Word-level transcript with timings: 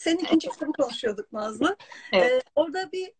Senin 0.00 0.18
ikinci 0.18 0.48
kitabı 0.48 0.72
konuşuyorduk 0.72 1.32
Nazlı. 1.32 1.76
Evet. 2.12 2.32
Ee, 2.32 2.42
orada 2.54 2.92
bir 2.92 3.12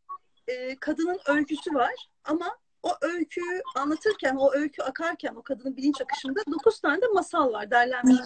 e, 0.48 0.77
kadının 0.77 1.18
öyküsü 1.26 1.74
var 1.74 1.94
ama 2.24 2.58
o 2.82 2.90
öyküyü 3.00 3.62
anlatırken, 3.76 4.37
o 4.37 4.54
öykü 4.54 4.82
akarken, 4.82 5.35
o 5.35 5.43
kadının 5.43 5.77
bilinç 5.77 6.01
akışında 6.01 6.40
dokuz 6.53 6.80
tane 6.80 7.03
de 7.03 7.06
masal 7.06 7.53
var 7.53 7.71
derlenmiş. 7.71 8.16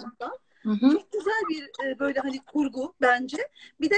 Hı 0.63 0.71
hı. 0.71 0.91
Çok 0.91 1.11
güzel 1.11 1.41
bir 1.49 1.85
e, 1.85 1.99
böyle 1.99 2.19
hani 2.19 2.39
kurgu 2.39 2.93
bence. 3.01 3.37
Bir 3.81 3.89
de 3.89 3.95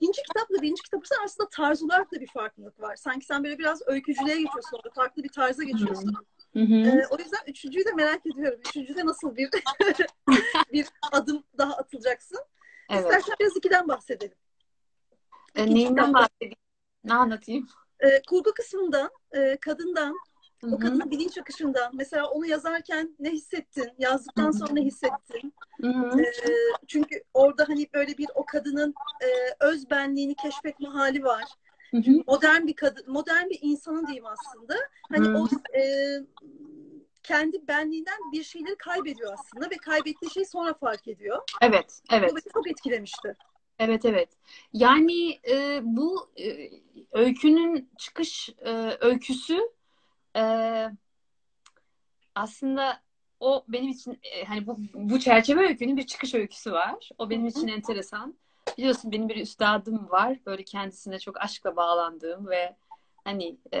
ikinci 0.00 0.22
kitapla 0.22 0.62
birinci 0.62 0.82
kitap 0.82 1.02
arasında 1.20 1.48
tarz 1.48 1.82
olarak 1.82 2.12
da 2.12 2.20
bir 2.20 2.28
farklılık 2.28 2.80
var. 2.80 2.96
Sanki 2.96 3.26
sen 3.26 3.44
böyle 3.44 3.58
biraz 3.58 3.82
öykücülüğe 3.86 4.36
geçiyorsun 4.36 4.76
orada. 4.76 4.90
Farklı 4.94 5.22
bir 5.22 5.28
tarza 5.28 5.62
geçiyorsun. 5.62 6.14
Hı 6.52 6.60
hı. 6.60 6.74
Ee, 6.74 7.06
o 7.10 7.18
yüzden 7.18 7.40
üçüncüyü 7.46 7.84
de 7.84 7.92
merak 7.92 8.26
ediyorum. 8.26 8.60
Üçüncüde 8.68 9.06
nasıl 9.06 9.36
bir 9.36 9.48
bir 10.72 10.86
adım 11.12 11.44
daha 11.58 11.72
atılacaksın? 11.76 12.38
Evet. 12.90 13.04
İstersen 13.04 13.34
biraz 13.40 13.56
ikiden 13.56 13.88
bahsedelim. 13.88 14.36
E, 15.54 15.66
neyinden 15.66 16.14
bahsedeyim? 16.14 16.54
Ne 17.04 17.14
anlatayım? 17.14 17.68
Ee, 18.00 18.22
kurgu 18.28 18.52
kısmından, 18.54 19.10
e, 19.32 19.56
kadından, 19.56 20.16
Hı 20.60 20.70
o 20.74 20.78
kadının 20.78 21.10
bilinç 21.10 21.38
akışından. 21.38 21.90
Mesela 21.94 22.30
onu 22.30 22.46
yazarken 22.46 23.16
ne 23.18 23.30
hissettin? 23.30 23.92
Yazdıktan 23.98 24.50
sonra 24.50 24.72
ne 24.72 24.82
hissettin? 24.82 25.54
Ee, 25.84 26.32
çünkü 26.86 27.22
orada 27.34 27.64
hani 27.68 27.86
böyle 27.94 28.18
bir 28.18 28.26
o 28.34 28.44
kadının 28.46 28.94
e, 29.22 29.28
öz 29.60 29.90
benliğini 29.90 30.34
keşfetme 30.34 30.88
hali 30.88 31.24
var. 31.24 31.44
Hı 31.90 31.96
hı. 31.96 32.10
Modern 32.26 32.66
bir 32.66 32.76
kadın, 32.76 33.12
modern 33.12 33.50
bir 33.50 33.58
insanın 33.62 34.06
diyeyim 34.06 34.26
aslında. 34.26 34.74
Hani 35.12 35.28
Hı. 35.28 35.38
o 35.38 35.48
e, 35.78 35.82
kendi 37.24 37.68
benliğinden 37.68 38.18
bir 38.32 38.42
şeyleri 38.42 38.76
kaybediyor 38.76 39.32
aslında 39.32 39.70
ve 39.70 39.76
kaybettiği 39.76 40.30
şeyi 40.30 40.46
sonra 40.46 40.74
fark 40.74 41.08
ediyor. 41.08 41.42
Evet, 41.60 42.02
evet. 42.10 42.30
Bu 42.32 42.36
beni 42.36 42.52
çok 42.52 42.70
etkilemişti. 42.70 43.36
Evet 43.78 44.04
evet. 44.04 44.28
Yani 44.72 45.40
e, 45.50 45.80
bu 45.82 46.30
e, 46.40 46.70
öykünün 47.12 47.90
çıkış 47.98 48.50
e, 48.58 48.96
öyküsü 49.00 49.60
e, 50.36 50.42
aslında 52.34 53.02
o 53.40 53.64
benim 53.68 53.88
için 53.88 54.18
e, 54.22 54.44
hani 54.44 54.66
bu 54.66 54.76
bu 54.94 55.20
çerçeve 55.20 55.68
öykünün 55.68 55.96
bir 55.96 56.06
çıkış 56.06 56.34
öyküsü 56.34 56.72
var. 56.72 57.08
O 57.18 57.30
benim 57.30 57.46
için 57.46 57.68
enteresan. 57.68 58.34
Biliyorsun 58.78 59.12
benim 59.12 59.28
bir 59.28 59.36
üstadım 59.36 60.10
var. 60.10 60.38
Böyle 60.46 60.64
kendisine 60.64 61.18
çok 61.18 61.40
aşkla 61.40 61.76
bağlandığım 61.76 62.48
ve 62.48 62.76
hani 63.24 63.56
e, 63.74 63.80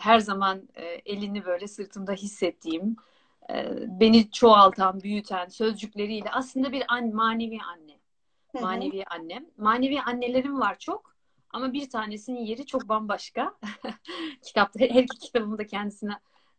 her 0.00 0.18
zaman 0.18 0.68
e, 0.74 0.84
elini 0.84 1.44
böyle 1.44 1.68
sırtımda 1.68 2.12
hissettiğim, 2.12 2.96
e, 3.50 3.70
beni 4.00 4.30
çoğaltan, 4.30 5.00
büyüten 5.00 5.48
sözcükleriyle 5.48 6.30
aslında 6.30 6.72
bir 6.72 6.84
an, 6.88 7.14
manevi 7.14 7.58
anne. 7.62 7.98
Manevi 8.60 9.04
annem. 9.04 9.46
Manevi 9.56 10.02
annelerim 10.02 10.60
var 10.60 10.78
çok. 10.78 11.12
Ama 11.50 11.72
bir 11.72 11.90
tanesinin 11.90 12.40
yeri 12.40 12.66
çok 12.66 12.88
bambaşka. 12.88 13.54
Kitapta, 14.42 14.80
her 14.80 15.02
iki 15.02 15.18
kitabımı 15.18 15.58
da 15.58 15.66
kendisine 15.66 16.18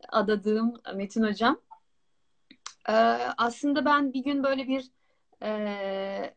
adadığım 0.09 0.73
Metin 0.95 1.23
Hocam. 1.23 1.61
Ee, 2.89 2.93
aslında 3.37 3.85
ben 3.85 4.13
bir 4.13 4.23
gün 4.23 4.43
böyle 4.43 4.67
bir 4.67 4.91
e, 5.43 6.35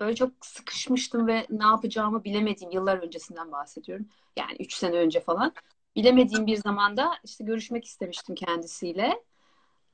böyle 0.00 0.14
çok 0.14 0.30
sıkışmıştım 0.42 1.26
ve 1.26 1.46
ne 1.50 1.64
yapacağımı 1.64 2.24
bilemediğim 2.24 2.70
yıllar 2.72 2.98
öncesinden 2.98 3.52
bahsediyorum. 3.52 4.08
Yani 4.36 4.56
üç 4.60 4.74
sene 4.74 4.96
önce 4.96 5.20
falan. 5.20 5.52
Bilemediğim 5.96 6.46
bir 6.46 6.56
zamanda 6.56 7.10
işte 7.24 7.44
görüşmek 7.44 7.84
istemiştim 7.84 8.34
kendisiyle. 8.34 9.22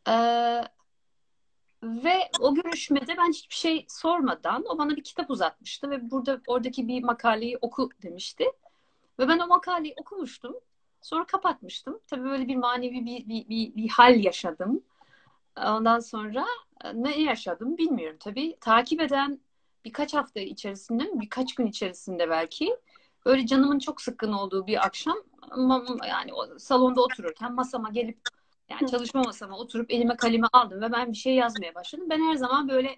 Ee, 0.08 0.62
ve 1.82 2.30
o 2.40 2.54
görüşmede 2.54 3.16
ben 3.16 3.28
hiçbir 3.28 3.54
şey 3.54 3.86
sormadan 3.88 4.64
o 4.68 4.78
bana 4.78 4.96
bir 4.96 5.04
kitap 5.04 5.30
uzatmıştı 5.30 5.90
ve 5.90 6.10
burada 6.10 6.40
oradaki 6.46 6.88
bir 6.88 7.02
makaleyi 7.02 7.58
oku 7.60 7.90
demişti. 8.02 8.44
Ve 9.18 9.28
ben 9.28 9.38
o 9.38 9.46
makaleyi 9.46 9.94
okumuştum. 9.96 10.54
Sonra 11.02 11.26
kapatmıştım. 11.26 12.00
Tabii 12.06 12.24
böyle 12.24 12.48
bir 12.48 12.56
manevi 12.56 13.06
bir, 13.06 13.28
bir, 13.28 13.48
bir, 13.48 13.76
bir 13.76 13.88
hal 13.88 14.24
yaşadım. 14.24 14.82
Ondan 15.56 16.00
sonra 16.00 16.46
e, 16.84 17.02
ne 17.02 17.20
yaşadım 17.20 17.78
bilmiyorum 17.78 18.16
tabii. 18.20 18.56
Takip 18.60 19.00
eden 19.00 19.40
birkaç 19.88 20.14
hafta 20.14 20.40
içerisinde, 20.40 21.10
birkaç 21.14 21.54
gün 21.54 21.66
içerisinde 21.66 22.30
belki 22.30 22.76
böyle 23.26 23.46
canımın 23.46 23.78
çok 23.78 24.00
sıkkın 24.00 24.32
olduğu 24.32 24.66
bir 24.66 24.86
akşam 24.86 25.16
yani 26.08 26.34
o 26.34 26.58
salonda 26.58 27.02
otururken 27.02 27.52
masama 27.54 27.90
gelip 27.90 28.18
yani 28.70 28.90
çalışma 28.90 29.22
masama 29.22 29.58
oturup 29.58 29.90
elime 29.90 30.16
kalemi 30.16 30.46
aldım 30.52 30.80
ve 30.80 30.92
ben 30.92 31.12
bir 31.12 31.16
şey 31.16 31.34
yazmaya 31.34 31.74
başladım. 31.74 32.06
Ben 32.10 32.20
her 32.20 32.34
zaman 32.34 32.68
böyle 32.68 32.96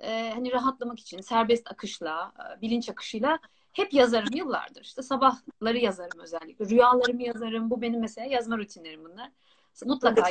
e, 0.00 0.30
hani 0.34 0.52
rahatlamak 0.52 0.98
için 1.00 1.20
serbest 1.20 1.72
akışla, 1.72 2.32
e, 2.38 2.60
bilinç 2.60 2.88
akışıyla 2.88 3.38
hep 3.72 3.92
yazarım 3.92 4.34
yıllardır. 4.36 4.80
İşte 4.80 5.02
sabahları 5.02 5.78
yazarım 5.78 6.20
özellikle. 6.20 6.68
Rüyalarımı 6.68 7.22
yazarım. 7.22 7.70
Bu 7.70 7.82
benim 7.82 8.00
mesela 8.00 8.26
yazma 8.26 8.58
rutinlerim 8.58 9.04
bunlar. 9.04 9.30
Mutlaka 9.84 10.22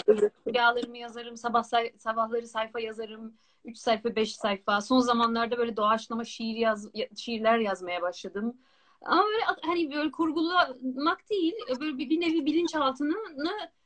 rüyalarımı 0.48 0.98
yazarım. 0.98 1.38
Sabah 1.38 1.64
say- 1.64 1.94
sabahları 1.98 2.48
sayfa 2.48 2.80
yazarım. 2.80 3.34
3 3.68 3.78
sayfa, 3.78 4.16
5 4.16 4.36
sayfa. 4.36 4.82
Son 4.82 5.00
zamanlarda 5.00 5.58
böyle 5.58 5.78
doğaçlama 5.78 6.24
şiir 6.24 6.56
yaz 6.56 6.90
şiirler 7.18 7.58
yazmaya 7.58 8.02
başladım. 8.02 8.58
Ama 9.02 9.24
böyle 9.24 9.44
hani 9.62 9.92
böyle 9.94 10.12
kurgulamak 10.12 11.30
değil, 11.30 11.54
böyle 11.80 11.98
bir, 11.98 12.10
bir 12.10 12.22
nevi 12.22 12.46
bilinçaltını 12.46 13.16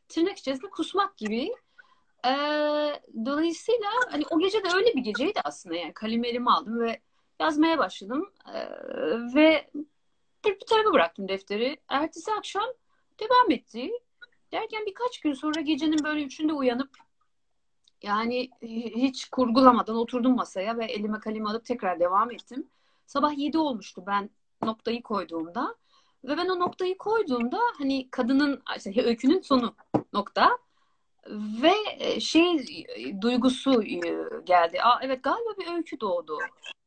tırnak 0.09 0.37
içerisinde 0.37 0.69
kusmak 0.69 1.17
gibi. 1.17 1.51
Ee, 2.25 2.29
dolayısıyla 3.25 3.89
hani 4.09 4.23
o 4.29 4.39
gece 4.39 4.63
de 4.63 4.67
öyle 4.75 4.93
bir 4.95 5.01
geceydi 5.01 5.39
aslında 5.43 5.75
yani 5.75 5.93
kalemi 5.93 6.27
elime 6.27 6.51
aldım 6.51 6.79
ve 6.79 7.01
yazmaya 7.39 7.77
başladım 7.77 8.29
Ee, 8.53 8.69
ve 9.35 9.71
bir, 10.45 10.59
bir 10.59 10.65
tarafa 10.65 10.93
bıraktım 10.93 11.27
defteri. 11.27 11.77
Ertesi 11.87 12.31
akşam 12.31 12.67
devam 13.19 13.51
etti. 13.51 13.91
Derken 14.51 14.85
birkaç 14.85 15.19
gün 15.19 15.33
sonra 15.33 15.61
gecenin 15.61 16.03
böyle 16.03 16.23
üçünde 16.23 16.53
uyanıp 16.53 16.89
yani 18.03 18.49
hiç 18.61 19.29
kurgulamadan 19.29 19.95
oturdum 19.95 20.35
masaya 20.35 20.77
ve 20.77 20.85
elime 20.85 21.19
kalemi 21.19 21.49
alıp 21.49 21.65
tekrar 21.65 21.99
devam 21.99 22.31
ettim. 22.31 22.67
Sabah 23.05 23.37
7 23.37 23.57
olmuştu 23.57 24.03
ben 24.07 24.29
noktayı 24.63 25.03
koyduğumda. 25.03 25.75
Ve 26.23 26.37
ben 26.37 26.49
o 26.49 26.59
noktayı 26.59 26.97
koyduğumda 26.97 27.59
hani 27.77 28.09
kadının 28.11 28.63
işte 28.77 29.03
öykünün 29.05 29.41
sonu 29.41 29.75
nokta 30.13 30.57
ve 31.61 31.73
şey 32.19 32.65
duygusu 33.21 33.83
geldi. 34.45 34.81
Aa, 34.81 34.99
evet 35.01 35.23
galiba 35.23 35.49
bir 35.59 35.73
öykü 35.73 35.99
doğdu. 35.99 36.37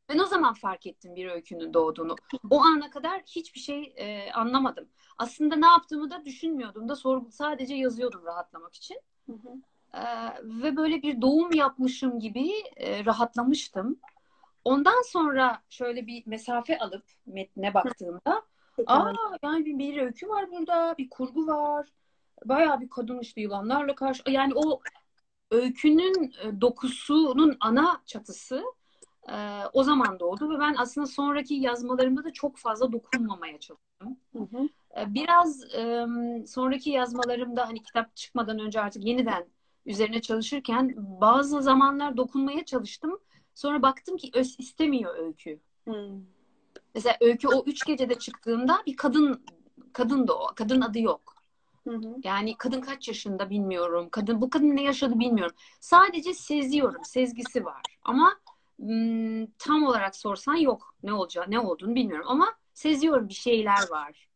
Ben 0.09 0.19
o 0.19 0.27
zaman 0.27 0.55
fark 0.55 0.87
ettim 0.87 1.17
bir 1.17 1.31
öykünün 1.31 1.75
doğduğunu. 1.75 2.17
O 2.51 2.61
ana 2.63 2.91
kadar 2.91 3.23
hiçbir 3.27 3.61
şey 3.61 3.95
e, 3.97 4.33
anlamadım. 4.33 4.89
Aslında 5.19 5.57
ne 5.57 5.67
yaptığımı 5.67 6.11
da 6.11 6.25
düşünmüyordum 6.25 6.89
da 6.89 6.97
sorgu 6.97 7.31
sadece 7.31 7.75
yazıyordum 7.75 8.25
rahatlamak 8.25 8.75
için. 8.75 9.01
Hı 9.27 9.33
hı. 9.33 9.49
E, 9.95 10.03
ve 10.43 10.77
böyle 10.77 11.03
bir 11.03 11.21
doğum 11.21 11.53
yapmışım 11.53 12.21
gibi 12.21 12.51
e, 12.77 13.05
rahatlamıştım. 13.05 14.01
Ondan 14.65 15.03
sonra 15.03 15.63
şöyle 15.69 16.07
bir 16.07 16.23
mesafe 16.27 16.79
alıp 16.79 17.05
metne 17.27 17.75
baktığımda 17.75 18.43
aa 18.87 19.13
yani 19.43 19.65
bir, 19.65 19.79
bir 19.79 20.03
öykü 20.03 20.29
var 20.29 20.51
burada, 20.51 20.95
bir 20.99 21.11
kurgu 21.11 21.47
var. 21.47 21.89
Bayağı 22.45 22.81
bir 22.81 22.89
kadın 22.89 23.19
işte 23.19 23.41
yılanlarla 23.41 23.95
karşı 23.95 24.23
yani 24.29 24.53
o 24.55 24.81
öykünün 25.51 26.35
dokusunun 26.61 27.57
ana 27.61 28.03
çatısı 28.07 28.65
e, 29.29 29.63
o 29.73 29.83
zaman 29.83 30.21
doğdu 30.21 30.51
ve 30.51 30.59
ben 30.59 30.75
aslında 30.79 31.07
sonraki 31.07 31.55
yazmalarımda 31.55 32.25
da 32.25 32.33
çok 32.33 32.57
fazla 32.57 32.93
dokunmamaya 32.93 33.61
çalıştım. 33.61 34.19
Hı 34.33 34.39
hı. 34.39 34.69
E, 35.01 35.15
biraz 35.15 35.75
e, 35.75 36.07
sonraki 36.47 36.91
yazmalarımda 36.91 37.69
hani 37.69 37.83
kitap 37.83 38.17
çıkmadan 38.17 38.59
önce 38.59 38.81
artık 38.81 39.05
yeniden 39.05 39.47
üzerine 39.87 40.21
çalışırken 40.21 40.95
bazı 40.97 41.63
zamanlar 41.63 42.17
dokunmaya 42.17 42.65
çalıştım. 42.65 43.19
Sonra 43.55 43.83
baktım 43.83 44.17
ki 44.17 44.31
öz 44.35 44.57
istemiyor 44.59 45.19
öykü. 45.19 45.61
Hı. 45.89 46.11
Mesela 46.95 47.17
öykü 47.21 47.49
o 47.49 47.65
üç 47.67 47.87
gecede 47.87 48.15
çıktığında 48.15 48.83
bir 48.87 48.97
kadın 48.97 49.45
kadın 49.93 50.29
da 50.29 50.39
o. 50.39 50.47
Kadın 50.55 50.81
adı 50.81 50.99
yok. 50.99 51.35
Hı 51.89 51.95
hı. 51.95 52.17
Yani 52.25 52.57
kadın 52.59 52.81
kaç 52.81 53.09
yaşında 53.09 53.51
bilmiyorum. 53.51 54.09
Kadın 54.11 54.41
bu 54.41 54.51
kadın 54.51 54.77
ne 54.77 54.83
yaşadı 54.83 55.19
bilmiyorum. 55.19 55.57
Sadece 55.81 56.35
seziyorum. 56.35 57.05
Sezgisi 57.05 57.65
var. 57.65 57.83
Ama 58.03 58.41
ım, 58.81 59.47
tam 59.47 59.85
olarak 59.85 60.17
sorsan 60.17 60.55
yok. 60.55 60.95
Ne 61.03 61.13
olacağı, 61.13 61.45
ne 61.49 61.61
olduğunu 61.61 61.95
bilmiyorum 61.95 62.27
ama 62.29 62.53
seziyorum 62.75 63.29
bir 63.29 63.35
şeyler 63.35 63.91
var. 63.91 64.29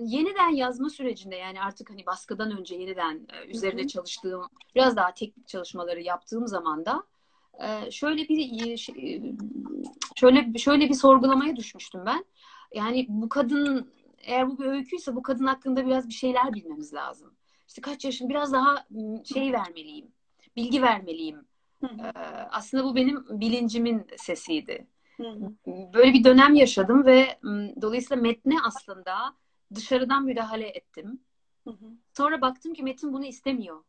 Yeniden 0.00 0.48
yazma 0.48 0.90
sürecinde 0.90 1.36
yani 1.36 1.62
artık 1.62 1.90
hani 1.90 2.06
baskıdan 2.06 2.58
önce 2.58 2.74
yeniden 2.74 3.26
e, 3.32 3.46
üzerine 3.46 3.80
Hı 3.80 3.84
hı. 3.84 3.88
çalıştığım, 3.88 4.42
biraz 4.74 4.96
daha 4.96 5.14
teknik 5.14 5.48
çalışmaları 5.48 6.02
yaptığım 6.02 6.46
zaman 6.46 6.86
da 6.86 7.04
e, 7.60 7.90
şöyle 7.90 8.28
bir 8.28 8.66
e, 8.66 8.76
şey- 8.76 9.22
şöyle 10.16 10.58
şöyle 10.58 10.88
bir 10.88 10.94
sorgulamaya 10.94 11.56
düşmüştüm 11.56 12.00
ben. 12.06 12.24
Yani 12.74 13.06
bu 13.08 13.28
kadın 13.28 13.92
eğer 14.18 14.50
bu 14.50 14.58
bir 14.58 14.64
öyküyse 14.64 15.16
bu 15.16 15.22
kadın 15.22 15.46
hakkında 15.46 15.86
biraz 15.86 16.08
bir 16.08 16.14
şeyler 16.14 16.52
bilmemiz 16.52 16.94
lazım. 16.94 17.34
İşte 17.68 17.80
kaç 17.80 18.04
yaşın 18.04 18.28
biraz 18.28 18.52
daha 18.52 18.86
şey 19.34 19.52
vermeliyim. 19.52 20.12
Bilgi 20.56 20.82
vermeliyim. 20.82 21.44
Hı 21.80 21.86
hı. 21.86 22.06
Ee, 22.06 22.18
aslında 22.50 22.84
bu 22.84 22.96
benim 22.96 23.24
bilincimin 23.30 24.06
sesiydi. 24.16 24.86
Böyle 25.66 26.12
bir 26.12 26.24
dönem 26.24 26.54
yaşadım 26.54 27.06
ve 27.06 27.38
dolayısıyla 27.82 28.22
metne 28.22 28.54
aslında 28.64 29.34
dışarıdan 29.74 30.24
müdahale 30.24 30.68
ettim. 30.68 31.20
Sonra 32.16 32.40
baktım 32.40 32.74
ki 32.74 32.82
Metin 32.82 33.12
bunu 33.12 33.24
istemiyor. 33.24 33.84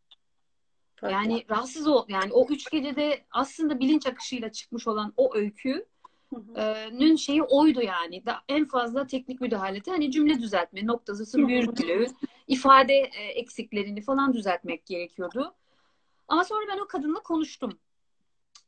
Yani 1.03 1.45
rahatsız 1.49 1.87
ol 1.87 2.05
yani 2.07 2.33
o 2.33 2.47
üç 2.49 2.71
gecede 2.71 3.25
aslında 3.31 3.79
bilinç 3.79 4.07
akışıyla 4.07 4.51
çıkmış 4.51 4.87
olan 4.87 5.13
o 5.17 5.35
öykü 5.35 5.85
nün 6.91 7.15
şeyi 7.15 7.43
oydu 7.43 7.81
yani. 7.81 8.25
Da 8.25 8.41
en 8.49 8.65
fazla 8.65 9.07
teknik 9.07 9.41
müdahalede 9.41 9.91
hani 9.91 10.11
cümle 10.11 10.39
düzeltme, 10.39 10.87
noktası, 10.87 11.47
virgülü, 11.47 12.07
ifade 12.47 12.93
eksiklerini 13.35 14.01
falan 14.01 14.33
düzeltmek 14.33 14.85
gerekiyordu. 14.85 15.55
Ama 16.27 16.43
sonra 16.43 16.65
ben 16.73 16.79
o 16.79 16.87
kadınla 16.87 17.19
konuştum. 17.19 17.79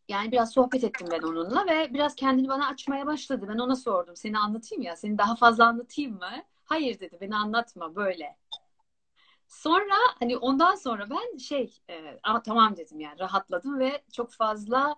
Yani 0.08 0.32
biraz 0.32 0.52
sohbet 0.52 0.84
ettim 0.84 1.08
ben 1.12 1.22
onunla 1.22 1.66
ve 1.66 1.94
biraz 1.94 2.16
kendini 2.16 2.48
bana 2.48 2.68
açmaya 2.68 3.06
başladı. 3.06 3.46
Ben 3.50 3.58
ona 3.58 3.76
sordum. 3.76 4.16
Seni 4.16 4.38
anlatayım 4.38 4.82
ya. 4.82 4.96
Seni 4.96 5.18
daha 5.18 5.36
fazla 5.36 5.66
anlatayım 5.66 6.14
mı? 6.14 6.32
Hayır 6.72 7.00
dedi. 7.00 7.18
Beni 7.22 7.36
anlatma 7.36 7.96
böyle. 7.96 8.38
Sonra 9.48 9.96
hani 10.20 10.38
ondan 10.38 10.76
sonra 10.76 11.10
ben 11.10 11.38
şey 11.38 11.78
e, 11.90 12.20
tamam 12.46 12.78
dedim 12.78 13.00
yani 13.00 13.20
rahatladım 13.20 13.80
ve 13.80 14.02
çok 14.14 14.32
fazla 14.32 14.96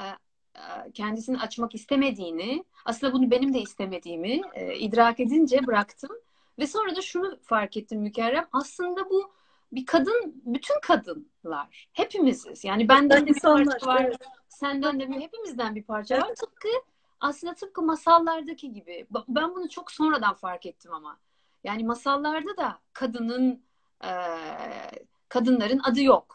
e, 0.00 0.04
e, 0.04 0.92
kendisini 0.94 1.38
açmak 1.38 1.74
istemediğini 1.74 2.64
aslında 2.84 3.12
bunu 3.12 3.30
benim 3.30 3.54
de 3.54 3.60
istemediğimi 3.60 4.40
e, 4.54 4.78
idrak 4.78 5.20
edince 5.20 5.66
bıraktım. 5.66 6.10
Ve 6.58 6.66
sonra 6.66 6.96
da 6.96 7.02
şunu 7.02 7.38
fark 7.42 7.76
ettim 7.76 8.00
Mükerrem. 8.00 8.46
Aslında 8.52 9.10
bu 9.10 9.32
bir 9.72 9.86
kadın, 9.86 10.42
bütün 10.44 10.80
kadınlar. 10.80 11.88
Hepimiziz. 11.92 12.64
Yani 12.64 12.88
benden 12.88 13.26
de 13.26 13.26
bir 13.26 13.40
parça 13.40 13.86
var. 13.86 14.12
Senden 14.48 15.00
de 15.00 15.08
bir, 15.08 15.20
hepimizden 15.20 15.74
bir 15.74 15.82
parça 15.82 16.18
var. 16.18 16.34
Tıpkı 16.34 16.68
aslında 17.20 17.54
tıpkı 17.54 17.82
masallardaki 17.82 18.72
gibi. 18.72 19.06
Ben 19.28 19.54
bunu 19.54 19.68
çok 19.68 19.92
sonradan 19.92 20.34
fark 20.34 20.66
ettim 20.66 20.92
ama. 20.94 21.18
Yani 21.64 21.84
masallarda 21.84 22.56
da 22.56 22.78
kadının 22.92 23.62
e, 24.04 24.10
kadınların 25.28 25.80
adı 25.84 26.02
yok. 26.02 26.34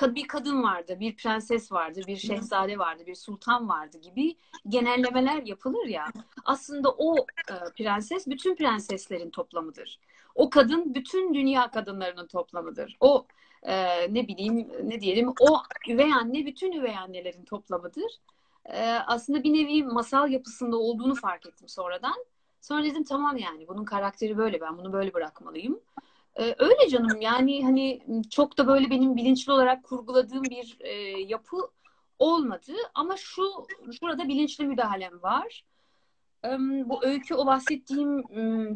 Hı 0.00 0.14
Bir 0.14 0.28
kadın 0.28 0.62
vardı, 0.62 0.96
bir 1.00 1.16
prenses 1.16 1.72
vardı, 1.72 2.00
bir 2.06 2.16
şehzade 2.16 2.78
vardı, 2.78 3.02
bir 3.06 3.14
sultan 3.14 3.68
vardı 3.68 3.98
gibi 3.98 4.36
genellemeler 4.68 5.42
yapılır 5.42 5.86
ya. 5.86 6.06
Aslında 6.44 6.90
o 6.90 7.16
e, 7.50 7.54
prenses 7.76 8.26
bütün 8.26 8.54
prenseslerin 8.54 9.30
toplamıdır. 9.30 9.98
O 10.34 10.50
kadın 10.50 10.94
bütün 10.94 11.34
dünya 11.34 11.70
kadınlarının 11.70 12.26
toplamıdır. 12.26 12.96
O 13.00 13.26
e, 13.62 13.74
ne 14.14 14.28
bileyim 14.28 14.68
ne 14.82 15.00
diyelim 15.00 15.28
o 15.40 15.62
üvey 15.88 16.12
anne 16.12 16.46
bütün 16.46 16.72
üvey 16.72 16.98
annelerin 16.98 17.44
toplamıdır. 17.44 18.20
E, 18.66 18.82
aslında 19.06 19.42
bir 19.42 19.52
nevi 19.52 19.82
masal 19.82 20.30
yapısında 20.30 20.76
olduğunu 20.76 21.14
fark 21.14 21.46
ettim 21.46 21.68
sonradan. 21.68 22.24
Sonra 22.60 22.84
dedim 22.84 23.04
tamam 23.04 23.36
yani 23.36 23.68
bunun 23.68 23.84
karakteri 23.84 24.38
böyle 24.38 24.60
ben 24.60 24.78
bunu 24.78 24.92
böyle 24.92 25.14
bırakmalıyım. 25.14 25.80
Ee, 26.36 26.54
öyle 26.58 26.88
canım 26.88 27.20
yani 27.20 27.64
hani 27.64 28.02
çok 28.30 28.58
da 28.58 28.66
böyle 28.66 28.90
benim 28.90 29.16
bilinçli 29.16 29.52
olarak 29.52 29.84
kurguladığım 29.84 30.42
bir 30.42 30.76
e, 30.80 30.92
yapı 31.20 31.56
olmadı 32.18 32.72
ama 32.94 33.16
şu 33.16 33.42
şurada 34.00 34.28
bilinçli 34.28 34.66
müdahalem 34.66 35.22
var. 35.22 35.64
Ee, 36.44 36.58
bu 36.60 37.04
öykü 37.04 37.34
o 37.34 37.46
bahsettiğim 37.46 38.26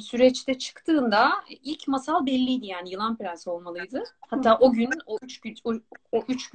süreçte 0.00 0.58
çıktığında 0.58 1.32
ilk 1.62 1.88
masal 1.88 2.26
belliydi 2.26 2.67
yani 2.67 2.90
Yılan 2.90 3.17
Prens 3.17 3.49
olmalıydı. 3.49 4.05
Hatta 4.20 4.58
o 4.58 4.73
gün 4.73 4.90
o 5.06 5.19
üç 5.23 5.40
gün 5.40 5.56
o, 5.64 5.73
o 6.12 6.25
üç 6.29 6.50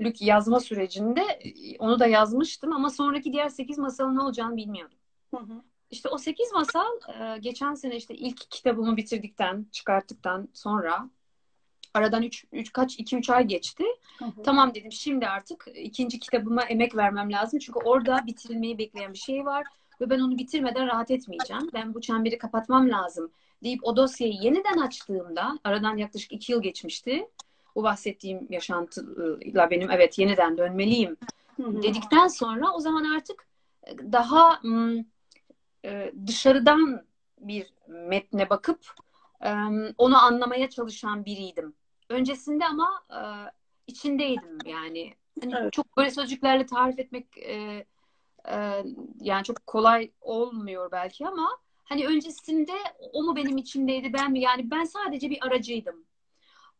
günlük 0.00 0.22
yazma 0.22 0.60
sürecinde 0.60 1.20
e, 1.20 1.78
onu 1.78 1.98
da 1.98 2.06
yazmıştım 2.06 2.72
ama 2.72 2.90
sonraki 2.90 3.32
diğer 3.32 3.48
sekiz 3.48 3.78
masalın 3.78 4.16
ne 4.16 4.20
olacağını 4.20 4.56
bilmiyordum. 4.56 4.98
Hı 5.34 5.40
hı. 5.40 5.62
İşte 5.90 6.08
o 6.08 6.18
sekiz 6.18 6.52
masal 6.52 6.86
e, 7.08 7.38
geçen 7.38 7.74
sene 7.74 7.96
işte 7.96 8.14
ilk 8.14 8.50
kitabımı 8.50 8.96
bitirdikten, 8.96 9.66
çıkarttıktan 9.72 10.48
sonra 10.54 11.10
aradan 11.94 12.22
üç, 12.22 12.44
üç 12.52 12.72
kaç 12.72 12.98
iki 12.98 13.16
üç 13.16 13.30
ay 13.30 13.44
geçti. 13.44 13.84
Hı 14.18 14.24
hı. 14.24 14.42
Tamam 14.42 14.74
dedim 14.74 14.92
şimdi 14.92 15.26
artık 15.26 15.66
ikinci 15.74 16.18
kitabıma 16.18 16.62
emek 16.62 16.96
vermem 16.96 17.32
lazım. 17.32 17.58
Çünkü 17.58 17.78
orada 17.84 18.26
bitirilmeyi 18.26 18.78
bekleyen 18.78 19.12
bir 19.12 19.18
şey 19.18 19.46
var 19.46 19.66
ve 20.00 20.10
ben 20.10 20.20
onu 20.20 20.38
bitirmeden 20.38 20.86
rahat 20.86 21.10
etmeyeceğim. 21.10 21.70
Ben 21.74 21.94
bu 21.94 22.00
çemberi 22.00 22.38
kapatmam 22.38 22.90
lazım 22.90 23.32
deyip 23.62 23.80
o 23.82 23.96
dosyayı 23.96 24.34
yeniden 24.34 24.78
açtığımda 24.78 25.58
aradan 25.64 25.96
yaklaşık 25.96 26.32
iki 26.32 26.52
yıl 26.52 26.62
geçmişti. 26.62 27.28
Bu 27.76 27.82
bahsettiğim 27.82 28.46
yaşantıyla 28.50 29.70
benim 29.70 29.90
evet 29.90 30.18
yeniden 30.18 30.58
dönmeliyim 30.58 31.16
dedikten 31.58 32.28
sonra 32.28 32.72
o 32.72 32.80
zaman 32.80 33.04
artık 33.04 33.46
daha 34.12 34.60
e, 35.84 36.12
dışarıdan 36.26 37.04
bir 37.38 37.72
metne 37.88 38.50
bakıp 38.50 38.80
onu 39.98 40.22
anlamaya 40.22 40.70
çalışan 40.70 41.24
biriydim. 41.24 41.74
Öncesinde 42.08 42.66
ama 42.66 42.88
e, 43.10 43.20
içindeydim 43.86 44.58
yani. 44.66 45.14
Hani 45.40 45.54
evet. 45.56 45.72
Çok 45.72 45.96
böyle 45.96 46.10
sözcüklerle 46.10 46.66
tarif 46.66 46.98
etmek 46.98 47.38
e, 47.38 47.84
yani 49.20 49.44
çok 49.44 49.66
kolay 49.66 50.10
olmuyor 50.20 50.92
belki 50.92 51.26
ama 51.26 51.58
hani 51.84 52.06
öncesinde 52.06 52.72
o 53.12 53.22
mu 53.22 53.36
benim 53.36 53.56
içindeydi 53.56 54.12
ben 54.12 54.32
mi? 54.32 54.40
Yani 54.40 54.70
ben 54.70 54.84
sadece 54.84 55.30
bir 55.30 55.46
aracıydım. 55.46 56.04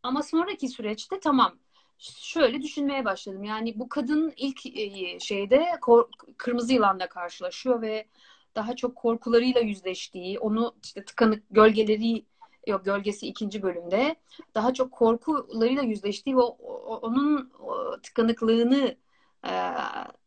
Ama 0.03 0.23
sonraki 0.23 0.69
süreçte 0.69 1.21
tamam 1.21 1.59
şöyle 1.99 2.63
düşünmeye 2.63 3.05
başladım. 3.05 3.45
Yani 3.45 3.79
bu 3.79 3.89
kadın 3.89 4.33
ilk 4.37 4.61
şeyde 5.23 5.67
kırmızı 6.37 6.73
yılanla 6.73 7.09
karşılaşıyor 7.09 7.83
ve 7.83 8.07
daha 8.55 8.77
çok 8.77 8.97
korkularıyla 8.97 9.61
yüzleştiği, 9.61 10.39
onu 10.39 10.75
işte 10.85 11.05
tıkanık 11.05 11.43
gölgeleri 11.51 12.25
yok 12.67 12.85
gölgesi 12.85 13.27
ikinci 13.27 13.63
bölümde 13.63 14.17
daha 14.55 14.75
çok 14.75 14.93
korkularıyla 14.93 15.83
yüzleştiği 15.83 16.37
ve 16.37 16.41
onun 16.41 17.53
tıkanıklığını 18.03 18.97
e, 19.45 19.53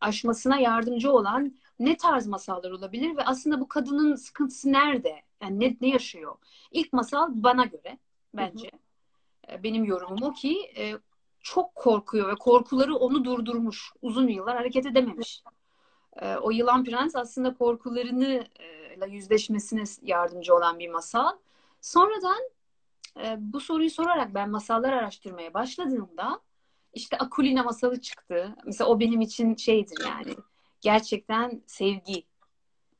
aşmasına 0.01 0.59
yardımcı 0.59 1.11
olan 1.11 1.55
ne 1.79 1.97
tarz 1.97 2.27
masallar 2.27 2.71
olabilir 2.71 3.17
ve 3.17 3.23
aslında 3.25 3.59
bu 3.59 3.67
kadının 3.67 4.15
sıkıntısı 4.15 4.71
nerede? 4.71 5.21
Yani 5.41 5.59
ne, 5.59 5.77
ne 5.81 5.89
yaşıyor? 5.89 6.35
İlk 6.71 6.93
masal 6.93 7.27
bana 7.29 7.65
göre 7.65 7.97
bence 8.33 8.67
hı 8.71 8.75
hı. 8.77 8.82
E, 9.51 9.63
benim 9.63 9.85
yorumum 9.85 10.23
o 10.23 10.33
ki 10.33 10.71
e, 10.77 10.93
çok 11.39 11.75
korkuyor 11.75 12.27
ve 12.31 12.35
korkuları 12.35 12.95
onu 12.95 13.25
durdurmuş. 13.25 13.91
Uzun 14.01 14.27
yıllar 14.27 14.57
hareket 14.57 14.85
edememiş. 14.85 15.43
Ee, 16.21 16.35
o 16.35 16.51
yılan 16.51 16.83
prens 16.83 17.15
aslında 17.15 17.53
korkularını 17.53 18.47
e, 18.59 19.09
yüzleşmesine 19.09 19.83
yardımcı 20.01 20.55
olan 20.55 20.79
bir 20.79 20.89
masal. 20.89 21.37
Sonradan 21.81 22.39
e, 23.23 23.35
bu 23.39 23.59
soruyu 23.59 23.89
sorarak 23.89 24.33
ben 24.33 24.49
masallar 24.49 24.93
araştırmaya 24.93 25.53
başladığımda 25.53 26.39
işte 26.93 27.17
Akulina 27.17 27.63
masalı 27.63 28.01
çıktı. 28.01 28.55
Mesela 28.65 28.89
o 28.89 28.99
benim 28.99 29.21
için 29.21 29.55
şeydir 29.55 29.97
yani 30.05 30.35
gerçekten 30.81 31.61
sevgi. 31.67 32.23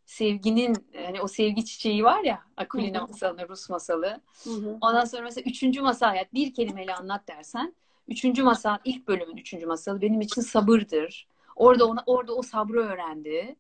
Sevginin 0.06 0.88
hani 1.06 1.22
o 1.22 1.28
sevgi 1.28 1.66
çiçeği 1.66 2.04
var 2.04 2.24
ya 2.24 2.42
Akulina 2.58 3.02
masalı, 3.08 3.50
Rus 3.50 3.70
masalı. 3.70 4.22
Ondan 4.82 5.06
sonra 5.06 5.22
mesela 5.22 5.44
üçüncü 5.50 5.82
masal 5.82 6.16
yani 6.16 6.28
bir 6.34 6.54
kelimeyle 6.54 6.96
anlat 6.96 7.28
dersen 7.28 7.74
üçüncü 8.08 8.44
masal 8.44 8.78
ilk 8.86 9.08
bölümün 9.08 9.38
üçüncü 9.38 9.66
masalı 9.66 10.02
benim 10.02 10.22
için 10.22 10.42
sabırdır. 10.42 11.28
Orada 11.56 11.86
ona 11.86 12.04
orada 12.06 12.34
o 12.36 12.42
sabrı 12.42 12.80
öğrendi. 12.80 13.56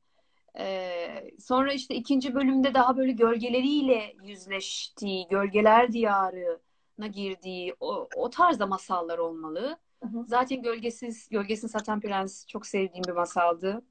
Ee, 0.57 1.31
sonra 1.39 1.73
işte 1.73 1.95
ikinci 1.95 2.35
bölümde 2.35 2.73
daha 2.73 2.97
böyle 2.97 3.11
gölgeleriyle 3.11 4.15
yüzleştiği, 4.23 5.27
gölgeler 5.27 5.91
diyarına 5.91 7.07
girdiği 7.11 7.75
o, 7.79 8.07
o 8.15 8.29
tarzda 8.29 8.65
masallar 8.65 9.17
olmalı. 9.17 9.77
Hı 10.03 10.09
hı. 10.09 10.25
Zaten 10.27 10.61
Gölgesiz, 10.61 11.29
Gölgesini 11.29 11.69
Satan 11.69 11.99
Prens 11.99 12.47
çok 12.47 12.65
sevdiğim 12.65 13.03
bir 13.07 13.13
masaldı. 13.13 13.83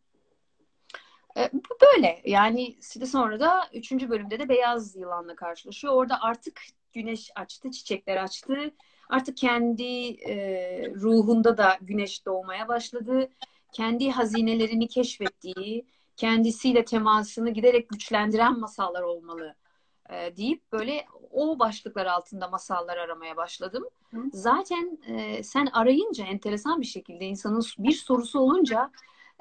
Ee, 1.36 1.50
böyle 1.82 2.22
yani 2.24 2.76
sonra 3.06 3.40
da 3.40 3.68
üçüncü 3.72 4.10
bölümde 4.10 4.38
de 4.38 4.48
Beyaz 4.48 4.96
Yılan'la 4.96 5.36
karşılaşıyor. 5.36 5.94
Orada 5.94 6.20
artık 6.20 6.60
güneş 6.92 7.30
açtı, 7.34 7.70
çiçekler 7.70 8.16
açtı. 8.16 8.74
Artık 9.10 9.36
kendi 9.36 10.08
e, 10.08 10.34
ruhunda 10.94 11.58
da 11.58 11.78
güneş 11.80 12.26
doğmaya 12.26 12.68
başladı 12.68 13.28
kendi 13.72 14.10
hazinelerini 14.10 14.88
keşfettiği, 14.88 15.86
kendisiyle 16.16 16.84
temasını 16.84 17.50
giderek 17.50 17.88
güçlendiren 17.88 18.60
masallar 18.60 19.02
olmalı 19.02 19.54
e, 20.10 20.36
deyip 20.36 20.72
böyle 20.72 21.04
o 21.30 21.58
başlıklar 21.58 22.06
altında 22.06 22.48
masallar 22.48 22.96
aramaya 22.96 23.36
başladım. 23.36 23.84
Hı. 24.10 24.18
Zaten 24.32 24.98
e, 25.06 25.42
sen 25.42 25.66
arayınca 25.66 26.24
enteresan 26.24 26.80
bir 26.80 26.86
şekilde 26.86 27.24
insanın 27.24 27.62
bir 27.78 27.92
sorusu 27.92 28.40
olunca 28.40 28.90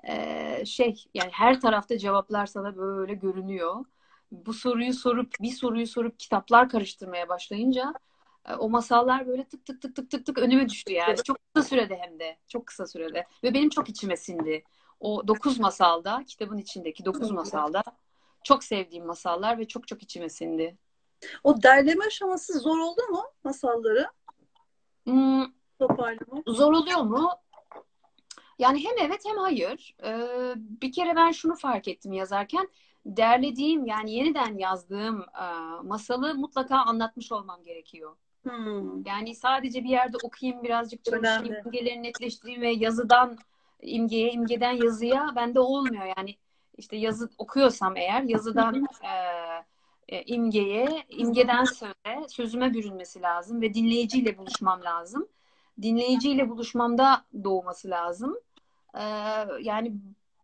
e, 0.08 0.66
şey 0.66 1.04
yani 1.14 1.30
her 1.32 1.62
tarafta 1.62 1.98
cevaplar 1.98 2.46
sana 2.46 2.78
böyle 2.78 3.14
görünüyor. 3.14 3.86
Bu 4.32 4.54
soruyu 4.54 4.94
sorup 4.94 5.34
bir 5.42 5.52
soruyu 5.52 5.88
sorup 5.88 6.20
kitaplar 6.20 6.70
karıştırmaya 6.70 7.30
başlayınca 7.30 7.94
e, 8.46 8.54
o 8.54 8.70
masallar 8.70 9.28
böyle 9.28 9.44
tık 9.44 9.66
tık 9.66 9.82
tık 9.82 9.96
tık 9.96 10.12
tık 10.12 10.26
tık 10.26 10.38
önüme 10.38 10.70
düştü 10.70 10.94
yani. 10.94 11.16
Çok 11.24 11.38
kısa 11.54 11.70
sürede 11.70 11.98
hem 11.98 12.20
de. 12.20 12.38
Çok 12.48 12.68
kısa 12.68 12.88
sürede. 12.88 13.26
Ve 13.44 13.54
benim 13.54 13.70
çok 13.70 13.90
içime 13.90 14.18
sindi. 14.18 14.64
o 15.00 15.28
dokuz 15.28 15.60
masalda, 15.60 16.24
kitabın 16.28 16.58
içindeki 16.58 17.06
dokuz 17.06 17.32
masalda 17.32 17.84
çok 18.44 18.64
sevdiğim 18.64 19.06
masallar 19.06 19.58
ve 19.58 19.68
çok 19.68 19.88
çok 19.88 20.04
içime 20.04 20.30
sindi. 20.30 20.78
O 21.44 21.64
derleme 21.64 22.06
aşaması 22.06 22.60
zor 22.60 22.80
oldu 22.80 23.02
mu 23.10 23.24
masalları? 23.44 24.08
Hmm, 25.04 25.46
Toparlama. 25.80 26.44
zor 26.48 26.74
oluyor 26.74 27.02
mu? 27.02 27.30
Yani 28.62 28.84
hem 28.84 29.08
evet 29.08 29.22
hem 29.26 29.38
hayır. 29.38 29.96
Ee, 30.04 30.54
bir 30.56 30.92
kere 30.92 31.16
ben 31.16 31.32
şunu 31.32 31.56
fark 31.56 31.88
ettim 31.88 32.14
yazarken. 32.14 32.70
Derlediğim 33.06 33.86
yani 33.86 34.12
yeniden 34.12 34.58
yazdığım 34.58 35.22
e, 35.22 35.46
masalı 35.84 36.36
mutlaka 36.36 36.78
anlatmış 36.78 37.32
olmam 37.32 37.64
gerekiyor. 37.64 38.16
Hmm. 38.44 39.06
Yani 39.06 39.36
sadece 39.36 39.84
bir 39.84 39.90
yerde 39.90 40.18
okuyayım, 40.24 40.64
birazcık 40.64 41.06
çalışayım, 41.06 41.46
Önemli. 41.46 41.62
imgelerini 41.66 42.04
netleştireyim 42.04 42.62
ve 42.62 42.72
yazıdan 42.72 43.38
imgeye, 43.82 44.32
imgeden 44.32 44.72
yazıya 44.72 45.32
bende 45.36 45.60
olmuyor. 45.60 46.06
Yani 46.18 46.36
işte 46.78 46.96
yazı 46.96 47.30
okuyorsam 47.38 47.98
eğer 47.98 48.24
yazıdan 48.24 48.88
e, 49.04 50.16
e, 50.16 50.24
imgeye, 50.24 51.04
imgeden 51.10 51.64
söze, 51.64 52.28
sözüme 52.30 52.74
bürünmesi 52.74 53.22
lazım 53.22 53.62
ve 53.62 53.74
dinleyiciyle 53.74 54.38
buluşmam 54.38 54.84
lazım. 54.84 55.28
Dinleyiciyle 55.82 56.50
buluşmamda 56.50 57.26
doğması 57.44 57.90
lazım. 57.90 58.38
E, 58.94 59.02
yani 59.62 59.94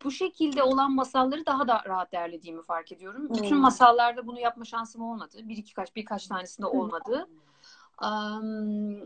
bu 0.04 0.10
şekilde 0.10 0.62
olan 0.62 0.92
masalları 0.92 1.46
daha 1.46 1.68
da 1.68 1.82
rahat 1.86 2.12
derlediğimi 2.12 2.62
fark 2.62 2.92
ediyorum. 2.92 3.28
Bütün 3.34 3.56
Hmm. 3.56 3.62
masallarda 3.62 4.26
bunu 4.26 4.40
yapma 4.40 4.64
şansım 4.64 5.02
olmadı. 5.02 5.38
Bir 5.42 5.56
iki 5.56 5.74
kaç 5.74 5.96
birkaç 5.96 6.26
tanesinde 6.26 6.66
olmadı. 6.66 7.28
Am, 7.98 8.98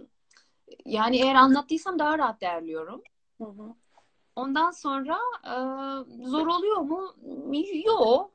yani 0.84 1.16
eğer 1.16 1.34
anlattıysam 1.34 1.98
daha 1.98 2.18
rahat 2.18 2.40
derliyorum. 2.40 3.02
Hı 3.38 3.44
hı. 3.44 3.74
Ondan 4.36 4.70
sonra 4.70 5.18
e, 5.44 5.54
zor 6.28 6.46
oluyor 6.46 6.76
mu? 6.76 7.14
Yok. 7.86 8.32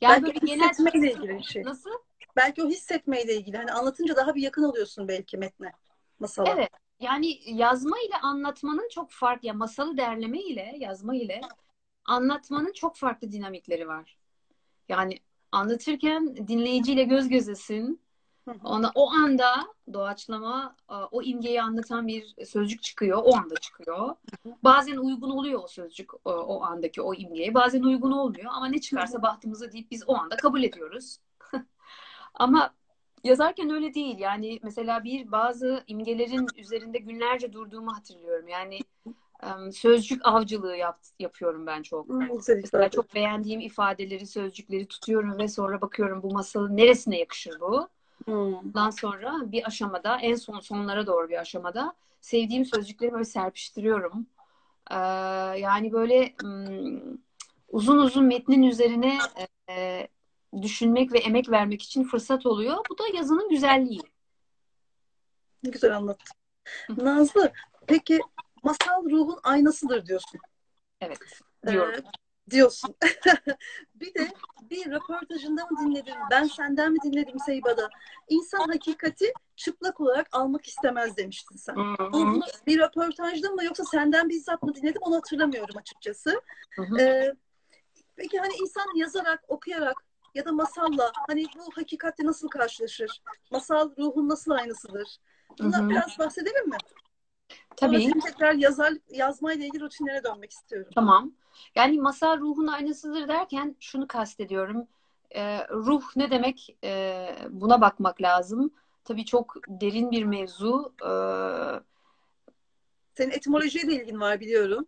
Yani 0.00 0.22
belki 0.22 0.40
böyle 0.40 0.54
genel 0.54 0.74
ilgili 0.94 1.38
bir 1.38 1.42
şey. 1.42 1.62
nasıl? 1.62 1.90
Belki 2.36 2.62
o 2.62 2.68
hissetmeyle 2.68 3.36
ilgili. 3.36 3.56
Hani 3.56 3.72
anlatınca 3.72 4.16
daha 4.16 4.34
bir 4.34 4.42
yakın 4.42 4.62
oluyorsun 4.62 5.08
belki 5.08 5.38
metne, 5.38 5.72
masala. 6.18 6.50
Evet. 6.50 6.70
Yani 7.00 7.38
yazma 7.46 7.96
ile 8.08 8.16
anlatmanın 8.22 8.88
çok 8.88 9.10
farklı. 9.10 9.48
Ya 9.48 9.54
masalı 9.54 9.96
derleme 9.96 10.40
ile 10.40 10.76
yazma 10.78 11.16
ile 11.16 11.40
anlatmanın 12.04 12.72
çok 12.72 12.96
farklı 12.96 13.32
dinamikleri 13.32 13.88
var. 13.88 14.18
Yani 14.88 15.18
anlatırken 15.52 16.48
dinleyiciyle 16.48 17.04
göz 17.04 17.28
gözesin. 17.28 18.00
Ona 18.64 18.92
o 18.94 19.10
anda 19.10 19.74
doğaçlama 19.92 20.76
o 21.10 21.22
imgeyi 21.22 21.62
anlatan 21.62 22.06
bir 22.06 22.44
sözcük 22.46 22.82
çıkıyor. 22.82 23.22
O 23.24 23.36
anda 23.36 23.54
çıkıyor. 23.54 24.16
Bazen 24.64 24.96
uygun 24.96 25.30
oluyor 25.30 25.60
o 25.64 25.66
sözcük 25.66 26.14
o, 26.14 26.30
o 26.30 26.62
andaki 26.62 27.02
o 27.02 27.14
imgeye. 27.14 27.54
Bazen 27.54 27.82
uygun 27.82 28.12
olmuyor 28.12 28.50
ama 28.54 28.66
ne 28.66 28.80
çıkarsa 28.80 29.22
bahtımıza 29.22 29.72
deyip 29.72 29.90
biz 29.90 30.04
o 30.06 30.16
anda 30.16 30.36
kabul 30.36 30.62
ediyoruz. 30.62 31.18
Ama 32.34 32.74
yazarken 33.24 33.70
öyle 33.70 33.94
değil. 33.94 34.18
Yani 34.18 34.60
mesela 34.62 35.04
bir 35.04 35.32
bazı 35.32 35.84
imgelerin 35.86 36.46
üzerinde 36.56 36.98
günlerce 36.98 37.52
durduğumu 37.52 37.96
hatırlıyorum. 37.96 38.48
Yani 38.48 38.78
sözcük 39.72 40.26
avcılığı 40.26 40.76
yap, 40.76 40.98
yapıyorum 41.18 41.66
ben 41.66 41.82
çok. 41.82 42.06
Mesela 42.46 42.88
çok 42.88 43.14
beğendiğim 43.14 43.60
ifadeleri, 43.60 44.26
sözcükleri 44.26 44.86
tutuyorum 44.86 45.38
ve 45.38 45.48
sonra 45.48 45.80
bakıyorum 45.80 46.22
bu 46.22 46.32
masalın 46.32 46.76
neresine 46.76 47.18
yakışır 47.18 47.60
bu? 47.60 47.88
Ondan 48.28 48.90
sonra 48.90 49.34
bir 49.44 49.66
aşamada, 49.66 50.18
en 50.18 50.34
son 50.34 50.60
sonlara 50.60 51.06
doğru 51.06 51.28
bir 51.28 51.40
aşamada 51.40 51.94
sevdiğim 52.20 52.64
sözcükleri 52.64 53.12
böyle 53.12 53.24
serpiştiriyorum. 53.24 54.26
Ee, 54.90 54.96
yani 55.58 55.92
böyle 55.92 56.34
hmm, 56.40 57.18
uzun 57.68 57.98
uzun 57.98 58.24
metnin 58.24 58.62
üzerine 58.62 59.18
e, 59.70 60.08
düşünmek 60.62 61.12
ve 61.12 61.18
emek 61.18 61.50
vermek 61.50 61.82
için 61.82 62.04
fırsat 62.04 62.46
oluyor. 62.46 62.76
Bu 62.90 62.98
da 62.98 63.02
yazının 63.14 63.48
güzelliği. 63.48 64.02
Ne 65.62 65.70
güzel 65.70 65.96
anlattın. 65.96 66.36
Nazlı, 66.88 67.52
peki 67.86 68.20
masal 68.62 69.04
ruhun 69.10 69.38
aynasıdır 69.42 70.06
diyorsun. 70.06 70.40
Evet, 71.00 71.18
diyorum. 71.66 71.94
Ee, 71.94 72.50
diyorsun. 72.50 72.96
bir 73.94 74.14
de 74.14 74.28
bir 74.70 74.90
röportajında 74.90 75.66
mı 75.66 75.78
dinledim, 75.80 76.14
ben 76.30 76.44
senden 76.44 76.92
mi 76.92 76.98
dinledim 77.04 77.38
Seyba'da? 77.38 77.88
İnsan 78.28 78.68
hakikati 78.68 79.32
çıplak 79.56 80.00
olarak 80.00 80.28
almak 80.32 80.66
istemez 80.66 81.16
demiştin 81.16 81.56
sen. 81.56 81.74
Hı 81.74 81.80
hı. 81.80 82.12
Bunu 82.12 82.44
bir 82.66 82.78
röportajda 82.78 83.50
mı 83.50 83.64
yoksa 83.64 83.84
senden 83.84 84.28
bizzat 84.28 84.62
mı 84.62 84.74
dinledim 84.74 85.02
onu 85.02 85.16
hatırlamıyorum 85.16 85.76
açıkçası. 85.76 86.42
Hı 86.70 86.82
hı. 86.82 86.98
Ee, 87.00 87.34
peki 88.16 88.38
hani 88.38 88.52
insan 88.62 88.96
yazarak, 88.96 89.44
okuyarak 89.48 90.09
ya 90.34 90.44
da 90.44 90.52
masalla 90.52 91.12
hani 91.26 91.54
bu 91.54 91.70
hakikatle 91.76 92.24
nasıl 92.24 92.48
karşılaşır? 92.48 93.22
Masal 93.50 93.90
ruhun 93.98 94.28
nasıl 94.28 94.50
aynasıdır? 94.50 95.18
Bundan 95.58 95.80
Hı 95.80 95.84
hı. 95.84 95.90
biraz 95.90 96.18
bahsedelim 96.18 96.68
mi? 96.68 96.76
Sonra 97.76 98.00
Tabii. 98.00 98.00
senin 98.00 98.20
tekrar 98.20 98.54
yazar, 98.54 98.92
yazmayla 99.10 99.66
ilgili 99.66 99.82
rutinlere 99.82 100.24
dönmek 100.24 100.50
istiyorum. 100.50 100.92
Tamam. 100.94 101.32
Yani 101.74 102.00
masal 102.00 102.40
ruhun 102.40 102.66
aynasıdır 102.66 103.28
derken 103.28 103.76
şunu 103.80 104.08
kastediyorum. 104.08 104.86
Ee, 105.34 105.66
ruh 105.68 106.02
ne 106.16 106.30
demek? 106.30 106.76
Ee, 106.84 107.36
buna 107.50 107.80
bakmak 107.80 108.22
lazım. 108.22 108.74
Tabii 109.04 109.24
çok 109.24 109.56
derin 109.68 110.10
bir 110.10 110.24
mevzu. 110.24 110.94
Ee, 111.04 111.80
Senin 113.14 113.30
etimolojiyle 113.30 113.94
ilgin 113.94 114.20
var 114.20 114.40
biliyorum. 114.40 114.86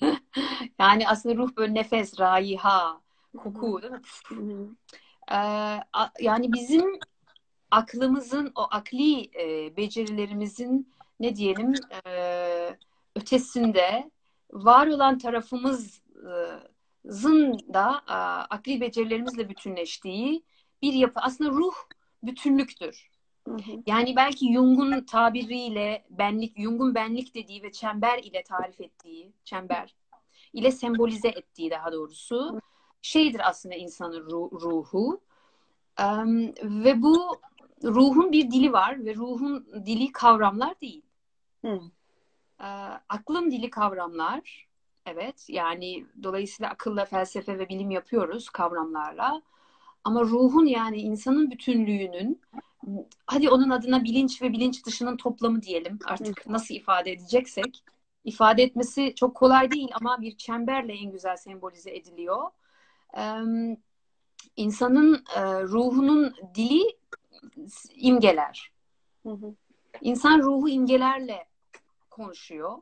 yani 0.78 1.08
aslında 1.08 1.36
ruh 1.36 1.56
böyle 1.56 1.74
nefes, 1.74 2.20
raiha, 2.20 3.00
koku 3.38 3.82
değil 3.82 3.92
mi? 3.92 4.00
Ee, 5.30 5.34
a- 5.92 6.12
yani 6.20 6.52
bizim 6.52 7.00
aklımızın, 7.70 8.52
o 8.54 8.66
akli 8.70 9.30
e, 9.40 9.76
becerilerimizin 9.76 10.94
ne 11.20 11.36
diyelim 11.36 11.74
e, 12.06 12.76
ötesinde 13.16 14.10
var 14.52 14.86
olan 14.86 15.18
tarafımızın 15.18 16.02
da 17.74 18.02
e, 18.08 18.12
akli 18.54 18.80
becerilerimizle 18.80 19.48
bütünleştiği 19.48 20.42
bir 20.82 20.92
yapı. 20.92 21.20
Aslında 21.20 21.50
ruh 21.50 21.74
bütünlüktür. 22.22 23.08
Hı 23.48 23.54
hı. 23.54 23.82
Yani 23.86 24.16
belki 24.16 24.52
Jung'un 24.52 25.04
tabiriyle 25.04 26.04
benlik, 26.10 26.60
Jung'un 26.60 26.94
benlik 26.94 27.34
dediği 27.34 27.62
ve 27.62 27.72
çember 27.72 28.18
ile 28.18 28.42
tarif 28.42 28.80
ettiği, 28.80 29.32
çember 29.44 29.94
ile 30.52 30.70
sembolize 30.70 31.28
ettiği 31.28 31.70
daha 31.70 31.92
doğrusu 31.92 32.60
şeydir 33.02 33.48
aslında 33.48 33.74
insanın 33.74 34.28
ru- 34.28 34.60
ruhu. 34.60 35.20
Ve 36.62 37.02
bu 37.02 37.40
ruhun 37.84 38.32
bir 38.32 38.50
dili 38.50 38.72
var 38.72 39.04
ve 39.04 39.14
ruhun 39.14 39.66
dili 39.86 40.12
kavramlar 40.12 40.80
değil. 40.80 41.02
Hı. 41.64 41.80
Ee, 42.60 42.64
aklın 43.08 43.50
dili 43.50 43.70
kavramlar. 43.70 44.68
Evet, 45.06 45.46
yani 45.48 46.06
dolayısıyla 46.22 46.70
akılla 46.70 47.04
felsefe 47.04 47.58
ve 47.58 47.68
bilim 47.68 47.90
yapıyoruz 47.90 48.50
kavramlarla. 48.50 49.42
Ama 50.04 50.22
ruhun 50.22 50.66
yani 50.66 50.96
insanın 50.96 51.50
bütünlüğünün 51.50 52.40
hadi 53.26 53.50
onun 53.50 53.70
adına 53.70 54.04
bilinç 54.04 54.42
ve 54.42 54.52
bilinç 54.52 54.86
dışının 54.86 55.16
toplamı 55.16 55.62
diyelim 55.62 55.98
artık 56.04 56.46
nasıl 56.46 56.74
ifade 56.74 57.12
edeceksek 57.12 57.84
ifade 58.24 58.62
etmesi 58.62 59.14
çok 59.14 59.36
kolay 59.36 59.70
değil 59.70 59.88
ama 59.94 60.20
bir 60.20 60.36
çemberle 60.36 60.92
en 60.92 61.12
güzel 61.12 61.36
sembolize 61.36 61.96
ediliyor. 61.96 62.50
İnsanın 64.56 65.24
e, 65.36 65.62
ruhunun 65.62 66.34
dili 66.54 66.82
imgeler. 67.94 68.72
Hı 69.22 69.30
hı. 69.30 69.54
İnsan 70.00 70.38
ruhu 70.42 70.68
imgelerle 70.68 71.48
konuşuyor. 72.10 72.78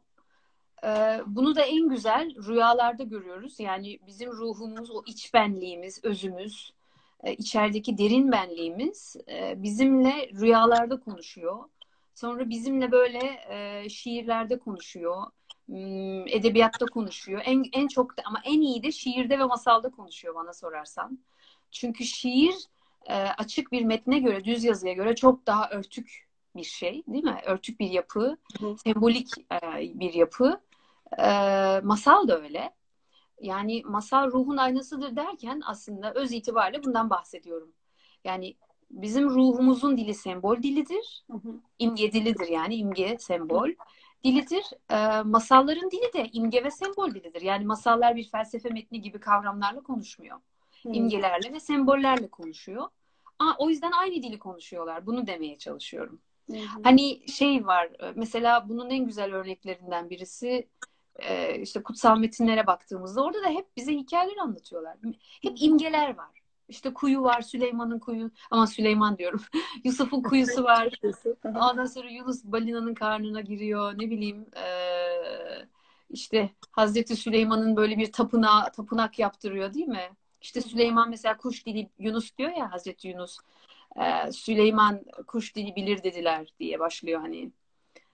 Ee, 0.85 1.21
bunu 1.26 1.56
da 1.56 1.62
en 1.62 1.88
güzel 1.88 2.35
rüyalarda 2.47 3.02
görüyoruz. 3.02 3.61
Yani 3.61 3.99
bizim 4.06 4.33
ruhumuz, 4.33 4.90
o 4.90 5.02
iç 5.06 5.35
benliğimiz, 5.35 6.04
özümüz, 6.04 6.73
e, 7.25 7.35
içerideki 7.35 7.99
derin 7.99 8.33
benliğimiz 8.33 9.16
e, 9.28 9.62
bizimle 9.62 10.30
rüyalarda 10.40 11.00
konuşuyor. 11.00 11.64
Sonra 12.14 12.49
bizimle 12.49 12.92
böyle 12.92 13.40
e, 13.49 13.88
şiirlerde 13.88 14.59
konuşuyor, 14.59 15.23
edebiyatta 16.26 16.87
konuşuyor. 16.87 17.42
En 17.44 17.64
en 17.73 17.88
çok 17.88 18.18
da 18.18 18.23
ama 18.25 18.40
en 18.44 18.61
iyi 18.61 18.82
de 18.82 18.92
şiirde 18.92 19.38
ve 19.38 19.44
masalda 19.44 19.90
konuşuyor 19.90 20.35
bana 20.35 20.52
sorarsan. 20.52 21.18
Çünkü 21.70 22.04
şiir 22.04 22.54
e, 23.06 23.14
açık 23.14 23.73
bir 23.73 23.85
metne 23.85 24.18
göre, 24.18 24.44
düz 24.44 24.64
yazıya 24.64 24.92
göre 24.92 25.14
çok 25.14 25.46
daha 25.46 25.70
örtük 25.70 26.26
bir 26.56 26.64
şey, 26.64 27.02
değil 27.06 27.25
mi? 27.25 27.40
Örtük 27.46 27.80
bir 27.80 27.90
yapı, 27.90 28.37
Hı. 28.61 28.76
sembolik 28.85 29.30
e, 29.52 29.61
bir 30.00 30.14
yapı. 30.14 30.61
E, 31.18 31.30
masal 31.80 32.28
da 32.28 32.42
öyle. 32.42 32.75
Yani 33.40 33.82
masal 33.85 34.30
ruhun 34.30 34.56
aynasıdır 34.56 35.16
derken 35.16 35.62
aslında 35.66 36.12
öz 36.14 36.32
itibariyle 36.32 36.85
bundan 36.85 37.11
bahsediyorum. 37.11 37.73
Yani 38.25 38.56
bizim 38.90 39.30
ruhumuzun 39.30 39.96
dili 39.96 40.14
sembol 40.14 40.62
dilidir. 40.62 41.25
Hı 41.30 41.37
hı. 41.37 41.61
İmge 41.78 42.12
dilidir 42.12 42.49
yani 42.49 42.75
imge, 42.75 43.16
sembol. 43.18 43.68
Dilidir. 44.26 44.64
E, 44.90 45.23
masalların 45.23 45.90
dili 45.90 46.12
de 46.12 46.28
imge 46.33 46.64
ve 46.64 46.71
sembol 46.71 47.14
dilidir. 47.14 47.42
Yani 47.42 47.64
masallar 47.64 48.16
bir 48.16 48.30
felsefe 48.30 48.68
metni 48.68 49.00
gibi 49.00 49.21
kavramlarla 49.21 49.83
konuşmuyor. 49.83 50.40
Hmm. 50.83 50.92
İmgelerle 50.92 51.52
ve 51.52 51.61
sembollerle 51.61 52.30
konuşuyor. 52.30 52.88
Aa, 53.38 53.52
o 53.59 53.71
yüzden 53.71 53.92
aynı 53.92 54.14
dili 54.14 54.38
konuşuyorlar. 54.38 55.06
Bunu 55.06 55.26
demeye 55.26 55.59
çalışıyorum. 55.59 56.21
Hı. 56.50 56.56
Hani 56.83 57.28
şey 57.28 57.66
var 57.66 57.85
e, 57.85 58.12
mesela 58.14 58.68
bunun 58.68 58.90
en 58.90 59.06
güzel 59.06 59.35
örneklerinden 59.35 60.11
birisi 60.11 60.68
e, 61.16 61.59
işte 61.61 61.83
kutsal 61.83 62.18
metinlere 62.18 62.66
baktığımızda 62.66 63.25
orada 63.25 63.42
da 63.42 63.49
hep 63.49 63.76
bize 63.76 63.92
hikayeler 63.92 64.37
anlatıyorlar. 64.37 64.97
Hep 65.42 65.62
imgeler 65.62 66.16
var. 66.16 66.42
İşte 66.68 66.94
kuyu 66.94 67.23
var, 67.23 67.42
Süleyman'ın 67.42 67.99
kuyu, 67.99 68.30
ama 68.50 68.66
Süleyman 68.66 69.18
diyorum. 69.18 69.42
Yusuf'un 69.85 70.23
kuyusu 70.23 70.64
var. 70.64 71.00
Ondan 71.44 71.85
sonra 71.85 72.08
Yunus 72.11 72.44
balinanın 72.44 72.94
karnına 72.94 73.40
giriyor. 73.40 73.92
Ne 73.92 74.11
bileyim 74.11 74.46
e, 74.56 74.66
işte 76.11 76.50
Hazreti 76.70 77.16
Süleyman'ın 77.16 77.76
böyle 77.76 77.99
bir 77.99 78.12
tapınağı, 78.12 78.73
tapınak 78.73 79.18
yaptırıyor 79.18 79.75
değil 79.75 79.87
mi? 79.87 80.11
İşte 80.40 80.61
Süleyman 80.61 81.11
mesela 81.11 81.37
kuş 81.37 81.66
dili 81.66 81.90
Yunus 81.99 82.37
diyor 82.38 82.50
ya 82.50 82.73
Hazreti 82.73 83.08
Yunus. 83.08 83.38
E, 83.96 84.32
Süleyman 84.32 85.02
kuş 85.26 85.56
dili 85.56 85.76
bilir 85.76 86.02
dediler 86.02 86.46
diye 86.61 86.78
başlıyor 86.78 87.20
hani. 87.20 87.50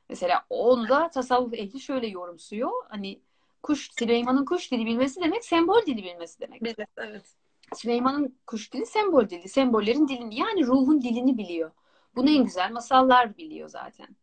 Mesela 0.08 0.44
onu 0.50 0.88
da 0.88 1.10
tasavvuf 1.10 1.54
ehli 1.54 1.80
şöyle 1.80 2.06
yorumsuyor. 2.06 2.70
Hani 2.88 3.20
kuş 3.62 3.90
Süleyman'ın 3.98 4.44
kuş 4.44 4.72
dili 4.72 4.86
bilmesi 4.86 5.20
demek 5.20 5.44
sembol 5.44 5.86
dili 5.86 6.04
bilmesi 6.04 6.40
demek. 6.40 6.62
Evet, 6.64 6.88
evet. 6.96 7.41
Süleyman'ın 7.74 8.38
kuş 8.46 8.72
dili 8.72 8.86
sembol 8.86 9.28
dili. 9.28 9.48
Sembollerin 9.48 10.08
dilini 10.08 10.38
yani 10.38 10.66
ruhun 10.66 11.02
dilini 11.02 11.38
biliyor. 11.38 11.70
Bunu 12.16 12.30
en 12.30 12.44
güzel 12.44 12.72
masallar 12.72 13.36
biliyor 13.36 13.68
zaten. 13.68 14.16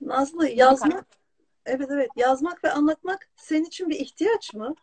Nazlı 0.00 0.48
yazmak 0.48 1.06
evet 1.66 1.90
evet 1.90 2.10
yazmak 2.16 2.64
ve 2.64 2.72
anlatmak 2.72 3.28
senin 3.36 3.64
için 3.64 3.88
bir 3.88 4.00
ihtiyaç 4.00 4.54
mı? 4.54 4.74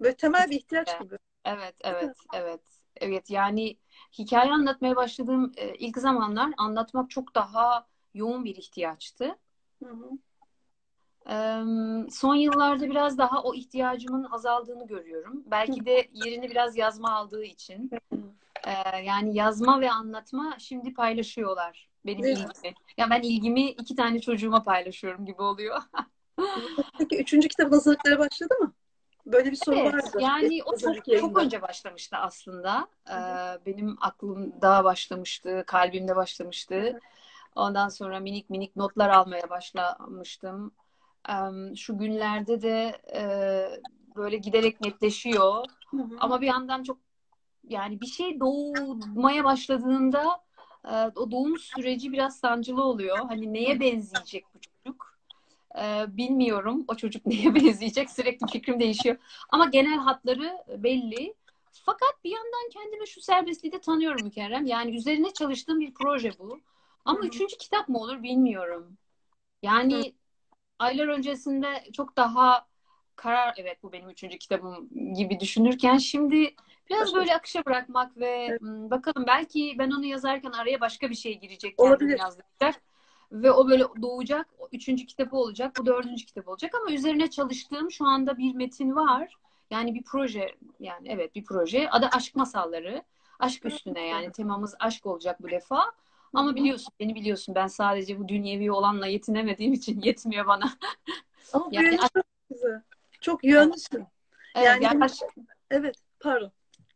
Böyle 0.00 0.16
temel 0.16 0.50
bir 0.50 0.56
ihtiyaç 0.56 1.00
gibi. 1.00 1.18
Evet 1.44 1.74
evet 1.84 2.16
evet. 2.34 2.60
Evet 2.96 3.30
yani 3.30 3.76
hikaye 4.18 4.52
anlatmaya 4.52 4.96
başladığım 4.96 5.52
e, 5.56 5.74
ilk 5.74 5.98
zamanlar 5.98 6.52
anlatmak 6.56 7.10
çok 7.10 7.34
daha 7.34 7.86
yoğun 8.14 8.44
bir 8.44 8.56
ihtiyaçtı. 8.56 9.38
Hı 9.82 9.90
hı. 9.90 10.10
Son 12.10 12.34
yıllarda 12.34 12.90
biraz 12.90 13.18
daha 13.18 13.42
o 13.42 13.54
ihtiyacımın 13.54 14.26
azaldığını 14.30 14.86
görüyorum. 14.86 15.42
Belki 15.46 15.86
de 15.86 16.08
yerini 16.12 16.50
biraz 16.50 16.76
yazma 16.76 17.10
aldığı 17.10 17.44
için. 17.44 17.90
Yani 19.04 19.36
yazma 19.36 19.80
ve 19.80 19.90
anlatma 19.90 20.56
şimdi 20.58 20.94
paylaşıyorlar 20.94 21.88
benim 22.06 22.24
evet. 22.24 22.38
ilgimi. 22.38 22.74
Ya 22.96 23.10
ben 23.10 23.22
ilgimi 23.22 23.70
iki 23.70 23.96
tane 23.96 24.20
çocuğuma 24.20 24.62
paylaşıyorum 24.62 25.26
gibi 25.26 25.42
oluyor. 25.42 25.82
Peki 26.98 27.18
üçüncü 27.18 27.48
kitap 27.48 27.72
hazırlıklara 27.72 28.18
başladı 28.18 28.54
mı? 28.60 28.72
Böyle 29.26 29.50
bir 29.50 29.56
soru 29.56 29.76
evet, 29.76 29.94
vardı. 29.94 30.18
Yani 30.20 30.60
o 30.64 30.76
çok, 30.78 31.18
çok 31.20 31.38
önce 31.38 31.62
başlamıştı 31.62 32.16
aslında. 32.16 32.88
Ee, 33.10 33.14
benim 33.66 33.96
aklımda 34.00 34.84
başlamıştı, 34.84 35.64
kalbimde 35.66 36.16
başlamıştı. 36.16 37.00
Ondan 37.54 37.88
sonra 37.88 38.20
minik 38.20 38.50
minik 38.50 38.76
notlar 38.76 39.08
almaya 39.08 39.50
başlamıştım 39.50 40.72
şu 41.76 41.98
günlerde 41.98 42.62
de 42.62 43.00
e, 43.14 43.22
böyle 44.16 44.36
giderek 44.36 44.80
netleşiyor. 44.80 45.64
Hı 45.90 45.96
hı. 45.96 46.16
Ama 46.20 46.40
bir 46.40 46.46
yandan 46.46 46.82
çok 46.82 46.98
yani 47.68 48.00
bir 48.00 48.06
şey 48.06 48.40
doğmaya 48.40 49.44
başladığında 49.44 50.44
e, 50.84 50.94
o 51.16 51.30
doğum 51.30 51.58
süreci 51.58 52.12
biraz 52.12 52.36
sancılı 52.36 52.84
oluyor. 52.84 53.18
Hani 53.28 53.52
neye 53.52 53.80
benzeyecek 53.80 54.44
bu 54.54 54.58
çocuk? 54.60 55.18
E, 55.78 56.16
bilmiyorum. 56.16 56.84
O 56.88 56.94
çocuk 56.94 57.26
neye 57.26 57.54
benzeyecek? 57.54 58.10
Sürekli 58.10 58.46
fikrim 58.46 58.80
değişiyor. 58.80 59.16
Ama 59.48 59.64
genel 59.64 59.98
hatları 59.98 60.58
belli. 60.78 61.34
Fakat 61.86 62.24
bir 62.24 62.30
yandan 62.30 62.70
kendime 62.72 63.06
şu 63.06 63.20
serbestliği 63.20 63.72
de 63.72 63.80
tanıyorum 63.80 64.22
Mükerrem. 64.24 64.66
Yani 64.66 64.96
üzerine 64.96 65.32
çalıştığım 65.32 65.80
bir 65.80 65.94
proje 65.94 66.38
bu. 66.38 66.60
Ama 67.04 67.18
Hı-hı. 67.18 67.26
üçüncü 67.26 67.58
kitap 67.58 67.88
mı 67.88 67.98
olur 67.98 68.22
bilmiyorum. 68.22 68.98
Yani 69.62 70.14
aylar 70.78 71.08
öncesinde 71.08 71.84
çok 71.92 72.16
daha 72.16 72.66
karar 73.16 73.54
evet 73.56 73.82
bu 73.82 73.92
benim 73.92 74.10
üçüncü 74.10 74.38
kitabım 74.38 74.88
gibi 75.14 75.40
düşünürken 75.40 75.98
şimdi 75.98 76.54
biraz 76.90 77.14
böyle 77.14 77.34
akışa 77.34 77.64
bırakmak 77.64 78.16
ve 78.16 78.46
evet. 78.50 78.60
bakalım 78.62 79.24
belki 79.26 79.76
ben 79.78 79.90
onu 79.90 80.04
yazarken 80.04 80.50
araya 80.50 80.80
başka 80.80 81.10
bir 81.10 81.14
şey 81.14 81.38
girecek 81.40 81.78
kendim 81.78 82.08
yazdıracak 82.08 82.82
ve 83.32 83.52
o 83.52 83.68
böyle 83.68 83.84
doğacak 84.02 84.46
o 84.58 84.68
üçüncü 84.72 85.06
kitabı 85.06 85.36
olacak 85.36 85.72
bu 85.78 85.86
dördüncü 85.86 86.26
kitap 86.26 86.48
olacak 86.48 86.74
ama 86.74 86.94
üzerine 86.94 87.30
çalıştığım 87.30 87.90
şu 87.90 88.04
anda 88.04 88.38
bir 88.38 88.54
metin 88.54 88.96
var. 88.96 89.34
Yani 89.70 89.94
bir 89.94 90.02
proje 90.02 90.54
yani 90.80 91.08
evet 91.08 91.34
bir 91.34 91.44
proje. 91.44 91.90
Adı 91.90 92.08
aşk 92.12 92.36
masalları. 92.36 93.02
Aşk 93.38 93.64
üstüne 93.64 94.06
yani 94.06 94.32
temamız 94.32 94.74
aşk 94.78 95.06
olacak 95.06 95.42
bu 95.42 95.50
defa 95.50 95.92
ama 96.34 96.54
biliyorsun, 96.54 96.94
beni 97.00 97.14
biliyorsun. 97.14 97.54
Ben 97.54 97.66
sadece 97.66 98.18
bu 98.18 98.28
dünyevi 98.28 98.72
olanla 98.72 99.06
yetinemediğim 99.06 99.72
için 99.72 100.00
yetmiyor 100.04 100.46
bana. 100.46 100.72
Ama 101.52 101.68
yani, 101.70 101.98
çok 102.14 102.24
güzel. 102.50 102.82
Çok 103.20 103.44
yönlüsün. 103.44 104.06
Evet, 104.54 104.66
yani, 104.66 104.84
yani 104.84 105.10
evet, 105.70 105.96
pardon. 106.20 106.52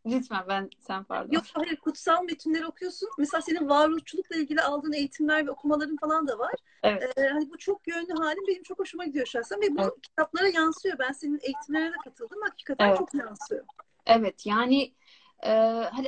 Lütfen 0.07 0.45
ben 0.49 0.71
sen 0.81 1.05
pardon. 1.05 1.33
Yok 1.33 1.45
hayır 1.53 1.77
kutsal 1.77 2.25
metinleri 2.25 2.67
okuyorsun. 2.67 3.09
Mesela 3.19 3.41
senin 3.41 3.69
varoluşçulukla 3.69 4.37
ilgili 4.37 4.63
aldığın 4.63 4.93
eğitimler 4.93 5.47
ve 5.47 5.51
okumaların 5.51 5.97
falan 5.97 6.29
da 6.29 6.39
var. 6.39 6.55
Evet. 6.83 7.19
Ee, 7.19 7.29
hani 7.29 7.51
bu 7.51 7.59
çok 7.59 7.89
yönlü 7.89 8.13
halin 8.13 8.47
benim 8.49 8.63
çok 8.63 8.79
hoşuma 8.79 9.05
gidiyor 9.05 9.27
şahsen 9.27 9.61
ve 9.61 9.77
bu 9.77 9.83
evet. 9.83 10.03
kitaplara 10.03 10.49
yansıyor. 10.49 10.99
Ben 10.99 11.13
senin 11.13 11.41
eğitimlerine 11.43 11.93
de 11.93 11.97
katıldım. 12.05 12.39
Hakikaten 12.43 12.89
evet. 12.89 12.99
çok 12.99 13.15
yansıyor. 13.15 13.65
Evet 14.07 14.47
yani 14.47 14.95
e, 15.43 15.51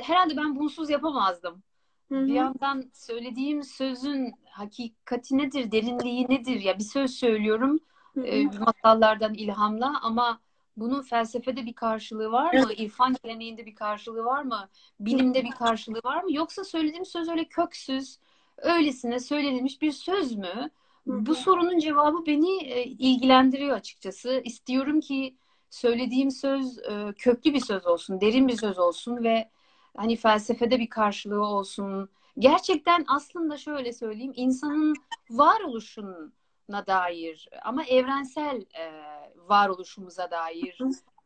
herhalde 0.01 0.37
ben 0.37 0.55
bunsuz 0.55 0.89
yapamazdım. 0.89 1.63
Hı-hı. 2.11 2.27
Bir 2.27 2.33
yandan 2.33 2.85
söylediğim 2.93 3.63
sözün 3.63 4.33
hakikati 4.45 5.37
nedir, 5.37 5.71
derinliği 5.71 6.25
nedir? 6.29 6.61
Ya 6.61 6.79
bir 6.79 6.83
söz 6.83 7.11
söylüyorum 7.11 7.79
e, 8.23 8.43
masallardan 8.43 9.33
ilhamla 9.33 9.99
ama 10.01 10.39
bunun 10.77 11.01
felsefede 11.01 11.65
bir 11.65 11.73
karşılığı 11.73 12.31
var 12.31 12.53
mı? 12.53 12.73
İrfan 12.73 13.15
geleneğinde 13.23 13.65
bir 13.65 13.75
karşılığı 13.75 14.25
var 14.25 14.43
mı? 14.43 14.69
Bilimde 14.99 15.43
bir 15.43 15.51
karşılığı 15.51 16.01
var 16.03 16.23
mı? 16.23 16.33
Yoksa 16.33 16.63
söylediğim 16.63 17.05
söz 17.05 17.29
öyle 17.29 17.45
köksüz, 17.45 18.17
öylesine 18.57 19.19
söylenilmiş 19.19 19.81
bir 19.81 19.91
söz 19.91 20.35
mü? 20.35 20.69
Bu 21.05 21.35
sorunun 21.35 21.79
cevabı 21.79 22.25
beni 22.25 22.63
e, 22.63 22.83
ilgilendiriyor 22.83 23.75
açıkçası. 23.75 24.41
İstiyorum 24.45 24.99
ki 25.01 25.35
söylediğim 25.69 26.31
söz 26.31 26.77
e, 26.77 27.13
köklü 27.17 27.53
bir 27.53 27.59
söz 27.59 27.87
olsun, 27.87 28.21
derin 28.21 28.47
bir 28.47 28.57
söz 28.57 28.79
olsun 28.79 29.23
ve 29.23 29.49
hani 29.97 30.15
felsefede 30.15 30.79
bir 30.79 30.89
karşılığı 30.89 31.45
olsun. 31.45 32.09
Gerçekten 32.39 33.05
aslında 33.07 33.57
şöyle 33.57 33.93
söyleyeyim 33.93 34.33
insanın 34.35 34.95
varoluşuna 35.29 36.87
dair 36.87 37.49
ama 37.63 37.83
evrensel 37.83 38.61
e, 38.61 38.91
varoluşumuza 39.35 40.31
dair 40.31 40.77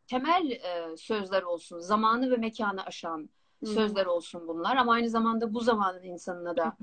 temel 0.06 0.50
e, 0.50 0.96
sözler 0.96 1.42
olsun. 1.42 1.78
Zamanı 1.80 2.30
ve 2.30 2.36
mekanı 2.36 2.84
aşan 2.84 3.30
sözler 3.64 4.06
olsun 4.06 4.48
bunlar 4.48 4.76
ama 4.76 4.92
aynı 4.92 5.08
zamanda 5.08 5.54
bu 5.54 5.60
zamanın 5.60 6.02
insanına 6.02 6.56
da 6.56 6.76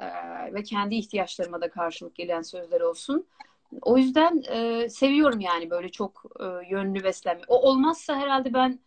e, 0.00 0.06
ve 0.54 0.62
kendi 0.62 0.94
ihtiyaçlarıma 0.94 1.60
da 1.60 1.70
karşılık 1.70 2.14
gelen 2.14 2.42
sözler 2.42 2.80
olsun. 2.80 3.26
O 3.82 3.98
yüzden 3.98 4.42
e, 4.48 4.88
seviyorum 4.88 5.40
yani 5.40 5.70
böyle 5.70 5.88
çok 5.88 6.24
e, 6.40 6.44
yönlü 6.70 7.04
beslenme. 7.04 7.42
O 7.48 7.70
olmazsa 7.70 8.16
herhalde 8.16 8.54
ben 8.54 8.78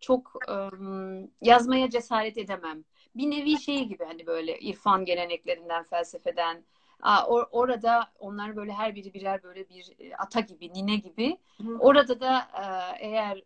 çok 0.00 0.32
um, 0.48 1.30
yazmaya 1.42 1.90
cesaret 1.90 2.38
edemem. 2.38 2.84
Bir 3.14 3.30
nevi 3.30 3.60
şey 3.60 3.84
gibi 3.84 4.04
hani 4.04 4.26
böyle 4.26 4.58
irfan 4.58 5.04
geleneklerinden, 5.04 5.84
felsefeden. 5.84 6.64
Aa, 7.02 7.26
or, 7.26 7.46
orada 7.50 8.12
onlar 8.18 8.56
böyle 8.56 8.72
her 8.72 8.94
biri 8.94 9.14
birer 9.14 9.42
böyle 9.42 9.68
bir 9.68 9.92
e, 9.98 10.16
ata 10.16 10.40
gibi, 10.40 10.72
nine 10.72 10.96
gibi. 10.96 11.38
Hı. 11.56 11.78
Orada 11.78 12.20
da 12.20 12.38
e, 12.38 12.64
eğer 13.06 13.42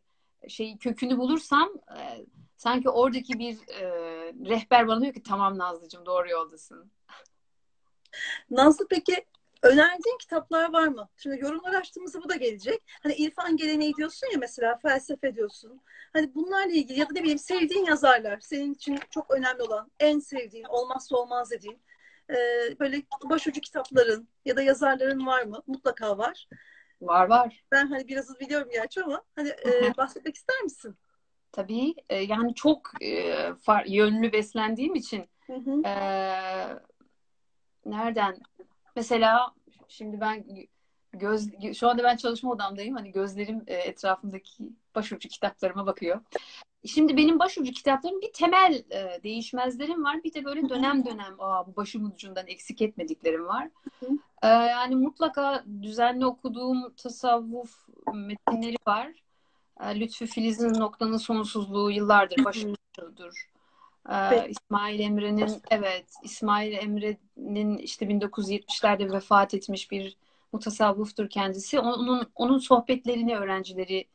şey 0.49 0.79
kökünü 0.79 1.19
bulursam 1.19 1.69
e, 1.99 2.27
sanki 2.57 2.89
oradaki 2.89 3.39
bir 3.39 3.55
e, 3.69 3.85
rehber 4.49 4.89
bana 4.89 5.01
diyor 5.01 5.15
ki 5.15 5.23
tamam 5.23 5.59
Nazlıcığım 5.59 6.07
doğru 6.07 6.31
yoldasın. 6.31 6.91
Nazlı 8.51 8.89
peki 8.89 9.25
önerdiğin 9.63 10.19
kitaplar 10.19 10.73
var 10.73 10.89
mı? 10.89 11.09
Şimdi 11.17 11.41
yorumlar 11.41 11.75
açtığımızda 11.75 12.23
bu 12.23 12.29
da 12.29 12.37
gelecek. 12.37 12.83
Hani 13.03 13.15
irfan 13.15 13.57
geleneği 13.57 13.95
diyorsun 13.95 14.27
ya 14.33 14.39
mesela 14.39 14.79
felsefe 14.83 15.35
diyorsun. 15.35 15.81
Hani 16.13 16.35
bunlarla 16.35 16.73
ilgili 16.73 17.01
ya 17.01 17.09
da 17.09 17.13
ne 17.13 17.21
bileyim 17.23 17.39
sevdiğin 17.39 17.85
yazarlar. 17.85 18.41
Senin 18.41 18.75
için 18.75 18.99
çok 19.11 19.31
önemli 19.31 19.63
olan, 19.63 19.91
en 20.01 20.19
sevdiğin, 20.19 20.65
olmazsa 20.65 21.17
olmaz 21.17 21.51
dediğin 21.51 21.83
e, 22.31 22.37
böyle 22.81 23.03
başucu 23.25 23.61
kitapların 23.61 24.29
ya 24.45 24.57
da 24.57 24.63
yazarların 24.63 25.27
var 25.27 25.43
mı? 25.43 25.63
Mutlaka 25.67 26.19
var. 26.19 26.49
Var 27.01 27.29
var. 27.29 27.65
Ben 27.73 27.87
hani 27.87 28.09
biraz 28.09 28.41
biliyorum 28.41 28.69
gerçi 28.73 29.03
ama 29.03 29.23
hani 29.37 29.49
e, 29.49 29.97
bahsetmek 29.97 30.37
ister 30.37 30.61
misin? 30.61 30.97
Tabii. 31.53 31.95
E, 32.09 32.17
yani 32.17 32.55
çok 32.55 33.03
e, 33.03 33.35
far, 33.55 33.85
yönlü 33.85 34.33
beslendiğim 34.33 34.95
için 34.95 35.29
e, 35.85 35.95
nereden 37.87 38.37
mesela 38.97 39.55
Şimdi 39.93 40.21
ben 40.21 40.45
göz 41.13 41.49
şu 41.75 41.89
anda 41.89 42.03
ben 42.03 42.17
çalışma 42.17 42.51
odamdayım. 42.51 42.97
Hani 42.97 43.13
gözlerim 43.13 43.63
e, 43.67 43.75
etrafımdaki 43.75 44.73
başucu 44.95 45.29
kitaplarıma 45.29 45.87
bakıyor. 45.87 46.21
Şimdi 46.87 47.17
benim 47.17 47.39
başucu 47.39 47.73
kitaplarım 47.73 48.21
bir 48.21 48.33
temel 48.33 48.85
e, 48.91 49.23
değişmezlerim 49.23 50.05
var. 50.05 50.25
Bir 50.25 50.35
de 50.35 50.45
böyle 50.45 50.69
dönem 50.69 51.05
dönem 51.05 51.37
Aa, 51.39 51.67
bu 51.67 51.77
başımın 51.77 52.11
ucundan 52.11 52.47
eksik 52.47 52.83
etmediklerim 52.83 53.47
var. 53.47 53.69
E, 54.43 54.49
yani 54.49 54.97
mutlaka 54.97 55.65
düzenli 55.83 56.27
okuduğum 56.27 56.95
tasavvuf 56.95 57.89
metinleri 58.15 58.77
var. 58.87 59.13
E, 59.81 60.01
Lütfü 60.01 60.27
Filiz'in 60.27 60.81
Noktanın 60.81 61.17
Sonsuzluğu 61.17 61.91
yıllardır 61.91 62.45
başucudur. 62.45 63.52
Ee, 64.11 64.49
İsmail 64.49 65.01
Emre'nin 65.01 65.63
evet 65.71 66.07
İsmail 66.23 66.73
Emre'nin 66.73 67.79
işte 67.79 68.07
1970'lerde 68.07 69.13
vefat 69.13 69.55
etmiş 69.55 69.91
bir 69.91 70.17
mutasavvuftur 70.53 71.29
kendisi. 71.29 71.81
Onun 71.81 72.27
onun 72.35 72.59
sohbetlerini 72.59 73.37
öğrencileri 73.37 74.09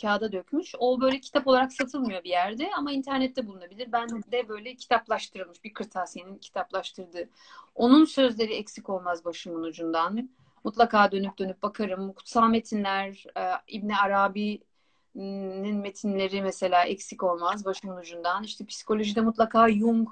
kağıda 0.00 0.32
dökmüş. 0.32 0.74
O 0.78 1.00
böyle 1.00 1.20
kitap 1.20 1.46
olarak 1.46 1.72
satılmıyor 1.72 2.24
bir 2.24 2.28
yerde 2.28 2.70
ama 2.76 2.92
internette 2.92 3.46
bulunabilir. 3.46 3.92
Ben 3.92 4.08
de 4.08 4.48
böyle 4.48 4.74
kitaplaştırılmış 4.74 5.64
bir 5.64 5.74
kırtasiyenin 5.74 6.38
kitaplaştırdığı. 6.38 7.28
Onun 7.74 8.04
sözleri 8.04 8.54
eksik 8.54 8.90
olmaz 8.90 9.24
başımın 9.24 9.62
ucundan. 9.62 10.30
Mutlaka 10.64 11.12
dönüp 11.12 11.38
dönüp 11.38 11.62
bakarım. 11.62 12.12
Kutsal 12.12 12.48
metinler, 12.48 13.24
e, 13.36 13.42
İbni 13.68 13.96
Arabi'nin 13.96 14.67
metinleri 15.14 16.42
mesela 16.42 16.84
eksik 16.84 17.22
olmaz 17.22 17.64
başımın 17.64 17.96
ucundan. 17.96 18.42
İşte 18.42 18.66
psikolojide 18.66 19.20
mutlaka 19.20 19.68
Jung, 19.68 20.08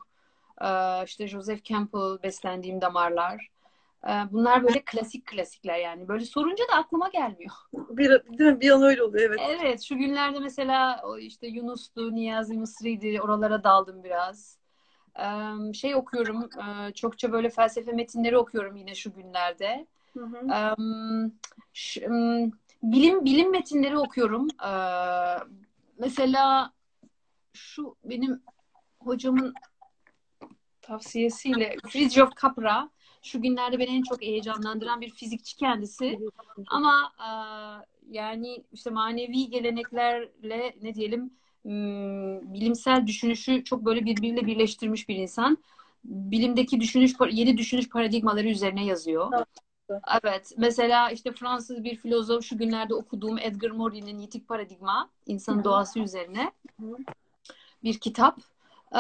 e, 0.60 0.68
işte 1.04 1.28
Joseph 1.28 1.64
Campbell 1.64 2.22
beslendiğim 2.22 2.80
damarlar. 2.80 3.50
Ee, 4.08 4.32
bunlar 4.32 4.64
böyle 4.64 4.82
klasik 4.84 5.26
klasikler 5.26 5.78
yani. 5.78 6.08
Böyle 6.08 6.24
sorunca 6.24 6.64
da 6.72 6.76
aklıma 6.76 7.08
gelmiyor. 7.08 7.52
Bir, 7.72 8.10
değil 8.10 8.52
mi? 8.52 8.60
Bir 8.60 8.70
an 8.70 8.82
öyle 8.82 9.02
oluyor 9.02 9.30
evet. 9.30 9.40
Evet 9.60 9.82
şu 9.82 9.96
günlerde 9.96 10.38
mesela 10.38 11.02
işte 11.20 11.46
Yunus'tu, 11.46 12.14
Niyazi 12.14 12.54
Mısri'ydi 12.54 13.20
oralara 13.20 13.64
daldım 13.64 14.04
biraz. 14.04 14.58
Ee, 15.18 15.72
şey 15.72 15.94
okuyorum 15.94 16.42
e, 16.42 16.92
çokça 16.92 17.32
böyle 17.32 17.50
felsefe 17.50 17.92
metinleri 17.92 18.38
okuyorum 18.38 18.76
yine 18.76 18.94
şu 18.94 19.14
günlerde. 19.14 19.86
Hı 20.12 20.24
hı. 20.24 20.52
Ee, 20.52 22.50
bilim 22.92 23.24
bilim 23.24 23.50
metinleri 23.50 23.98
okuyorum. 23.98 24.48
Mesela 25.98 26.72
şu 27.52 27.96
benim 28.04 28.42
hocamın 28.98 29.54
tavsiyesiyle 30.82 31.76
Fridtjof 31.88 32.36
Capra 32.42 32.90
şu 33.22 33.42
günlerde 33.42 33.78
beni 33.78 33.96
en 33.96 34.02
çok 34.02 34.22
heyecanlandıran 34.22 35.00
bir 35.00 35.10
fizikçi 35.10 35.56
kendisi. 35.56 36.18
Ama 36.66 37.12
e, 37.18 37.28
yani 38.10 38.64
işte 38.72 38.90
manevi 38.90 39.50
geleneklerle 39.50 40.76
ne 40.82 40.94
diyelim 40.94 41.30
bilimsel 42.52 43.06
düşünüşü 43.06 43.64
çok 43.64 43.84
böyle 43.84 44.04
birbiriyle 44.04 44.46
birleştirmiş 44.46 45.08
bir 45.08 45.16
insan. 45.16 45.58
Bilimdeki 46.04 46.80
düşünüş 46.80 47.12
yeni 47.30 47.58
düşünüş 47.58 47.88
paradigmaları 47.88 48.48
üzerine 48.48 48.84
yazıyor. 48.84 49.32
Evet. 49.36 49.65
Mesela 50.56 51.10
işte 51.10 51.32
Fransız 51.32 51.84
bir 51.84 51.96
filozof 51.96 52.44
şu 52.44 52.58
günlerde 52.58 52.94
okuduğum 52.94 53.38
Edgar 53.38 53.70
Morin'in 53.70 54.18
Yitik 54.18 54.48
Paradigma, 54.48 55.10
insanın 55.26 55.64
doğası 55.64 56.00
üzerine 56.00 56.52
bir 57.84 57.98
kitap. 57.98 58.38
Ee, 58.94 58.98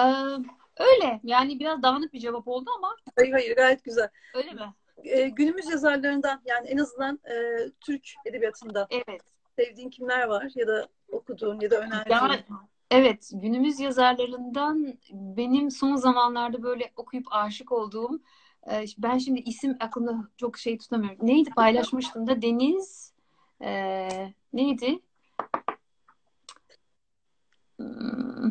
Öyle. 0.76 1.20
Yani 1.24 1.60
biraz 1.60 1.82
dağınık 1.82 2.12
bir 2.12 2.20
cevap 2.20 2.48
oldu 2.48 2.70
ama. 2.76 2.96
Hayır 3.16 3.32
hayır 3.32 3.56
gayet 3.56 3.84
güzel. 3.84 4.08
Öyle 4.34 4.52
mi? 4.52 4.74
Ee, 5.04 5.28
günümüz 5.28 5.70
yazarlarından 5.70 6.40
yani 6.44 6.68
en 6.68 6.78
azından 6.78 7.20
e, 7.24 7.34
Türk 7.80 8.08
edebiyatında 8.24 8.86
evet. 8.90 9.22
sevdiğin 9.58 9.90
kimler 9.90 10.26
var 10.26 10.50
ya 10.54 10.66
da 10.66 10.88
okuduğun 11.12 11.60
ya 11.60 11.70
da 11.70 11.76
önerdiğin? 11.76 12.18
Ya, 12.18 12.44
evet. 12.90 13.30
Günümüz 13.34 13.80
yazarlarından 13.80 14.94
benim 15.12 15.70
son 15.70 15.96
zamanlarda 15.96 16.62
böyle 16.62 16.90
okuyup 16.96 17.26
aşık 17.30 17.72
olduğum 17.72 18.20
e, 18.70 18.84
ben 18.98 19.18
şimdi 19.18 19.40
isim 19.40 19.76
aklımda 19.80 20.28
çok 20.36 20.58
şey 20.58 20.78
tutamıyorum. 20.78 21.18
Neydi 21.22 21.50
paylaşmıştım 21.50 22.26
da 22.26 22.42
Deniz 22.42 23.12
e, 23.62 24.08
neydi? 24.52 25.00
Hmm. 27.76 28.50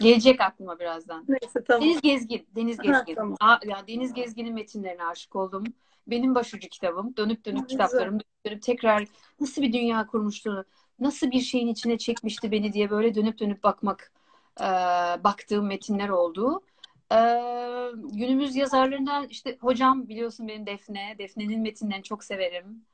Gelecek 0.00 0.40
aklıma 0.40 0.78
birazdan. 0.78 1.24
Neyse 1.28 1.64
tamam. 1.64 1.82
Deniz 1.82 2.00
Gezgin. 2.00 2.46
Deniz 2.56 2.76
Gezgin. 2.78 2.92
Ha, 2.92 3.04
tamam. 3.14 3.36
Aa, 3.40 3.58
ya 3.64 3.86
Deniz 3.88 4.12
Gezgin'in 4.12 4.54
metinlerine 4.54 5.04
aşık 5.04 5.36
oldum. 5.36 5.64
Benim 6.06 6.34
başucu 6.34 6.68
kitabım. 6.68 7.16
Dönüp 7.16 7.44
dönüp 7.44 7.68
kitaplarım. 7.68 8.12
Dönüp 8.12 8.44
dönüp 8.46 8.62
tekrar 8.62 9.04
nasıl 9.40 9.62
bir 9.62 9.72
dünya 9.72 10.06
kurmuştu, 10.06 10.64
nasıl 11.00 11.30
bir 11.30 11.40
şeyin 11.40 11.68
içine 11.68 11.98
çekmişti 11.98 12.52
beni 12.52 12.72
diye 12.72 12.90
böyle 12.90 13.14
dönüp 13.14 13.38
dönüp 13.38 13.62
bakmak 13.62 14.12
e, 14.60 14.64
baktığım 15.24 15.66
metinler 15.66 16.08
oldu. 16.08 16.62
E, 17.14 17.18
günümüz 17.94 18.56
yazarlarından 18.56 19.26
işte 19.28 19.58
hocam 19.60 20.08
biliyorsun 20.08 20.48
benim 20.48 20.66
Defne. 20.66 21.16
Defne'nin 21.18 21.60
metinlerini 21.60 22.02
çok 22.02 22.24
severim. 22.24 22.84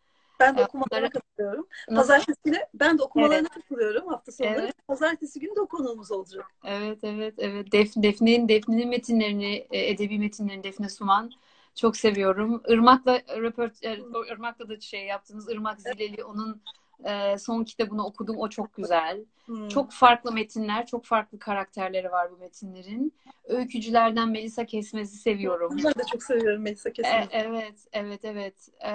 Ben 0.40 0.56
de 0.56 0.64
okumalarına 0.64 1.06
evet. 1.06 1.12
katılıyorum. 1.12 1.66
Pazartesi 1.94 2.38
günü 2.44 2.58
ben 2.74 2.98
de 2.98 3.02
okumalarına 3.02 3.36
evet. 3.38 3.50
katılıyorum 3.50 4.08
hafta 4.08 4.32
sonları. 4.32 4.60
Evet. 4.60 4.86
Pazartesi 4.86 5.40
günü 5.40 5.56
de 5.56 5.60
o 5.60 5.66
konuğumuz 5.66 6.12
olacak. 6.12 6.46
Evet 6.64 6.98
evet 7.02 7.34
evet. 7.38 7.72
Def, 7.72 7.92
Defne'nin 7.96 8.48
Defne'nin 8.48 8.88
metinlerini, 8.88 9.66
e, 9.70 9.90
edebi 9.90 10.18
metinlerini 10.18 10.64
Defne 10.64 10.88
Suman 10.88 11.30
çok 11.74 11.96
seviyorum. 11.96 12.62
Irmak'la 12.68 13.20
röport 13.36 13.84
e, 13.84 13.98
Irmak'la 14.32 14.68
da 14.68 14.80
şey 14.80 15.06
yaptınız. 15.06 15.50
Irmak 15.50 15.80
Zileli 15.80 16.24
onun 16.24 16.62
e, 17.04 17.38
son 17.38 17.64
kitabını 17.64 18.06
okudum. 18.06 18.38
O 18.38 18.48
çok 18.48 18.74
güzel. 18.74 19.24
Hmm. 19.46 19.68
Çok 19.68 19.92
farklı 19.92 20.32
metinler, 20.32 20.86
çok 20.86 21.04
farklı 21.04 21.38
karakterleri 21.38 22.10
var 22.10 22.30
bu 22.32 22.36
metinlerin. 22.36 23.14
Öykücülerden 23.44 24.28
Melisa 24.28 24.66
Kesmez'i 24.66 25.16
seviyorum. 25.16 25.76
Ben 25.84 25.94
de 25.94 26.02
çok 26.12 26.22
seviyorum 26.22 26.62
Melisa 26.62 26.92
Kesmez'i. 26.92 27.16
E, 27.16 27.28
evet, 27.32 27.86
evet, 27.92 28.24
evet. 28.24 28.68
E, 28.80 28.92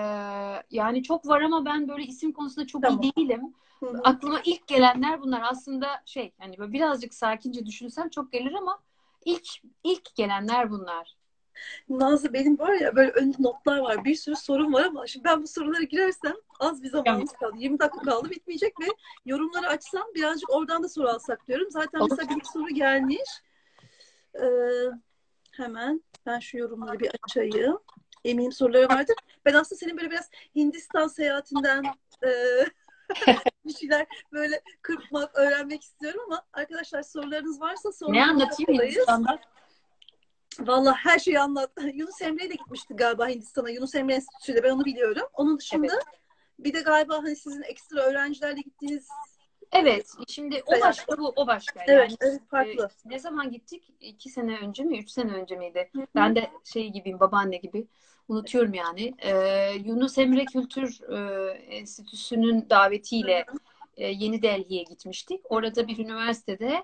yani 0.72 1.04
çok 1.04 1.28
var 1.28 1.42
ama 1.42 1.66
ben 1.66 1.88
böyle 1.88 2.04
isim 2.04 2.32
konusunda 2.32 2.68
çok 2.68 2.82
tamam. 2.82 3.02
iyi 3.02 3.16
değilim. 3.16 3.54
Hı-hı. 3.80 4.02
Aklıma 4.04 4.42
ilk 4.46 4.68
gelenler 4.68 5.22
bunlar. 5.22 5.42
Aslında 5.44 5.88
şey, 6.06 6.34
hani 6.40 6.58
böyle 6.58 6.74
birazcık 6.74 7.14
sakince 7.14 7.66
düşünsem 7.66 8.10
çok 8.10 8.32
gelir 8.32 8.54
ama 8.54 8.80
ilk 9.26 9.48
ilk 9.84 10.16
gelenler 10.16 10.72
bunlar. 10.72 11.16
Nazlı 11.90 12.34
benim 12.34 12.60
var 12.60 12.74
ya 12.74 12.96
böyle 12.96 13.12
önümde 13.12 13.38
notlar 13.40 13.78
var. 13.78 14.06
Bir 14.06 14.16
sürü 14.16 14.36
sorun 14.36 14.74
var 14.74 14.86
ama 14.86 15.08
şimdi 15.08 15.24
ben 15.24 15.44
bu 15.44 15.48
sorulara 15.48 15.84
girersem 15.84 16.36
az 16.60 16.84
bir 16.84 16.90
zamanımız 16.90 17.32
kaldı. 17.32 17.56
20 17.58 17.80
dakika 17.80 18.06
kaldı 18.06 18.30
bitmeyecek 18.30 18.80
ve 18.80 18.86
yorumları 19.26 19.68
açsam 19.68 20.04
birazcık 20.16 20.50
oradan 20.50 20.84
da 20.84 20.90
soru 20.90 21.10
alsak 21.10 21.48
diyorum. 21.48 21.68
Zaten 21.72 22.00
Olur. 22.00 22.10
mesela 22.10 22.40
bir 22.40 22.46
soru 22.54 22.68
gelmiş. 22.68 23.30
Ee, 24.36 24.48
hemen 25.52 26.04
ben 26.26 26.40
şu 26.40 26.58
yorumları 26.58 27.00
bir 27.00 27.12
açayım. 27.24 27.80
Eminim 28.26 28.52
soruları 28.52 28.90
vardır. 28.90 29.16
Ben 29.46 29.54
aslında 29.54 29.80
senin 29.80 29.98
böyle 29.98 30.12
biraz 30.12 30.30
Hindistan 30.56 31.08
seyahatinden 31.08 31.84
e, 32.24 32.30
bir 33.66 33.74
şeyler 33.74 34.08
böyle 34.32 34.62
kırpmak, 34.82 35.38
öğrenmek 35.38 35.84
istiyorum 35.84 36.22
ama 36.26 36.42
arkadaşlar 36.54 37.04
sorularınız 37.04 37.62
varsa 37.62 37.92
sorun. 37.92 38.14
Ne 38.14 38.26
anlatayım 38.26 38.82
Hindistan'da? 38.82 39.40
Valla 40.60 40.96
her 40.96 41.20
şeyi 41.20 41.40
anlat. 41.40 41.72
Yunus 41.94 42.22
Emre'ye 42.22 42.50
de 42.50 42.56
gitmişti 42.56 42.96
galiba 42.96 43.28
Hindistan'a. 43.28 43.70
Yunus 43.70 43.96
Emre 43.96 44.14
Enstitüsü'yle 44.14 44.64
ben 44.64 44.72
onu 44.72 44.86
biliyorum. 44.86 45.28
Onun 45.34 45.60
dışında 45.60 45.94
evet. 45.94 46.04
bir 46.60 46.74
de 46.74 46.82
galiba 46.82 47.18
hani 47.18 47.36
sizin 47.36 47.62
ekstra 47.62 48.02
öğrencilerle 48.02 48.62
gittiğiniz 48.62 49.08
Evet. 49.72 50.12
Şimdi 50.28 50.64
o 50.66 50.82
başka 50.82 51.18
bu 51.18 51.34
o 51.36 51.48
başka. 51.48 51.80
Evet, 51.88 52.10
yani, 52.10 52.18
evet 52.22 52.42
farklı. 52.50 52.90
E, 53.06 53.10
ne 53.10 53.20
zaman 53.20 53.52
gittik? 53.52 53.94
İki 54.00 54.30
sene 54.30 54.58
önce 54.58 54.84
mi? 54.84 55.00
Üç 55.00 55.10
sene 55.10 55.32
önce 55.32 55.56
miydi? 55.56 55.90
Hı-hı. 55.96 56.06
Ben 56.16 56.36
de 56.36 56.52
şey 56.64 56.90
gibiyim 56.90 57.20
babaanne 57.20 57.58
gibi. 57.58 57.88
Unutuyorum 58.28 58.74
yani. 58.74 59.14
Ee, 59.20 59.72
Yunus 59.86 60.18
Emre 60.18 60.46
Kültür 60.46 61.00
e, 61.12 61.50
Enstitüsü'nün 61.52 62.70
davetiyle 62.70 63.46
e, 63.98 64.08
Yeni 64.08 64.42
Delhi'ye 64.42 64.84
gitmiştik. 64.84 65.42
Orada 65.50 65.88
bir 65.88 65.98
üniversitede 65.98 66.84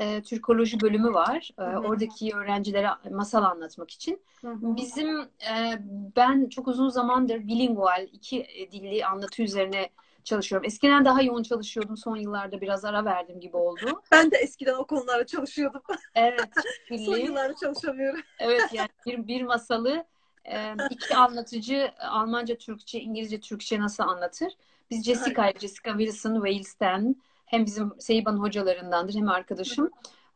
e, 0.00 0.22
Türkoloji 0.22 0.80
bölümü 0.80 1.14
var. 1.14 1.50
E, 1.58 1.62
oradaki 1.62 2.36
öğrencilere 2.36 2.88
masal 3.10 3.42
anlatmak 3.42 3.90
için. 3.90 4.22
Hı 4.40 4.50
hı. 4.50 4.76
Bizim 4.76 5.20
e, 5.20 5.82
ben 6.16 6.48
çok 6.48 6.68
uzun 6.68 6.88
zamandır 6.88 7.46
bilingual 7.46 8.08
iki 8.12 8.46
dilli 8.72 9.06
anlatı 9.06 9.42
üzerine 9.42 9.90
çalışıyorum. 10.24 10.66
Eskiden 10.66 11.04
daha 11.04 11.22
yoğun 11.22 11.42
çalışıyordum. 11.42 11.96
Son 11.96 12.16
yıllarda 12.16 12.60
biraz 12.60 12.84
ara 12.84 13.04
verdim 13.04 13.40
gibi 13.40 13.56
oldu. 13.56 14.02
Ben 14.12 14.30
de 14.30 14.36
eskiden 14.36 14.74
o 14.74 14.86
konularda 14.86 15.26
çalışıyordum. 15.26 15.82
Evet. 16.14 16.50
Son 17.04 17.16
yıllarda 17.16 17.54
çalışamıyorum. 17.54 18.20
evet 18.38 18.62
yani 18.72 18.88
bir, 19.06 19.26
bir 19.26 19.42
masalı 19.42 20.04
e, 20.44 20.74
iki 20.90 21.16
anlatıcı 21.16 21.90
Almanca, 21.98 22.58
Türkçe, 22.58 23.00
İngilizce, 23.00 23.40
Türkçe 23.40 23.80
nasıl 23.80 24.04
anlatır? 24.04 24.52
Biz 24.90 25.04
Jessica, 25.04 25.52
Jessica 25.60 25.98
Wilson 25.98 26.34
Wales'ten 26.34 27.16
hem 27.50 27.66
bizim 27.66 27.92
Seyban 28.00 28.36
hocalarındandır 28.36 29.14
hem 29.14 29.28
arkadaşım. 29.28 29.90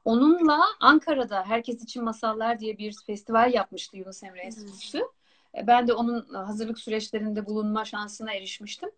Onunla 0.05 0.61
Ankara'da 0.81 1.44
Herkes 1.44 1.83
için 1.83 2.05
Masallar 2.05 2.59
diye 2.61 2.79
bir 2.79 2.96
festival 3.07 3.55
yapmıştı 3.55 3.96
Yunus 3.96 4.22
Emre 4.22 4.40
Enstitüsü. 4.40 4.98
E, 5.59 5.66
ben 5.66 5.88
de 5.88 5.92
onun 5.92 6.35
hazırlık 6.35 6.79
süreçlerinde 6.79 7.46
bulunma 7.46 7.85
şansına 7.85 8.33
erişmiştim. 8.35 8.90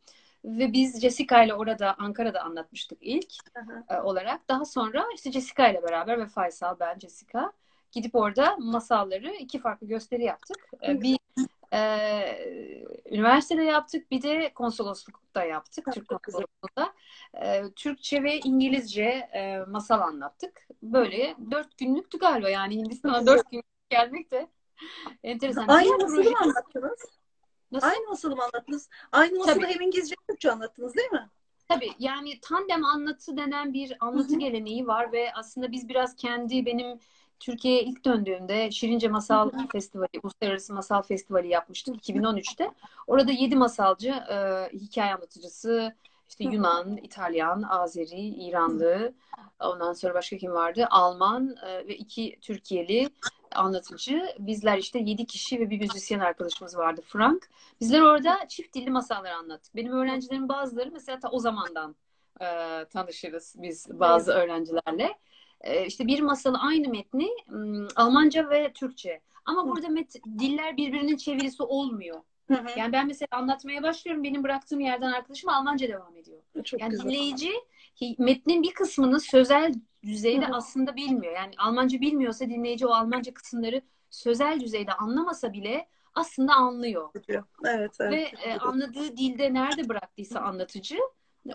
Ve 0.44 0.72
biz 0.72 1.00
Jessica 1.00 1.44
ile 1.44 1.54
orada 1.54 1.94
Ankara'da 1.98 2.42
anlatmıştık 2.42 2.98
ilk 3.00 3.32
Aha. 3.88 4.02
olarak. 4.02 4.48
Daha 4.48 4.64
sonra 4.64 5.04
işte 5.14 5.32
Jessica 5.32 5.68
ile 5.68 5.82
beraber 5.82 6.18
ve 6.18 6.26
Faysal, 6.26 6.76
ben 6.80 6.98
Jessica 6.98 7.52
gidip 7.92 8.14
orada 8.14 8.56
masalları 8.56 9.34
iki 9.34 9.58
farklı 9.58 9.86
gösteri 9.86 10.24
yaptık. 10.24 10.56
Hı. 10.84 11.00
Bir 11.00 11.18
e, 11.72 11.80
üniversitede 13.10 13.62
yaptık, 13.62 14.10
bir 14.10 14.22
de 14.22 14.50
konsoloslukta 15.36 15.44
yaptık. 15.44 15.84
Türk 15.94 16.08
çok 16.08 16.22
güzel. 16.22 16.42
konsolosluğunda. 16.42 16.94
E, 17.34 17.72
Türkçe 17.76 18.22
ve 18.22 18.38
İngilizce 18.38 19.02
e, 19.32 19.58
masal 19.68 20.00
anlattık. 20.00 20.68
Böyle 20.82 21.36
dört 21.50 21.78
günlüktü 21.78 22.18
galiba 22.18 22.50
yani 22.50 22.76
Hindistan'a 22.76 23.26
dört 23.26 23.50
günlük 23.50 23.90
gelmek 23.90 24.30
de 24.30 24.48
enteresan. 25.22 25.68
Aynı 25.68 25.98
masalı 25.98 26.30
mı 26.30 26.38
anlattınız? 26.40 27.00
Nasıl? 27.72 27.86
Aynı 27.86 28.08
masalı 28.08 28.36
mı 28.36 28.42
anlattınız? 28.42 28.88
Aynı 29.12 29.38
masalı 29.38 29.60
Tabii. 29.60 29.74
hem 29.74 29.80
İngilizce 29.80 30.14
hem 30.18 30.26
Türkçe 30.34 30.52
anlattınız 30.52 30.94
değil 30.94 31.12
mi? 31.12 31.30
Tabii 31.68 31.90
yani 31.98 32.40
tandem 32.40 32.84
anlatı 32.84 33.36
denen 33.36 33.74
bir 33.74 33.96
anlatı 34.00 34.28
Hı 34.28 34.34
hı. 34.34 34.38
geleneği 34.38 34.86
var 34.86 35.12
ve 35.12 35.32
aslında 35.34 35.72
biz 35.72 35.88
biraz 35.88 36.16
kendi 36.16 36.66
benim 36.66 36.98
Türkiye'ye 37.40 37.82
ilk 37.82 38.04
döndüğümde 38.04 38.70
Şirince 38.70 39.08
Masal. 39.08 39.50
Festivali, 39.72 40.20
Uluslararası 40.22 40.74
Masal 40.74 41.02
Festivali 41.02 41.48
yapmıştık 41.48 41.96
2013'te. 41.96 42.70
Orada 43.06 43.32
yedi 43.32 43.56
masalcı, 43.56 44.10
e, 44.10 44.68
hikaye 44.72 45.14
anlatıcısı, 45.14 45.94
işte. 46.28 46.44
Yunan, 46.44 46.96
İtalyan, 46.96 47.62
Azeri, 47.62 48.20
İranlı, 48.20 49.14
ondan 49.60 49.92
sonra 49.92 50.14
başka 50.14 50.36
kim 50.36 50.52
vardı? 50.52 50.86
Alman 50.90 51.56
e, 51.66 51.86
ve 51.86 51.96
iki 51.96 52.38
Türkiye'li 52.42 53.10
anlatıcı. 53.54 54.26
Bizler 54.38 54.78
işte 54.78 54.98
yedi 54.98 55.26
kişi 55.26 55.60
ve 55.60 55.70
bir 55.70 55.80
müzisyen 55.80 56.20
arkadaşımız 56.20 56.76
vardı 56.76 57.00
Frank. 57.06 57.50
Bizler 57.80 58.00
orada 58.00 58.48
çift 58.48 58.74
dilli 58.74 58.90
masallar 58.90 59.30
anlattık. 59.30 59.76
Benim 59.76 59.92
öğrencilerimin 59.92 60.48
bazıları 60.48 60.90
mesela 60.92 61.18
ta 61.18 61.30
o 61.30 61.38
zamandan 61.38 61.96
e, 62.40 62.46
tanışırız 62.84 63.54
biz 63.58 64.00
bazı 64.00 64.32
öğrencilerle. 64.32 65.18
E, 65.66 65.86
işte 65.86 66.06
bir 66.06 66.20
masalı 66.20 66.58
aynı 66.58 66.88
metni 66.88 67.28
Almanca 67.96 68.50
ve 68.50 68.72
Türkçe. 68.72 69.20
Ama 69.44 69.62
Hı. 69.62 69.68
burada 69.68 69.88
met, 69.88 70.14
diller 70.38 70.76
birbirinin 70.76 71.16
çevirisi 71.16 71.62
olmuyor. 71.62 72.20
Hı 72.48 72.54
hı. 72.54 72.78
Yani 72.78 72.92
ben 72.92 73.06
mesela 73.06 73.28
anlatmaya 73.30 73.82
başlıyorum. 73.82 74.24
Benim 74.24 74.44
bıraktığım 74.44 74.80
yerden 74.80 75.12
arkadaşım 75.12 75.50
Almanca 75.50 75.88
devam 75.88 76.16
ediyor. 76.16 76.42
Çok 76.64 76.80
Yani 76.80 76.90
güzel. 76.90 77.04
dinleyici 77.04 77.52
metnin 78.18 78.62
bir 78.62 78.74
kısmını 78.74 79.20
sözel 79.20 79.74
düzeyde 80.02 80.46
Hı 80.46 80.50
hı. 80.50 80.56
aslında 80.56 80.96
bilmiyor. 80.96 81.34
Yani 81.34 81.50
Almanca 81.58 82.00
bilmiyorsa 82.00 82.48
dinleyici 82.48 82.86
o 82.86 82.90
Almanca 82.90 83.34
kısımları 83.34 83.82
sözel 84.10 84.60
düzeyde 84.60 84.92
anlamasa 84.92 85.52
bile 85.52 85.88
aslında 86.14 86.54
anlıyor. 86.54 87.10
Evet, 87.64 87.90
evet. 88.00 88.12
Ve 88.12 88.20
e, 88.44 88.58
anladığı 88.58 89.16
dilde 89.16 89.54
nerede 89.54 89.88
bıraktıysa 89.88 90.40
anlatıcı 90.40 90.96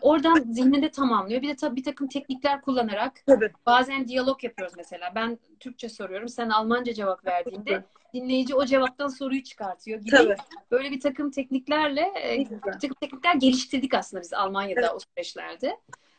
oradan 0.01 0.35
zihninde 0.35 0.91
tamamlıyor. 0.91 1.41
Bir 1.41 1.49
de 1.49 1.55
tabii 1.55 1.75
bir 1.75 1.83
takım 1.83 2.07
teknikler 2.07 2.61
kullanarak 2.61 3.23
Tabii. 3.25 3.51
bazen 3.65 4.07
diyalog 4.07 4.43
yapıyoruz 4.43 4.73
mesela. 4.77 5.11
Ben 5.15 5.39
Türkçe 5.59 5.89
soruyorum, 5.89 6.29
sen 6.29 6.49
Almanca 6.49 6.93
cevap 6.93 7.25
verdiğinde 7.25 7.83
dinleyici 8.13 8.55
o 8.55 8.65
cevaptan 8.65 9.07
soruyu 9.07 9.43
çıkartıyor 9.43 9.99
gibi. 9.99 10.11
Tabii. 10.11 10.35
Böyle 10.71 10.91
bir 10.91 10.99
takım 10.99 11.31
tekniklerle 11.31 12.01
e, 12.01 12.39
bir 12.39 12.79
takım 12.79 12.95
teknikler 13.01 13.35
geliştirdik 13.35 13.93
aslında 13.93 14.23
biz 14.23 14.33
Almanya'da 14.33 14.81
Evet. 14.81 14.91
o 14.95 14.99
süreçlerde. 14.99 15.77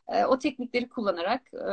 E, 0.08 0.24
o 0.24 0.38
teknikleri 0.38 0.88
kullanarak 0.88 1.42
e, 1.54 1.66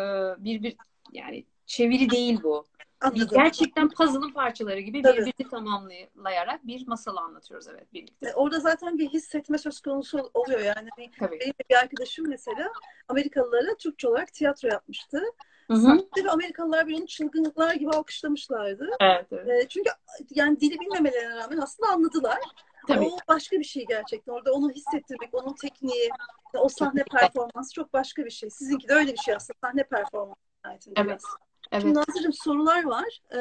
bir 0.44 0.64
bir 0.64 0.76
yani 1.12 1.46
çeviri 1.66 2.10
değil 2.10 2.40
bu. 2.44 2.66
Anladım. 3.02 3.28
Gerçekten 3.32 3.90
puzzle'ın 3.90 4.32
parçaları 4.34 4.80
gibi 4.80 5.02
Tabii. 5.02 5.18
birbirini 5.18 5.50
tamamlayarak 5.50 6.68
bir 6.68 6.88
masal 6.88 7.18
anlatıyoruz 7.18 7.68
evet 7.68 7.94
birlikte. 7.94 8.30
E, 8.30 8.34
Orada 8.34 8.60
zaten 8.60 8.98
bir 8.98 9.10
hissetme 9.10 9.58
söz 9.58 9.82
konusu 9.82 10.32
oluyor 10.34 10.60
yani. 10.60 10.90
Tabii. 11.20 11.40
Benim 11.40 11.54
bir 11.70 11.76
arkadaşım 11.76 12.30
mesela 12.30 12.72
Amerikalılara 13.08 13.76
Türkçe 13.78 14.08
olarak 14.08 14.34
tiyatro 14.34 14.68
yapmıştı. 14.68 15.24
Sadece 15.70 16.26
ve 16.26 16.32
Amerikalılar 16.32 16.88
bir 16.88 17.00
onu 17.00 17.06
çılgınlıklar 17.06 17.74
gibi 17.74 17.90
alkışlamışlardı. 17.90 18.90
Evet, 19.00 19.28
evet. 19.32 19.66
E, 19.66 19.68
çünkü 19.68 19.90
yani 20.30 20.60
dili 20.60 20.80
bilmemelerine 20.80 21.36
rağmen 21.36 21.58
aslında 21.58 21.90
anladılar. 21.92 22.40
Tabii. 22.88 23.06
O 23.06 23.18
başka 23.28 23.60
bir 23.60 23.64
şey 23.64 23.86
gerçekten. 23.86 24.34
Orada 24.34 24.54
onu 24.54 24.70
hissettirmek, 24.72 25.34
onun 25.34 25.54
tekniği, 25.54 26.10
o 26.54 26.70
sahne 26.70 27.04
performansı 27.04 27.74
çok 27.74 27.94
başka 27.94 28.26
bir 28.26 28.30
şey. 28.30 28.50
Sizinki 28.50 28.88
de 28.88 28.94
öyle 28.94 29.14
bir 29.14 29.18
şey 29.18 29.36
aslında. 29.36 29.58
Sahne 29.64 29.84
performansı. 29.84 30.40
Evet. 30.66 30.88
biraz. 30.98 31.24
Evet. 31.72 31.82
Şimdi 31.82 32.00
Nazlı'cığım 32.00 32.34
sorular 32.34 32.84
var. 32.84 33.22
Ee, 33.34 33.38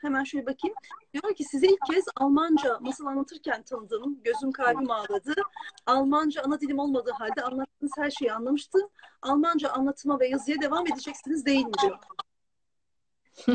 hemen 0.00 0.24
şöyle 0.24 0.46
bakayım. 0.46 0.76
Diyor 1.12 1.34
ki 1.34 1.44
sizi 1.44 1.66
ilk 1.66 1.86
kez 1.92 2.04
Almanca 2.16 2.78
masal 2.80 3.06
anlatırken 3.06 3.62
tanıdım. 3.62 4.20
Gözüm 4.24 4.52
kalbim 4.52 4.90
ağladı. 4.90 5.34
Almanca 5.86 6.42
ana 6.42 6.60
dilim 6.60 6.78
olmadığı 6.78 7.10
halde 7.10 7.42
anlattığınız 7.42 7.92
her 7.96 8.10
şeyi 8.10 8.32
anlamıştım. 8.32 8.88
Almanca 9.22 9.70
anlatıma 9.70 10.20
ve 10.20 10.28
yazıya 10.28 10.60
devam 10.60 10.86
edeceksiniz 10.86 11.46
değil 11.46 11.66
mi 11.66 11.72
diyor. 11.82 11.98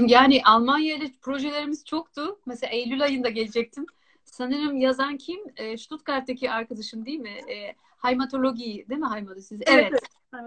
Yani 0.07 0.41
Almanya 0.45 0.95
ile 0.95 1.11
projelerimiz 1.21 1.85
çoktu. 1.85 2.39
Mesela 2.45 2.71
Eylül 2.71 3.03
ayında 3.03 3.29
gelecektim. 3.29 3.85
Sanırım 4.25 4.77
yazan 4.77 5.17
kim? 5.17 5.39
E, 5.57 5.77
Stuttgart'taki 5.77 6.51
arkadaşım 6.51 7.05
değil 7.05 7.19
mi? 7.19 7.29
E, 7.29 7.75
Haymatologi 7.97 8.85
değil 8.89 8.99
mi 8.99 9.05
Haymatoloji? 9.05 9.59
Evet. 9.61 9.87
Evet. 9.91 10.01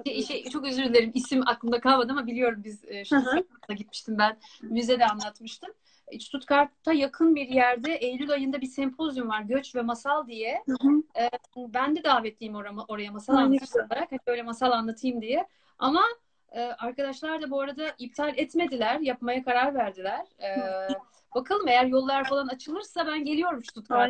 Şey, 0.06 0.22
şey, 0.22 0.44
çok 0.44 0.66
özür 0.66 0.84
dilerim. 0.84 1.10
İsim 1.14 1.48
aklımda 1.48 1.80
kalmadı 1.80 2.12
ama 2.12 2.26
biliyorum 2.26 2.60
biz 2.64 2.84
e, 2.84 3.04
Stuttgart'a 3.04 3.72
gitmiştim 3.72 4.18
ben. 4.18 4.36
Müzede 4.62 5.06
anlatmıştım. 5.06 5.70
E, 6.08 6.20
Stuttgart'ta 6.20 6.92
yakın 6.92 7.34
bir 7.34 7.48
yerde 7.48 7.94
Eylül 7.94 8.30
ayında 8.30 8.60
bir 8.60 8.66
sempozyum 8.66 9.28
var. 9.28 9.42
Göç 9.42 9.74
ve 9.74 9.82
Masal 9.82 10.26
diye. 10.26 10.62
Hı 10.66 10.72
hı. 10.72 11.02
Ben 11.56 11.96
de 11.96 12.04
davetliyim 12.04 12.54
oraya, 12.54 12.72
oraya 12.88 13.12
masal 13.12 13.34
anlatıcısı 13.34 13.78
olarak. 13.78 14.12
Hani 14.12 14.20
böyle 14.26 14.42
masal 14.42 14.70
anlatayım 14.70 15.20
diye. 15.20 15.46
Ama 15.78 16.02
e, 16.52 16.60
arkadaşlar 16.60 17.42
da 17.42 17.50
bu 17.50 17.60
arada 17.60 17.94
iptal 17.98 18.32
etmediler. 18.36 19.00
Yapmaya 19.00 19.44
karar 19.44 19.74
verdiler. 19.74 20.26
E, 20.40 20.48
bakalım 21.34 21.68
eğer 21.68 21.86
yollar 21.86 22.24
falan 22.24 22.46
açılırsa 22.46 23.06
ben 23.06 23.24
geliyorum 23.24 23.62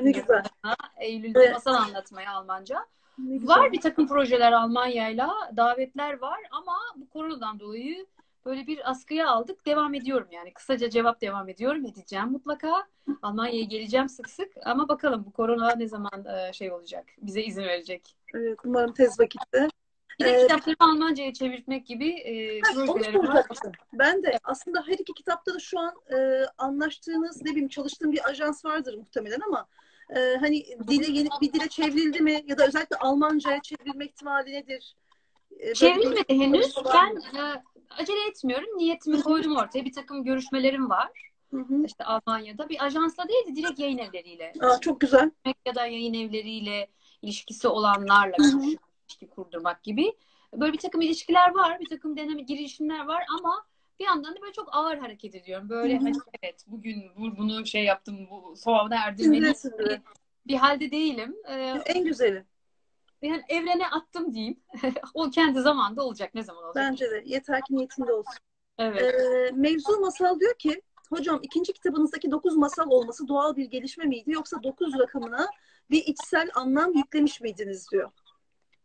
yakınlarına. 0.05 0.77
Eylül'de 1.01 1.39
Evet. 1.39 1.53
masal 1.53 1.75
anlatmaya 1.75 2.33
Almanca. 2.33 2.87
Var 3.19 3.73
bir 3.73 3.81
takım 3.81 4.09
projeler 4.09 4.53
Almanya'yla, 4.53 5.31
davetler 5.57 6.19
var 6.19 6.41
ama 6.51 6.77
bu 6.97 7.09
koronadan 7.09 7.61
dolayı 7.61 8.07
böyle 8.47 8.67
bir 8.67 8.91
askıya 8.91 9.29
aldık. 9.29 9.67
Devam 9.67 9.95
ediyorum 9.95 10.29
yani. 10.31 10.53
Kısaca 10.53 10.91
cevap 10.91 11.21
devam 11.21 11.49
ediyorum. 11.49 11.87
Edeceğim 11.87 12.29
mutlaka. 12.29 12.87
Almanya'ya 13.23 13.65
geleceğim 13.65 14.09
sık 14.09 14.31
sık 14.31 14.53
ama 14.65 14.89
bakalım 14.89 15.25
bu 15.27 15.33
korona 15.33 15.75
ne 15.75 15.89
zaman 15.89 16.25
e, 16.25 16.53
şey 16.53 16.73
olacak, 16.73 17.05
bize 17.19 17.43
izin 17.43 17.63
verecek. 17.63 18.17
Evet, 18.35 18.59
umarım 18.65 18.95
tez 18.95 19.21
vakitte. 19.21 19.69
Bir 20.21 20.25
de 20.25 20.31
Ee, 20.31 20.43
kitapları 20.43 20.77
Almanca'ya 20.79 21.33
çevirtmek 21.33 21.87
gibi 21.87 22.09
e, 22.11 22.61
projelerim 22.61 23.29
var. 23.29 23.47
Ben 23.93 24.23
de 24.23 24.39
aslında 24.45 24.83
her 24.87 24.93
iki 24.93 25.13
kitapta 25.13 25.55
da 25.55 25.59
şu 25.59 25.79
an 25.79 25.95
e, 26.13 26.45
anlaştığınız 26.59 27.43
ne 27.43 27.51
bileyim 27.51 27.69
çalıştığım 27.69 28.13
bir 28.13 28.29
ajans 28.29 28.65
vardır 28.65 28.95
muhtemelen 28.95 29.41
ama 29.47 29.67
e, 30.17 30.37
hani 30.41 30.65
dile 30.89 31.07
yeni 31.19 31.29
bir 31.41 31.53
dile 31.53 31.69
çevrildi 31.69 32.21
mi 32.21 32.43
ya 32.47 32.59
da 32.59 32.67
özellikle 32.67 32.97
Almanca'ya 32.97 33.63
çevrilme 33.63 34.05
ihtimali 34.07 34.53
nedir? 34.53 34.97
E, 35.61 35.67
bir- 35.69 35.75
Çevrilmedi 35.75 36.39
henüz. 36.39 36.75
Ben 36.95 37.39
e, 37.41 37.63
acele 37.91 38.27
etmiyorum. 38.29 38.79
Niyetimi 38.79 39.23
koydum 39.23 39.57
ortaya. 39.57 39.85
Bir 39.85 39.93
takım 39.93 40.25
görüşmelerim 40.25 40.91
var. 40.91 41.33
Hı 41.51 41.61
hı. 41.61 41.85
İşte 41.87 42.05
Almanya'da. 42.05 42.69
Bir 42.69 42.85
ajansla 42.85 43.29
değil 43.29 43.47
de 43.47 43.57
direkt 43.57 43.79
yayın 43.79 43.99
evleriyle. 43.99 44.53
Aa, 44.61 44.81
çok 44.81 45.01
güzel. 45.01 45.31
ya 45.67 45.75
da 45.75 45.87
yayın 45.87 46.15
evleriyle 46.15 46.89
ilişkisi 47.23 47.69
olanlarla 47.69 48.37
görüşüp 48.37 48.81
ilişki 49.09 49.29
kurdurmak 49.29 49.83
gibi. 49.83 50.13
Böyle 50.55 50.73
bir 50.73 50.79
takım 50.79 51.01
ilişkiler 51.01 51.55
var, 51.55 51.81
bir 51.81 51.89
takım 51.89 52.17
deneme 52.17 52.43
girişimler 52.43 53.07
var 53.07 53.25
ama 53.39 53.67
bir 54.03 54.07
yandan 54.07 54.37
da 54.37 54.43
böyle 54.43 54.53
çok 54.53 54.69
ağır 54.73 54.99
hareket 54.99 55.35
ediyorum. 55.35 55.69
Böyle 55.69 55.99
hani 55.99 56.13
evet 56.43 56.65
bugün 56.67 57.03
bu, 57.17 57.37
bunu 57.37 57.67
şey 57.67 57.85
yaptım, 57.85 58.29
bu 58.31 58.57
sonuna 58.57 58.97
erdirmeliyim 59.07 59.55
bir, 59.79 60.01
bir 60.47 60.57
halde 60.57 60.91
değilim. 60.91 61.37
Ee, 61.49 61.83
En 61.87 62.05
güzeli. 62.05 62.45
yani 63.23 63.43
evrene 63.49 63.87
attım 63.87 64.35
diyeyim. 64.35 64.61
o 65.15 65.31
kendi 65.31 65.61
zamanda 65.61 66.03
olacak. 66.03 66.35
Ne 66.35 66.43
zaman 66.43 66.65
olacak? 66.65 66.85
Bence 66.91 67.11
de. 67.11 67.23
Yeter 67.27 67.61
ki 67.61 67.77
niyetinde 67.77 68.13
olsun. 68.13 68.35
Evet. 68.79 69.03
Ee, 69.03 69.51
mevzu 69.55 70.01
masal 70.01 70.41
diyor 70.41 70.55
ki 70.59 70.83
hocam 71.09 71.41
ikinci 71.43 71.73
kitabınızdaki 71.73 72.31
dokuz 72.31 72.57
masal 72.57 72.91
olması 72.91 73.29
doğal 73.29 73.57
bir 73.57 73.65
gelişme 73.65 74.05
miydi 74.05 74.31
yoksa 74.31 74.63
dokuz 74.63 74.99
rakamına 74.99 75.49
bir 75.91 76.05
içsel 76.07 76.51
anlam 76.55 76.95
yüklemiş 76.95 77.41
miydiniz 77.41 77.91
diyor. 77.93 78.11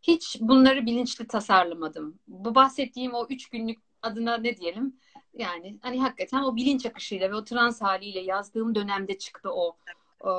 Hiç 0.02 0.36
bunları 0.40 0.86
bilinçli 0.86 1.26
tasarlamadım. 1.26 2.18
Bu 2.28 2.54
bahsettiğim 2.54 3.14
o 3.14 3.26
üç 3.30 3.48
günlük 3.48 3.78
adına 4.02 4.36
ne 4.36 4.56
diyelim? 4.56 4.96
Yani 5.34 5.78
hani 5.82 6.00
hakikaten 6.00 6.42
o 6.42 6.56
bilinç 6.56 6.86
akışıyla 6.86 7.30
ve 7.30 7.34
o 7.34 7.44
trans 7.44 7.82
haliyle 7.82 8.20
yazdığım 8.20 8.74
dönemde 8.74 9.18
çıktı 9.18 9.50
o 9.52 9.76
o, 10.20 10.30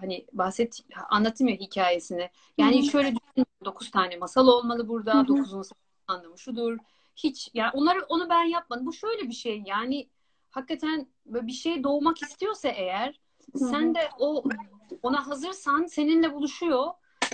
hani 0.00 0.26
bahset 0.32 0.80
anlatım 1.10 1.48
ya 1.48 1.56
hikayesini. 1.56 2.30
Yani 2.58 2.82
Hı 2.82 2.86
hı. 2.86 2.90
şöyle 2.90 3.08
düşün 3.08 3.46
dokuz 3.64 3.90
tane 3.90 4.16
masal 4.16 4.48
olmalı 4.48 4.88
burada. 4.88 5.14
Hı 5.14 5.18
hı. 5.18 5.28
Dokuzun 5.28 5.64
anlamı 6.06 6.38
şudur. 6.38 6.78
Hiç 7.16 7.50
yani 7.54 7.70
onları 7.74 8.04
onu 8.08 8.28
ben 8.30 8.44
yapmadım. 8.44 8.86
Bu 8.86 8.92
şöyle 8.92 9.28
bir 9.28 9.34
şey 9.34 9.62
yani 9.66 10.08
hakikaten 10.50 11.08
böyle 11.26 11.46
bir 11.46 11.52
şey 11.52 11.84
doğmak 11.84 12.22
istiyorsa 12.22 12.68
eğer 12.68 13.20
Sen 13.56 13.94
de 13.94 14.10
o 14.18 14.44
ona 15.02 15.26
hazırsan 15.26 15.86
seninle 15.86 16.34
buluşuyor. 16.34 16.86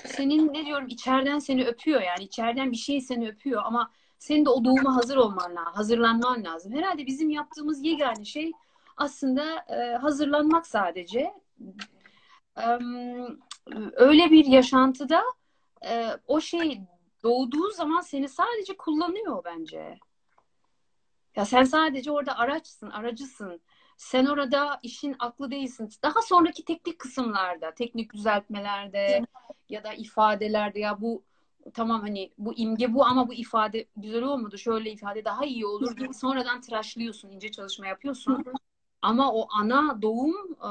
Senin 0.06 0.54
ne 0.54 0.66
diyorum 0.66 0.88
içeriden 0.88 1.38
seni 1.38 1.64
öpüyor 1.64 2.02
yani 2.02 2.24
içeriden 2.24 2.72
bir 2.72 2.76
şey 2.76 3.00
seni 3.00 3.28
öpüyor 3.28 3.62
ama 3.64 3.90
senin 4.24 4.44
de 4.44 4.50
o 4.50 4.64
doğuma 4.64 4.96
hazır 4.96 5.16
olman 5.16 5.56
lazım, 5.56 5.72
hazırlanman 5.74 6.44
lazım. 6.44 6.72
Herhalde 6.72 7.06
bizim 7.06 7.30
yaptığımız 7.30 7.84
yegane 7.84 8.24
şey 8.24 8.52
aslında 8.96 9.64
e, 9.68 9.96
hazırlanmak 9.96 10.66
sadece. 10.66 11.34
Öyle 13.92 14.30
bir 14.30 14.44
yaşantıda 14.44 15.22
e, 15.86 16.08
o 16.26 16.40
şey 16.40 16.80
doğduğu 17.22 17.70
zaman 17.70 18.00
seni 18.00 18.28
sadece 18.28 18.76
kullanıyor 18.76 19.44
bence. 19.44 19.98
Ya 21.36 21.44
sen 21.44 21.64
sadece 21.64 22.10
orada 22.10 22.38
araçsın, 22.38 22.90
aracısın. 22.90 23.60
Sen 23.96 24.26
orada 24.26 24.80
işin 24.82 25.16
aklı 25.18 25.50
değilsin. 25.50 25.90
Daha 26.02 26.22
sonraki 26.22 26.64
teknik 26.64 26.98
kısımlarda, 26.98 27.74
teknik 27.74 28.12
düzeltmelerde 28.12 29.26
ya 29.68 29.84
da 29.84 29.92
ifadelerde 29.92 30.80
ya 30.80 31.00
bu 31.00 31.24
tamam 31.74 32.00
hani 32.00 32.30
bu 32.38 32.54
imge 32.54 32.94
bu 32.94 33.04
ama 33.04 33.28
bu 33.28 33.34
ifade 33.34 33.86
güzel 33.96 34.22
olmadı. 34.22 34.58
Şöyle 34.58 34.90
ifade 34.90 35.24
daha 35.24 35.44
iyi 35.44 35.66
olur 35.66 35.96
gibi 35.96 36.14
sonradan 36.14 36.60
tıraşlıyorsun, 36.60 37.30
ince 37.30 37.50
çalışma 37.50 37.86
yapıyorsun. 37.86 38.44
Ama 39.02 39.32
o 39.32 39.48
ana 39.60 40.02
doğum 40.02 40.34
e, 40.52 40.70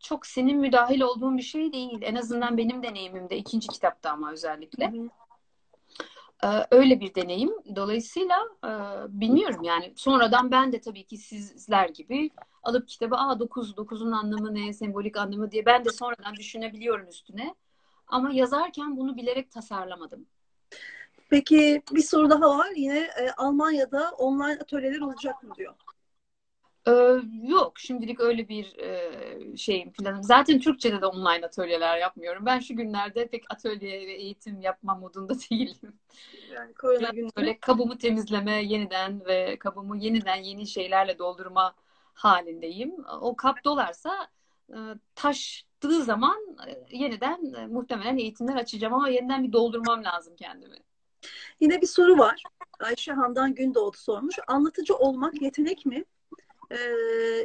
çok 0.00 0.26
senin 0.26 0.58
müdahil 0.58 1.00
olduğun 1.00 1.36
bir 1.36 1.42
şey 1.42 1.72
değil. 1.72 1.98
En 2.02 2.14
azından 2.14 2.56
benim 2.58 2.82
deneyimimde 2.82 3.36
ikinci 3.36 3.68
kitapta 3.68 4.10
ama 4.10 4.32
özellikle. 4.32 4.92
E, 6.44 6.48
öyle 6.70 7.00
bir 7.00 7.14
deneyim. 7.14 7.52
Dolayısıyla 7.76 8.36
e, 8.64 8.70
bilmiyorum 9.20 9.62
yani. 9.62 9.92
Sonradan 9.96 10.50
ben 10.50 10.72
de 10.72 10.80
tabii 10.80 11.04
ki 11.04 11.16
sizler 11.16 11.88
gibi 11.88 12.30
alıp 12.62 12.88
kitabı 12.88 13.16
aa 13.16 13.40
9, 13.40 13.76
9'un 13.76 14.12
anlamı 14.12 14.54
ne, 14.54 14.72
sembolik 14.72 15.16
anlamı 15.16 15.50
diye 15.50 15.66
ben 15.66 15.84
de 15.84 15.90
sonradan 15.90 16.34
düşünebiliyorum 16.34 17.08
üstüne. 17.08 17.54
Ama 18.06 18.32
yazarken 18.32 18.96
bunu 18.96 19.16
bilerek 19.16 19.50
tasarlamadım. 19.50 20.26
Peki 21.30 21.82
bir 21.92 22.02
soru 22.02 22.30
daha 22.30 22.58
var. 22.58 22.70
Yine 22.76 22.98
e, 22.98 23.30
Almanya'da 23.36 24.10
online 24.10 24.58
atölyeler 24.60 25.00
olacak 25.00 25.42
mı 25.42 25.54
diyor. 25.54 25.74
Ee, 26.88 27.16
yok 27.42 27.78
şimdilik 27.78 28.20
öyle 28.20 28.48
bir 28.48 28.78
e, 28.78 29.56
şeyim 29.56 29.92
planım. 29.92 30.22
Zaten 30.22 30.60
Türkçe'de 30.60 31.00
de 31.00 31.06
online 31.06 31.46
atölyeler 31.46 31.98
yapmıyorum. 31.98 32.46
Ben 32.46 32.60
şu 32.60 32.76
günlerde 32.76 33.28
pek 33.28 33.44
atölye 33.50 34.06
ve 34.06 34.12
eğitim 34.12 34.60
yapma 34.60 34.94
modunda 34.94 35.34
değilim. 35.50 35.98
Yani 36.54 36.74
korona 36.74 37.08
günü. 37.08 37.28
Böyle 37.36 37.58
kabımı 37.60 37.98
temizleme 37.98 38.62
yeniden 38.64 39.24
ve 39.26 39.58
kabımı 39.58 39.98
yeniden 39.98 40.36
yeni 40.36 40.66
şeylerle 40.66 41.18
doldurma 41.18 41.74
halindeyim. 42.14 42.94
O 43.20 43.36
kap 43.36 43.64
dolarsa 43.64 44.28
taştığı 45.14 46.04
zaman 46.04 46.38
e, 46.68 46.96
yeniden 46.96 47.54
e, 47.54 47.66
muhtemelen 47.66 48.16
eğitimler 48.16 48.56
açacağım 48.56 48.94
ama 48.94 49.08
yeniden 49.08 49.44
bir 49.44 49.52
doldurmam 49.52 50.04
lazım 50.04 50.36
kendimi. 50.36 50.76
Yine 51.60 51.82
bir 51.82 51.86
soru 51.86 52.18
var. 52.18 52.42
Ayşe 52.80 53.12
Handan 53.12 53.54
Gündoğdu 53.54 53.96
sormuş. 53.96 54.34
Anlatıcı 54.46 54.96
olmak 54.96 55.42
yetenek 55.42 55.86
mi? 55.86 56.04
Ee, 56.70 56.76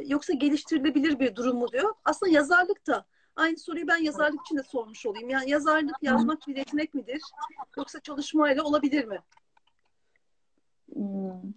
yoksa 0.06 0.32
geliştirilebilir 0.32 1.18
bir 1.18 1.36
durum 1.36 1.56
mu 1.56 1.72
diyor. 1.72 1.94
Aslında 2.04 2.32
yazarlık 2.32 2.86
da 2.86 3.06
aynı 3.36 3.58
soruyu 3.58 3.88
ben 3.88 3.96
yazarlık 3.96 4.40
için 4.40 4.56
de 4.56 4.62
sormuş 4.62 5.06
olayım. 5.06 5.30
Yani 5.30 5.50
yazarlık 5.50 5.96
yazmak 6.02 6.48
bir 6.48 6.56
yetenek 6.56 6.94
midir? 6.94 7.22
Yoksa 7.76 8.00
çalışmayla 8.00 8.62
olabilir 8.62 9.04
mi? 9.04 9.18
Hmm. 10.94 11.52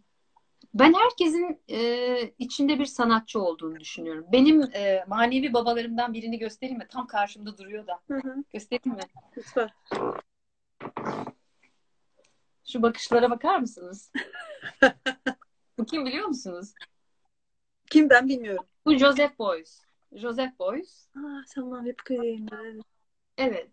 Ben 0.73 0.93
herkesin 0.93 1.61
e, 1.69 2.33
içinde 2.39 2.79
bir 2.79 2.85
sanatçı 2.85 3.39
olduğunu 3.39 3.79
düşünüyorum. 3.79 4.25
Benim 4.31 4.61
e, 4.61 5.05
manevi 5.07 5.53
babalarımdan 5.53 6.13
birini 6.13 6.39
göstereyim 6.39 6.77
mi? 6.77 6.87
Tam 6.89 7.07
karşımda 7.07 7.57
duruyor 7.57 7.87
da. 7.87 7.99
Hı 8.07 8.15
hı. 8.15 8.43
Göstereyim 8.53 8.97
mi? 8.97 9.03
Lütfen. 9.37 9.69
Şu 12.65 12.81
bakışlara 12.81 13.31
bakar 13.31 13.59
mısınız? 13.59 14.11
Bu 15.77 15.85
kim 15.85 16.05
biliyor 16.05 16.27
musunuz? 16.27 16.73
Kim 17.89 18.09
ben 18.09 18.29
bilmiyorum. 18.29 18.65
Bu 18.85 18.95
Joseph 18.95 19.39
Beuys. 19.39 19.81
Joseph 20.11 20.59
Beuys. 20.59 21.07
Aa, 21.15 21.41
tamam 21.55 21.85
hep 21.85 21.97
kırayım. 21.97 22.47
Evet. 23.37 23.69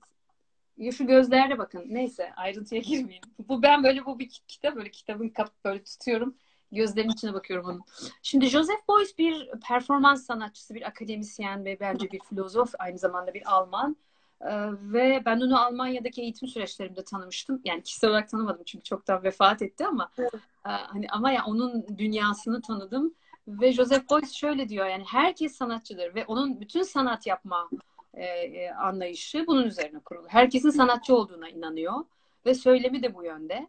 Şu 0.97 1.07
gözlerde 1.07 1.59
bakın. 1.59 1.85
Neyse 1.89 2.33
ayrıntıya 2.37 2.81
girmeyeyim. 2.81 3.25
Bu 3.39 3.63
ben 3.63 3.85
böyle 3.85 4.07
bu 4.07 4.19
bir 4.19 4.29
kitap 4.29 4.77
böyle 4.77 4.91
kitabın 4.91 5.29
kap 5.29 5.53
böyle 5.65 5.85
tutuyorum. 5.85 6.37
Gözlerimin 6.73 7.13
içine 7.13 7.35
bakıyorum 7.35 7.67
onun. 7.67 7.83
Şimdi 8.23 8.47
Joseph 8.47 8.89
Beuys 8.89 9.19
bir 9.19 9.51
performans 9.69 10.27
sanatçısı, 10.27 10.75
bir 10.75 10.87
akademisyen 10.87 11.65
ve 11.65 11.81
bence 11.81 12.11
bir 12.13 12.21
filozof, 12.21 12.73
aynı 12.79 12.99
zamanda 12.99 13.35
bir 13.35 13.53
Alman. 13.55 13.97
Ee, 14.41 14.49
ve 14.73 15.23
ben 15.27 15.41
onu 15.41 15.61
Almanya'daki 15.61 16.23
eğitim 16.23 16.49
süreçlerimde 16.49 17.05
tanımıştım. 17.05 17.61
Yani 17.65 17.83
kişisel 17.83 18.11
olarak 18.11 18.29
tanımadım 18.29 18.63
çünkü 18.67 18.85
çoktan 18.85 19.23
vefat 19.23 19.63
etti 19.63 19.87
ama 19.87 20.11
evet. 20.19 20.35
e, 20.67 20.69
hani 20.69 21.07
ama 21.11 21.33
ya 21.33 21.45
onun 21.47 21.99
dünyasını 21.99 22.63
tanıdım 22.63 23.15
ve 23.49 23.73
Joseph 23.73 24.11
Beuys 24.11 24.33
şöyle 24.33 24.69
diyor 24.69 24.87
yani 24.87 25.05
herkes 25.07 25.57
sanatçıdır 25.57 26.15
ve 26.15 26.25
onun 26.27 26.61
bütün 26.61 26.83
sanat 26.83 27.27
yapma 27.27 27.71
e, 28.15 28.25
e, 28.25 28.71
anlayışı 28.71 29.47
bunun 29.47 29.65
üzerine 29.65 29.99
kurulu. 29.99 30.29
Herkesin 30.29 30.71
sanatçı 30.71 31.15
olduğuna 31.17 31.49
inanıyor 31.49 32.05
ve 32.47 32.55
söylemi 32.55 33.03
de 33.03 33.15
bu 33.15 33.25
yönde. 33.25 33.69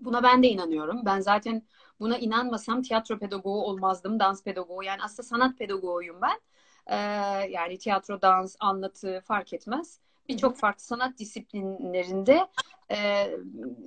Buna 0.00 0.22
ben 0.22 0.42
de 0.42 0.48
inanıyorum. 0.48 1.00
Ben 1.04 1.20
zaten 1.20 1.62
buna 2.02 2.18
inanmasam 2.18 2.82
tiyatro 2.82 3.18
pedagogu 3.18 3.64
olmazdım, 3.64 4.18
dans 4.18 4.42
pedagogu. 4.42 4.82
Yani 4.82 5.02
aslında 5.02 5.28
sanat 5.28 5.58
pedagoğuyum 5.58 6.16
ben. 6.22 6.40
Ee, 6.86 6.96
yani 7.50 7.78
tiyatro, 7.78 8.22
dans, 8.22 8.56
anlatı 8.60 9.22
fark 9.24 9.52
etmez. 9.52 9.98
Birçok 10.28 10.56
farklı 10.56 10.84
sanat 10.84 11.18
disiplinlerinde 11.18 12.46
e, 12.90 13.30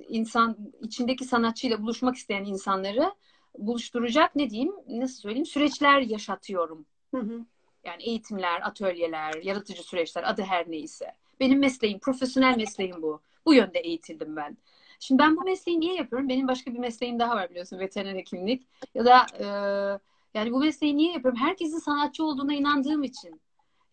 insan 0.08 0.56
içindeki 0.80 1.24
sanatçıyla 1.24 1.82
buluşmak 1.82 2.16
isteyen 2.16 2.44
insanları 2.44 3.12
buluşturacak 3.58 4.36
ne 4.36 4.50
diyeyim, 4.50 4.72
nasıl 4.88 5.20
söyleyeyim 5.20 5.46
süreçler 5.46 6.00
yaşatıyorum. 6.00 6.86
Hı 7.14 7.20
hı. 7.20 7.44
Yani 7.84 8.02
eğitimler, 8.02 8.60
atölyeler, 8.60 9.34
yaratıcı 9.42 9.82
süreçler 9.82 10.30
adı 10.30 10.42
her 10.42 10.70
neyse. 10.70 11.12
Benim 11.40 11.58
mesleğim, 11.58 11.98
profesyonel 11.98 12.56
mesleğim 12.56 13.02
bu. 13.02 13.20
Bu 13.46 13.54
yönde 13.54 13.78
eğitildim 13.78 14.36
ben. 14.36 14.56
Şimdi 15.00 15.22
ben 15.22 15.36
bu 15.36 15.40
mesleği 15.40 15.80
niye 15.80 15.94
yapıyorum? 15.94 16.28
Benim 16.28 16.48
başka 16.48 16.74
bir 16.74 16.78
mesleğim 16.78 17.18
daha 17.18 17.36
var 17.36 17.50
biliyorsun 17.50 17.78
veteriner 17.78 18.14
hekimlik. 18.14 18.66
Ya 18.94 19.04
da 19.04 19.26
e, 19.38 19.46
yani 20.34 20.52
bu 20.52 20.60
mesleği 20.60 20.96
niye 20.96 21.12
yapıyorum? 21.12 21.40
Herkesin 21.40 21.78
sanatçı 21.78 22.24
olduğuna 22.24 22.54
inandığım 22.54 23.02
için. 23.02 23.40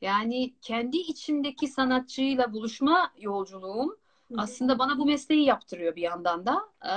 Yani 0.01 0.53
kendi 0.61 0.97
içimdeki 0.97 1.67
sanatçıyla 1.67 2.53
buluşma 2.53 3.11
yolculuğum 3.17 3.97
aslında 4.37 4.79
bana 4.79 4.97
bu 4.97 5.05
mesleği 5.05 5.45
yaptırıyor 5.45 5.95
bir 5.95 6.01
yandan 6.01 6.45
da. 6.45 6.61
E, 6.85 6.93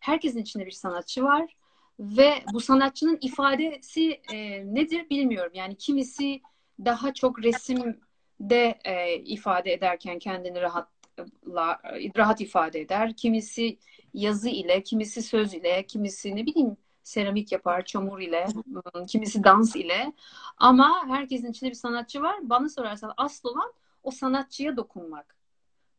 herkesin 0.00 0.38
içinde 0.38 0.66
bir 0.66 0.70
sanatçı 0.70 1.24
var 1.24 1.56
ve 2.00 2.44
bu 2.52 2.60
sanatçının 2.60 3.18
ifadesi 3.20 4.10
e, 4.10 4.64
nedir 4.74 5.10
bilmiyorum. 5.10 5.52
Yani 5.54 5.76
kimisi 5.76 6.40
daha 6.84 7.14
çok 7.14 7.42
resimde 7.42 8.78
e, 8.84 9.16
ifade 9.16 9.72
ederken 9.72 10.18
kendini 10.18 10.60
rahat 10.60 10.93
rahat 12.16 12.40
ifade 12.40 12.80
eder. 12.80 13.16
Kimisi 13.16 13.78
yazı 14.14 14.48
ile, 14.48 14.82
kimisi 14.82 15.22
söz 15.22 15.54
ile, 15.54 15.86
kimisi 15.86 16.36
ne 16.36 16.46
bileyim 16.46 16.76
seramik 17.02 17.52
yapar, 17.52 17.84
çamur 17.84 18.20
ile, 18.20 18.46
kimisi 19.08 19.44
dans 19.44 19.76
ile. 19.76 20.12
Ama 20.58 21.08
herkesin 21.08 21.50
içinde 21.50 21.70
bir 21.70 21.74
sanatçı 21.74 22.22
var. 22.22 22.36
Bana 22.42 22.68
sorarsan 22.68 23.12
asıl 23.16 23.48
olan 23.48 23.72
o 24.02 24.10
sanatçıya 24.10 24.76
dokunmak. 24.76 25.36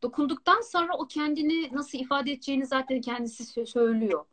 Dokunduktan 0.02 0.60
sonra 0.60 0.96
o 0.98 1.06
kendini 1.06 1.74
nasıl 1.74 1.98
ifade 1.98 2.32
edeceğini 2.32 2.66
zaten 2.66 3.00
kendisi 3.00 3.66
söylüyor. 3.66 4.24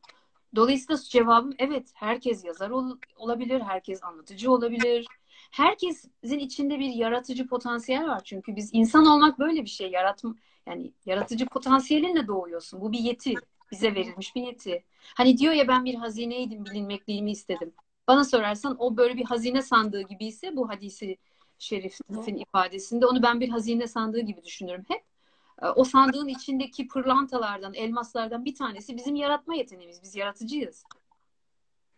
Dolayısıyla 0.56 1.02
cevabım 1.10 1.54
evet 1.58 1.92
herkes 1.94 2.46
yazar 2.46 2.70
ol, 2.70 2.98
olabilir, 3.18 3.62
herkes 3.62 4.04
anlatıcı 4.04 4.52
olabilir. 4.52 5.08
Herkesin 5.52 6.40
içinde 6.40 6.80
bir 6.80 6.90
yaratıcı 6.90 7.48
potansiyel 7.48 8.08
var 8.08 8.22
çünkü 8.24 8.56
biz 8.56 8.70
insan 8.74 9.06
olmak 9.06 9.40
böyle 9.40 9.62
bir 9.62 9.70
şey 9.70 9.92
yaratma 9.92 10.36
yani 10.68 10.94
yaratıcı 11.06 11.46
potansiyelinle 11.46 12.28
doğuyorsun. 12.28 12.82
Bu 12.82 12.92
bir 12.92 13.00
yeti. 13.00 13.34
Bize 13.72 13.96
verilmiş 13.96 14.36
bir 14.36 14.42
yeti. 14.42 14.84
Hani 15.16 15.38
diyor 15.38 15.54
ya 15.54 15.68
ben 15.68 15.86
bir 15.86 15.96
hazineydim 15.96 16.66
bilinmekliğimi 16.66 17.32
istedim. 17.32 17.74
Bana 18.08 18.24
sorarsan 18.24 18.76
o 18.80 18.98
böyle 18.98 19.18
bir 19.18 19.26
hazine 19.26 19.62
sandığı 19.62 20.02
gibi 20.02 20.26
ise 20.26 20.56
bu 20.56 20.70
hadisi 20.70 21.18
şerifin 21.60 22.36
ifadesinde 22.36 23.06
onu 23.06 23.24
ben 23.24 23.40
bir 23.40 23.50
hazine 23.50 23.88
sandığı 23.88 24.20
gibi 24.20 24.44
düşünürüm 24.44 24.84
hep. 24.88 25.04
Ee, 25.62 25.68
o 25.68 25.84
sandığın 25.84 26.28
içindeki 26.28 26.88
pırlantalardan, 26.88 27.74
elmaslardan 27.74 28.46
bir 28.46 28.56
tanesi 28.56 28.98
bizim 28.98 29.16
yaratma 29.16 29.56
yeteneğimiz. 29.56 30.04
Biz 30.04 30.16
yaratıcıyız. 30.16 30.84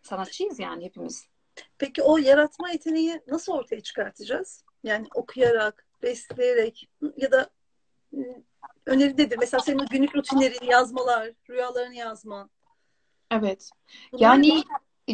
Sanatçıyız 0.01 0.59
yani 0.59 0.85
hepimiz. 0.85 1.27
Peki 1.77 2.03
o 2.03 2.17
yaratma 2.17 2.69
yeteneği 2.69 3.21
nasıl 3.27 3.53
ortaya 3.53 3.81
çıkartacağız? 3.81 4.63
Yani 4.83 5.07
okuyarak, 5.15 5.85
besleyerek 6.03 6.89
ya 7.17 7.31
da 7.31 7.49
öneri 8.85 9.13
nedir? 9.13 9.37
Mesela 9.39 9.61
senin 9.61 9.85
günlük 9.91 10.15
rutinlerin, 10.15 10.65
yazmalar, 10.65 11.31
rüyalarını 11.49 11.95
yazma. 11.95 12.49
Evet. 13.31 13.69
Yani 14.17 14.63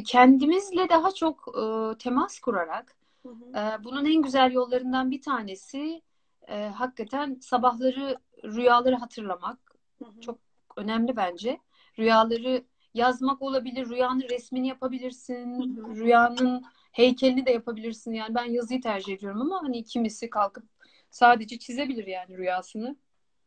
kendimizle 0.06 0.90
daha 0.90 1.12
çok 1.12 1.48
e, 1.58 1.98
temas 1.98 2.40
kurarak 2.40 2.96
Hı 3.24 3.30
hı. 3.30 3.60
Ee, 3.60 3.84
bunun 3.84 4.06
en 4.06 4.22
güzel 4.22 4.52
yollarından 4.52 5.12
bir 5.12 5.22
tanesi 5.22 6.02
e, 6.48 6.68
hakikaten 6.68 7.38
sabahları 7.42 8.18
rüyaları 8.44 8.96
hatırlamak. 8.96 9.76
Hı 10.00 10.06
hı. 10.06 10.22
Çok 10.22 10.40
önemli 10.78 11.16
bence. 11.16 11.60
Rüyaları 12.00 12.64
yazmak 12.94 13.42
olabilir, 13.42 13.90
rüyanın 13.90 14.30
resmini 14.30 14.68
yapabilirsin, 14.68 15.78
Hı 15.78 15.82
hı. 15.82 15.96
rüyanın 15.96 16.64
heykelini 16.92 17.46
de 17.46 17.52
yapabilirsin. 17.52 18.14
Yani 18.14 18.36
ben 18.36 18.46
yazıyı 18.46 18.82
tercih 18.82 19.14
ediyorum 19.14 19.42
ama 19.42 19.64
hani 19.64 19.84
kimisi 19.84 20.30
kalkıp 20.30 20.64
sadece 21.10 21.60
çizebilir 21.60 22.08
yani 22.08 22.38
rüyasını. 22.38 22.96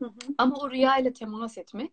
Hı 0.04 0.08
hı. 0.08 0.34
Ama 0.38 0.56
o 0.56 0.70
rüyayla 0.70 1.12
temas 1.12 1.58
etmek, 1.58 1.92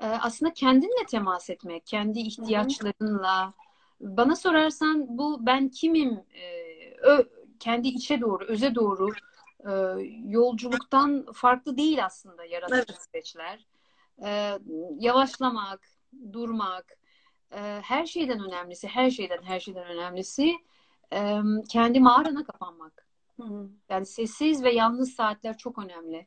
e, 0.00 0.06
aslında 0.06 0.52
kendinle 0.52 1.06
temas 1.10 1.50
etmek, 1.50 1.86
kendi 1.86 2.18
ihtiyaçlarınla. 2.20 3.54
Bana 4.00 4.36
sorarsan 4.36 5.18
bu 5.18 5.46
ben 5.46 5.68
kimim, 5.68 6.24
e, 6.34 6.90
ö- 7.02 7.28
kendi 7.60 7.88
içe 7.88 8.20
doğru, 8.20 8.44
öze 8.44 8.74
doğru 8.74 9.12
e, 9.60 9.70
yolculuktan 10.28 11.26
farklı 11.32 11.76
değil 11.76 12.04
aslında 12.04 12.44
yaratıcı 12.44 12.84
Evet. 12.88 13.06
süreçler. 13.12 13.66
E, 14.24 14.58
yavaşlamak, 14.98 15.88
durmak, 16.32 16.98
e, 17.52 17.58
her 17.82 18.06
şeyden 18.06 18.40
önemlisi, 18.46 18.88
her 18.88 19.10
şeyden 19.10 19.42
her 19.42 19.60
şeyden 19.60 19.86
önemlisi 19.86 20.54
e, 21.12 21.40
kendi 21.68 22.00
mağarana 22.00 22.44
kapanmak. 22.44 23.06
Hı 23.40 23.42
hı. 23.42 23.68
Yani 23.88 24.06
sessiz 24.06 24.62
ve 24.64 24.72
yalnız 24.72 25.12
saatler 25.14 25.58
çok 25.58 25.78
önemli. 25.78 26.26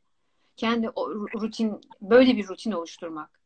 Kendi 0.60 0.88
rutin, 1.42 1.82
böyle 2.02 2.38
bir 2.38 2.48
rutin 2.48 2.72
oluşturmak. 2.72 3.40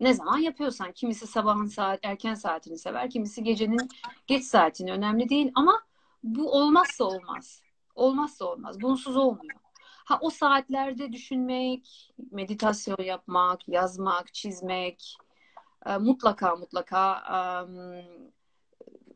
Ne 0.00 0.14
zaman 0.14 0.38
yapıyorsan, 0.38 0.92
kimisi 0.92 1.26
sabahın 1.26 1.66
saat, 1.66 2.00
erken 2.02 2.34
saatini 2.34 2.78
sever, 2.78 3.10
kimisi 3.10 3.42
gecenin 3.42 3.88
geç 4.26 4.44
saatini 4.44 4.92
önemli 4.92 5.28
değil 5.28 5.52
ama 5.54 5.82
bu 6.22 6.52
olmazsa 6.52 7.04
olmaz. 7.04 7.62
Olmazsa 7.94 8.44
olmaz. 8.44 8.80
Bunsuz 8.80 9.16
olmuyor. 9.16 9.60
Ha 10.04 10.18
o 10.20 10.30
saatlerde 10.30 11.12
düşünmek, 11.12 12.12
meditasyon 12.30 13.04
yapmak, 13.04 13.68
yazmak, 13.68 14.34
çizmek, 14.34 15.16
e, 15.86 15.96
mutlaka 15.96 16.56
mutlaka 16.56 17.16
e, 17.18 17.38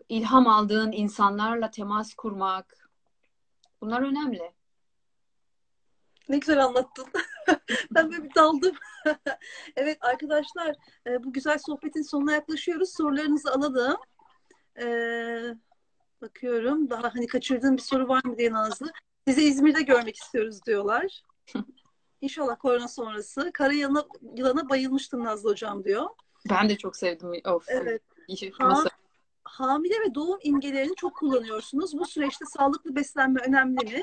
ilham 0.08 0.46
aldığın 0.46 0.92
insanlarla 0.92 1.70
temas 1.70 2.14
kurmak. 2.14 2.90
Bunlar 3.80 4.02
önemli. 4.02 4.57
Ne 6.28 6.38
güzel 6.38 6.64
anlattın. 6.64 7.06
ben 7.90 8.10
böyle 8.10 8.24
bir 8.24 8.34
daldım. 8.34 8.76
evet 9.76 9.98
arkadaşlar 10.00 10.76
e, 11.06 11.24
bu 11.24 11.32
güzel 11.32 11.58
sohbetin 11.66 12.02
sonuna 12.02 12.32
yaklaşıyoruz. 12.32 12.92
Sorularınızı 12.96 13.52
alalım. 13.52 13.96
Ee, 14.80 15.54
bakıyorum. 16.22 16.90
Daha 16.90 17.14
hani 17.14 17.26
kaçırdığım 17.26 17.76
bir 17.76 17.82
soru 17.82 18.08
var 18.08 18.24
mı 18.24 18.38
diye 18.38 18.52
Nazlı. 18.52 18.92
Sizi 19.28 19.44
İzmir'de 19.44 19.82
görmek 19.82 20.16
istiyoruz 20.16 20.60
diyorlar. 20.66 21.22
İnşallah 22.20 22.58
korona 22.58 22.88
sonrası. 22.88 23.50
Kara 23.54 23.72
yılana, 23.72 24.04
yılana 24.36 24.68
bayılmıştım 24.68 25.24
Nazlı 25.24 25.50
hocam 25.50 25.84
diyor. 25.84 26.06
Ben 26.50 26.68
de 26.68 26.76
çok 26.76 26.96
sevdim. 26.96 27.32
Of. 27.44 27.64
Evet. 27.68 28.02
İyi, 28.28 28.52
Ha, 28.58 28.84
hamile 29.44 29.94
ve 29.94 30.14
doğum 30.14 30.38
imgelerini 30.42 30.94
çok 30.94 31.16
kullanıyorsunuz. 31.16 31.98
Bu 31.98 32.04
süreçte 32.04 32.44
sağlıklı 32.44 32.96
beslenme 32.96 33.40
önemli 33.40 33.84
mi? 33.84 34.02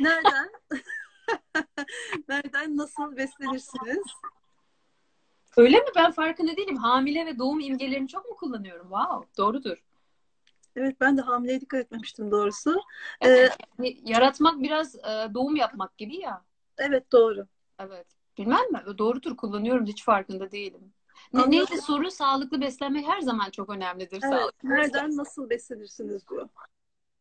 Nereden? 0.00 0.50
Nereden 2.28 2.76
nasıl 2.76 3.16
beslenirsiniz? 3.16 4.04
Öyle 5.56 5.76
mi? 5.76 5.86
Ben 5.96 6.10
farkında 6.10 6.56
değilim. 6.56 6.76
Hamile 6.76 7.26
ve 7.26 7.38
doğum 7.38 7.60
imgelerini 7.60 8.08
çok 8.08 8.30
mu 8.30 8.36
kullanıyorum? 8.36 8.88
Wow. 8.88 9.28
Doğrudur. 9.38 9.84
Evet 10.76 10.96
ben 11.00 11.16
de 11.16 11.20
hamileye 11.22 11.60
dikkat 11.60 11.80
etmemiştim 11.80 12.30
doğrusu. 12.30 12.80
Evet. 13.20 13.56
Yani 13.78 14.00
yaratmak 14.04 14.62
biraz 14.62 14.94
e, 14.94 15.34
doğum 15.34 15.56
yapmak 15.56 15.98
gibi 15.98 16.16
ya. 16.16 16.44
Evet 16.78 17.12
doğru. 17.12 17.46
Evet. 17.78 18.06
Bilmem 18.38 18.72
mi? 18.72 18.98
Doğrudur. 18.98 19.36
Kullanıyorum. 19.36 19.86
Hiç 19.86 20.04
farkında 20.04 20.50
değilim. 20.50 20.92
Ne, 21.32 21.50
neydi 21.50 21.78
soru? 21.82 22.10
Sağlıklı 22.10 22.60
beslenmek 22.60 23.06
her 23.06 23.20
zaman 23.20 23.50
çok 23.50 23.70
önemlidir. 23.70 24.20
Evet, 24.22 24.40
Sağlıklı, 24.40 24.68
nereden 24.68 25.16
nasıl 25.16 25.50
beslenirsiniz 25.50 26.28
diyor. 26.28 26.48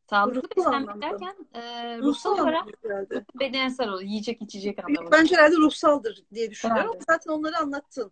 Sağlıklı 0.09 0.41
Ruhsal 0.57 0.71
beslenmek 0.71 0.89
anlamda. 0.89 1.01
derken 1.19 1.35
e, 1.53 1.97
Ruhsal 1.97 2.07
ruhsal 2.07 2.39
olarak 2.39 2.63
herhalde. 2.83 3.25
bedensel 3.39 3.89
olur. 3.89 4.01
Yiyecek 4.01 4.41
içecek 4.41 4.79
anlamında. 4.85 5.11
Bence 5.11 5.35
herhalde 5.35 5.55
ruhsaldır 5.55 6.23
diye 6.33 6.51
düşünüyorum. 6.51 6.83
Herhalde. 6.83 7.03
Zaten 7.09 7.31
onları 7.31 7.57
anlattın. 7.57 8.11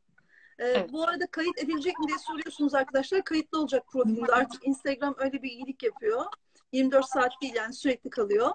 Ee, 0.59 0.65
Evet. 0.65 0.91
Bu 0.93 1.03
arada 1.03 1.27
kayıt 1.27 1.59
edilecek 1.59 1.99
mi 1.99 2.07
diye 2.07 2.17
soruyorsunuz 2.17 2.73
arkadaşlar. 2.73 3.23
Kayıtlı 3.23 3.59
olacak 3.59 3.83
profilinde. 3.87 4.31
Artık 4.31 4.67
Instagram 4.67 5.15
öyle 5.17 5.41
bir 5.43 5.49
iyilik 5.49 5.83
yapıyor. 5.83 6.25
24 6.71 7.05
saat 7.05 7.31
değil 7.41 7.53
yani 7.55 7.73
sürekli 7.73 8.09
kalıyor. 8.09 8.51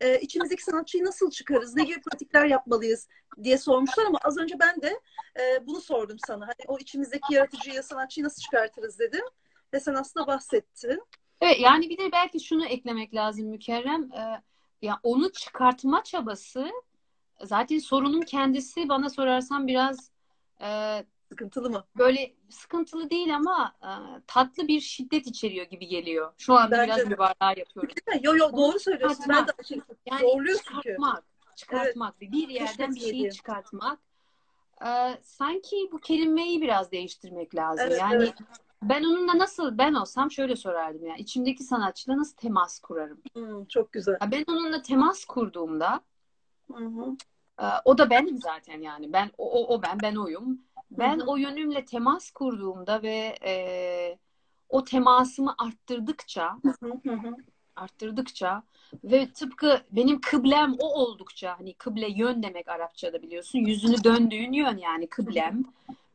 Ee, 0.00 0.18
içimizdeki 0.20 0.62
sanatçıyı 0.64 1.04
nasıl 1.04 1.30
çıkarız? 1.30 1.74
Ne 1.76 1.84
gibi 1.84 2.00
pratikler 2.00 2.44
yapmalıyız 2.46 3.08
diye 3.42 3.58
sormuşlar 3.58 4.04
ama 4.06 4.18
az 4.24 4.38
önce 4.38 4.54
ben 4.60 4.82
de 4.82 5.00
e, 5.40 5.66
bunu 5.66 5.80
sordum 5.80 6.16
sana. 6.26 6.44
Hani 6.46 6.66
o 6.68 6.78
içimizdeki 6.78 7.34
yaratıcıyı, 7.34 7.82
sanatçıyı 7.82 8.24
nasıl 8.24 8.42
çıkartırız 8.42 8.98
dedim. 8.98 9.24
Ve 9.74 9.80
sen 9.80 9.94
aslında 9.94 10.26
bahsettin. 10.26 11.02
Evet 11.42 11.60
yani 11.60 11.90
bir 11.90 11.98
de 11.98 12.12
belki 12.12 12.40
şunu 12.40 12.66
eklemek 12.66 13.14
lazım 13.14 13.46
Mükerrem. 13.46 14.12
Ee, 14.12 14.42
ya 14.82 15.00
onu 15.02 15.32
çıkartma 15.32 16.04
çabası 16.04 16.70
zaten 17.42 17.78
sorunun 17.78 18.20
kendisi 18.20 18.88
bana 18.88 19.10
sorarsan 19.10 19.66
biraz 19.66 20.10
e, 20.60 21.04
Sıkıntılı 21.28 21.70
mı? 21.70 21.84
böyle 21.98 22.34
sıkıntılı 22.50 23.10
değil 23.10 23.36
ama 23.36 23.76
e, 23.82 23.90
tatlı 24.26 24.68
bir 24.68 24.80
şiddet 24.80 25.26
içeriyor 25.26 25.66
gibi 25.66 25.86
geliyor. 25.86 26.32
Şu 26.38 26.54
anda 26.54 26.76
Bence 26.76 26.92
biraz 26.92 27.06
mübalağa 27.06 27.54
yapıyorum. 27.56 27.94
Yo 28.22 28.36
yo 28.36 28.52
doğru 28.56 28.78
söylüyorsun. 28.78 29.24
Ben 29.28 29.46
de 29.46 29.52
şey, 29.64 29.80
Yani 30.06 30.20
zorluyor 30.20 30.58
çünkü. 30.68 30.80
çıkartmak, 30.82 31.24
çıkartmak, 31.56 32.20
bir 32.20 32.48
yerden 32.48 32.94
bir 32.94 33.00
şeyi 33.00 33.30
çıkartmak. 33.30 33.98
Ee, 34.86 35.18
sanki 35.22 35.88
bu 35.92 35.98
kelimeyi 35.98 36.62
biraz 36.62 36.92
değiştirmek 36.92 37.54
lazım. 37.54 37.86
Evet, 37.88 38.00
yani 38.00 38.14
evet. 38.14 38.34
Ben 38.82 39.04
onunla 39.04 39.38
nasıl 39.38 39.78
ben 39.78 39.94
olsam 39.94 40.30
şöyle 40.30 40.56
sorardım 40.56 41.06
ya. 41.06 41.16
içimdeki 41.16 41.64
sanatçıyla 41.64 42.18
nasıl 42.18 42.36
temas 42.36 42.78
kurarım? 42.78 43.22
Hmm, 43.34 43.64
çok 43.64 43.92
güzel. 43.92 44.18
Ya 44.22 44.30
ben 44.30 44.44
onunla 44.48 44.82
temas 44.82 45.24
kurduğumda 45.24 46.00
Hı 46.72 46.84
hı. 46.84 47.16
e, 47.60 47.64
o 47.84 47.98
da 47.98 48.10
benim 48.10 48.38
zaten 48.38 48.80
yani. 48.80 49.12
Ben 49.12 49.30
o, 49.38 49.50
o, 49.52 49.74
o 49.74 49.82
ben 49.82 49.98
ben 50.02 50.16
oyum. 50.16 50.60
Ben 50.90 51.18
Hı 51.18 51.22
hı. 51.22 51.26
o 51.26 51.36
yönümle 51.36 51.84
temas 51.84 52.30
kurduğumda 52.30 53.02
ve 53.02 53.36
e, 53.44 54.18
o 54.68 54.84
temasımı 54.84 55.54
arttırdıkça 55.58 56.56
hı 56.80 57.12
hı. 57.12 57.36
arttırdıkça 57.76 58.62
ve 59.04 59.32
tıpkı 59.32 59.80
benim 59.90 60.20
kıblem 60.20 60.76
o 60.80 60.86
oldukça 60.94 61.58
hani 61.58 61.74
kıble 61.74 62.08
yön 62.10 62.42
demek 62.42 62.68
Arapçada 62.68 63.22
biliyorsun 63.22 63.58
yüzünü 63.58 64.04
döndüğün 64.04 64.52
yön 64.52 64.76
yani 64.76 65.06
kıblem 65.06 65.64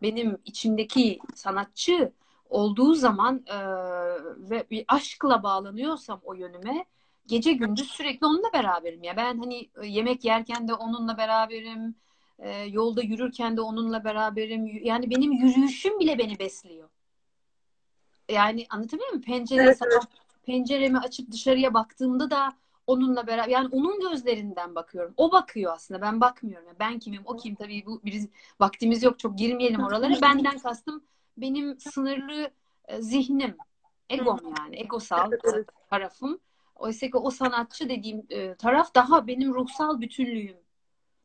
benim 0.01 0.37
içimdeki 0.45 1.19
sanatçı 1.35 2.11
olduğu 2.49 2.93
zaman 2.93 3.43
e, 3.47 3.57
ve 4.49 4.69
bir 4.71 4.85
aşkla 4.87 5.43
bağlanıyorsam 5.43 6.19
o 6.23 6.33
yönüme 6.33 6.85
gece 7.27 7.53
gündüz 7.53 7.87
sürekli 7.87 8.25
onunla 8.25 8.53
beraberim 8.53 9.03
ya 9.03 9.17
ben 9.17 9.37
hani 9.37 9.69
yemek 9.83 10.25
yerken 10.25 10.67
de 10.67 10.73
onunla 10.73 11.17
beraberim 11.17 11.95
e, 12.39 12.49
yolda 12.49 13.01
yürürken 13.01 13.57
de 13.57 13.61
onunla 13.61 14.03
beraberim 14.03 14.79
yani 14.83 15.09
benim 15.09 15.31
yürüyüşüm 15.31 15.99
bile 15.99 16.17
beni 16.17 16.39
besliyor 16.39 16.89
yani 18.29 18.65
anlatabiliyor 18.69 19.09
muyum 19.09 19.21
pencere 19.21 19.61
Evet, 19.61 19.77
sabah 19.77 20.05
penceremi 20.45 20.99
açıp 20.99 21.31
dışarıya 21.31 21.73
baktığımda 21.73 22.31
da 22.31 22.53
onunla 22.87 23.27
beraber 23.27 23.49
yani 23.49 23.67
onun 23.71 23.99
gözlerinden 23.99 24.75
bakıyorum. 24.75 25.13
O 25.17 25.31
bakıyor 25.31 25.73
aslında. 25.73 26.01
Ben 26.01 26.21
bakmıyorum. 26.21 26.67
Ben 26.79 26.99
kimim? 26.99 27.21
O 27.25 27.37
kim? 27.37 27.55
Tabii 27.55 27.85
bu 27.85 28.01
bir 28.05 28.21
vaktimiz 28.59 29.03
yok. 29.03 29.19
Çok 29.19 29.37
girmeyelim 29.37 29.83
oralara. 29.83 30.21
Benden 30.21 30.59
kastım 30.59 31.03
benim 31.37 31.79
sınırlı 31.79 32.51
e, 32.87 33.01
zihnim. 33.01 33.57
Egom 34.09 34.39
yani. 34.59 34.79
Egosal 34.79 35.31
tarafım. 35.89 36.39
Oysa 36.75 37.07
ki 37.07 37.17
o 37.17 37.31
sanatçı 37.31 37.89
dediğim 37.89 38.25
e, 38.29 38.55
taraf 38.55 38.95
daha 38.95 39.27
benim 39.27 39.53
ruhsal 39.53 40.01
bütünlüğüm. 40.01 40.57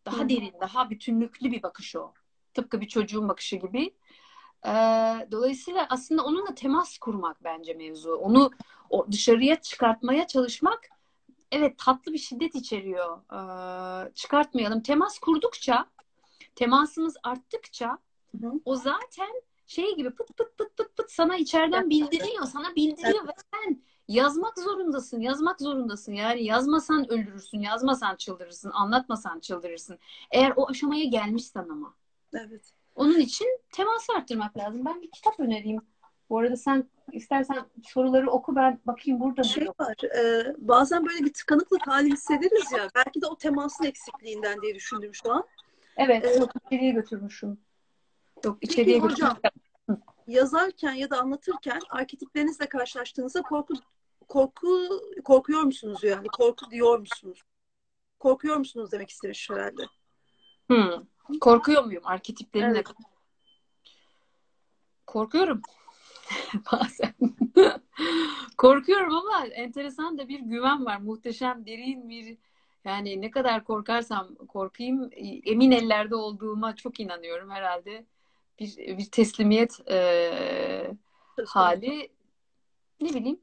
Daha 0.07 0.29
derin, 0.29 0.55
daha 0.61 0.91
bütünlüklü 0.91 1.51
bir 1.51 1.63
bakış 1.63 1.97
o. 1.97 2.13
Tıpkı 2.55 2.81
bir 2.81 2.89
çocuğun 2.89 3.29
bakışı 3.29 3.57
gibi. 3.57 3.95
Ee, 4.67 4.71
dolayısıyla 5.33 5.87
aslında 5.91 6.25
onunla 6.25 6.55
temas 6.55 6.99
kurmak 6.99 7.45
bence 7.45 7.75
mevzu. 7.75 8.15
Onu 8.15 8.51
dışarıya 9.11 9.61
çıkartmaya 9.61 10.27
çalışmak 10.27 10.89
evet 11.51 11.79
tatlı 11.79 12.13
bir 12.13 12.19
şiddet 12.19 12.55
içeriyor. 12.55 13.19
Ee, 13.19 14.13
çıkartmayalım. 14.15 14.83
Temas 14.83 15.19
kurdukça, 15.19 15.87
temasımız 16.55 17.17
arttıkça 17.23 17.99
Hı 18.41 18.47
hı. 18.47 18.53
o 18.65 18.77
zaten 18.77 19.43
şey 19.73 19.97
gibi 19.97 20.11
pıt 20.11 20.37
pıt 20.37 20.59
pıt 20.59 20.77
pıt 20.77 20.97
pıt 20.97 21.11
sana 21.11 21.37
içeriden 21.37 21.91
bildiriyor. 21.91 22.45
Sana 22.45 22.75
bildiriyor 22.77 23.29
ve 23.29 23.33
sen 23.55 23.83
yazmak 24.09 24.59
zorundasın. 24.59 25.21
Yazmak 25.21 25.61
zorundasın. 25.61 26.13
Yani 26.13 26.45
yazmasan 26.45 27.13
öldürürsün. 27.13 27.61
Yazmasan 27.61 28.17
çıldırırsın. 28.17 28.71
Anlatmasan 28.75 29.41
çıldırırsın. 29.41 29.99
Eğer 30.31 30.53
o 30.57 30.71
aşamaya 30.71 31.05
gelmişsen 31.05 31.69
ama. 31.69 31.95
Evet. 32.35 32.63
Onun 32.95 33.19
için 33.19 33.47
teması 33.73 34.13
arttırmak 34.13 34.57
lazım. 34.57 34.85
Ben 34.85 35.03
bir 35.03 35.11
kitap 35.11 35.41
önereyim. 35.41 35.81
Bu 36.31 36.39
arada 36.39 36.57
sen 36.57 36.91
istersen 37.13 37.65
soruları 37.85 38.31
oku 38.31 38.57
ben 38.57 38.81
bakayım 38.87 39.21
burada 39.21 39.43
şey 39.43 39.69
var. 39.81 40.17
E, 40.19 40.55
bazen 40.59 41.07
böyle 41.07 41.25
bir 41.25 41.33
tıkanıklık 41.33 41.87
hali 41.87 42.13
hissederiz 42.13 42.73
ya. 42.73 42.89
Belki 42.95 43.23
de 43.23 43.27
o 43.27 43.37
temasın 43.37 43.85
eksikliğinden 43.85 44.63
diye 44.63 44.75
düşündüm 44.75 45.15
şu 45.15 45.33
an. 45.33 45.45
Evet, 45.97 46.25
ee, 46.25 46.39
yok 46.39 46.51
götürmüşüm. 46.71 47.59
Yok 48.45 48.59
içeriye 48.61 49.01
Peki 49.01 49.13
hocam, 49.13 49.37
yazarken 50.27 50.93
ya 50.93 51.11
da 51.11 51.21
anlatırken 51.21 51.81
arketiplerinizle 51.91 52.69
karşılaştığınızda 52.69 53.43
korku 53.43 53.75
korku 54.29 54.89
korkuyor 55.25 55.63
musunuz 55.63 56.05
yani? 56.05 56.29
Korku 56.29 56.71
diyor 56.71 56.99
musunuz? 56.99 57.43
Korkuyor 58.19 58.57
musunuz 58.57 58.93
demek 58.93 59.11
istemiş 59.11 59.51
herhalde. 59.51 59.83
Hmm. 60.71 61.07
Korkuyor 61.41 61.85
muyum 61.85 62.07
arketiplerimle? 62.07 62.73
Evet. 62.73 62.87
Korkuyorum. 65.07 65.63
Bazen. 66.73 67.15
Korkuyorum 68.59 69.15
ama 69.15 69.47
enteresan 69.47 70.19
da 70.19 70.29
bir 70.29 70.41
güven 70.41 70.85
var. 70.85 70.99
Muhteşem, 70.99 71.67
derin 71.67 72.09
bir 72.09 72.39
yani 72.85 73.21
ne 73.21 73.31
kadar 73.31 73.65
korkarsam 73.65 74.35
korkayım 74.35 75.11
emin 75.45 75.71
ellerde 75.71 76.15
olduğuma 76.15 76.77
çok 76.77 77.01
inanıyorum 77.01 77.51
herhalde. 77.51 78.07
Bir, 78.59 78.77
bir 78.99 79.11
teslimiyet 79.11 79.91
e, 79.91 80.95
hali 81.47 82.09
ne 83.01 83.09
bileyim 83.09 83.41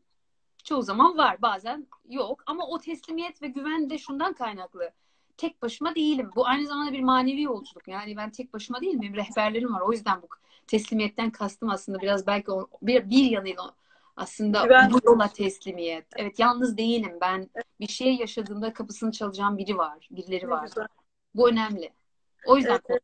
çoğu 0.64 0.82
zaman 0.82 1.18
var 1.18 1.42
bazen 1.42 1.88
yok 2.10 2.44
ama 2.46 2.68
o 2.68 2.80
teslimiyet 2.80 3.42
ve 3.42 3.48
güven 3.48 3.90
de 3.90 3.98
şundan 3.98 4.34
kaynaklı. 4.34 4.92
Tek 5.38 5.62
başıma 5.62 5.96
değilim. 5.96 6.30
Bu 6.36 6.48
aynı 6.48 6.68
zamanda 6.68 6.92
bir 6.94 7.04
manevi 7.04 7.42
yolculuk. 7.42 7.88
Yani 7.88 8.18
ben 8.18 8.30
tek 8.30 8.54
başıma 8.54 8.82
değilim. 8.82 9.02
Benim 9.02 9.16
rehberlerim 9.16 9.74
var. 9.74 9.82
O 9.82 9.92
yüzden 9.92 10.22
bu 10.22 10.28
teslimiyetten 10.68 11.30
kastım 11.30 11.70
aslında 11.70 12.02
biraz 12.02 12.28
belki 12.28 12.52
o, 12.52 12.68
bir, 12.82 13.10
bir 13.10 13.32
yanıyla 13.32 13.74
aslında 14.16 14.64
Güven. 14.64 14.92
bu 14.92 15.00
yola 15.06 15.28
teslimiyet. 15.28 16.06
Evet 16.16 16.40
yalnız 16.40 16.78
değilim. 16.78 17.18
Ben 17.22 17.50
bir 17.80 17.88
şey 17.88 18.16
yaşadığımda 18.16 18.74
kapısını 18.74 19.12
çalacağım 19.12 19.58
biri 19.58 19.78
var. 19.78 20.08
Birileri 20.12 20.50
var. 20.50 20.70
Bu 21.36 21.50
önemli. 21.50 21.90
O 22.46 22.58
yüzden 22.58 22.80
evet. 22.90 23.02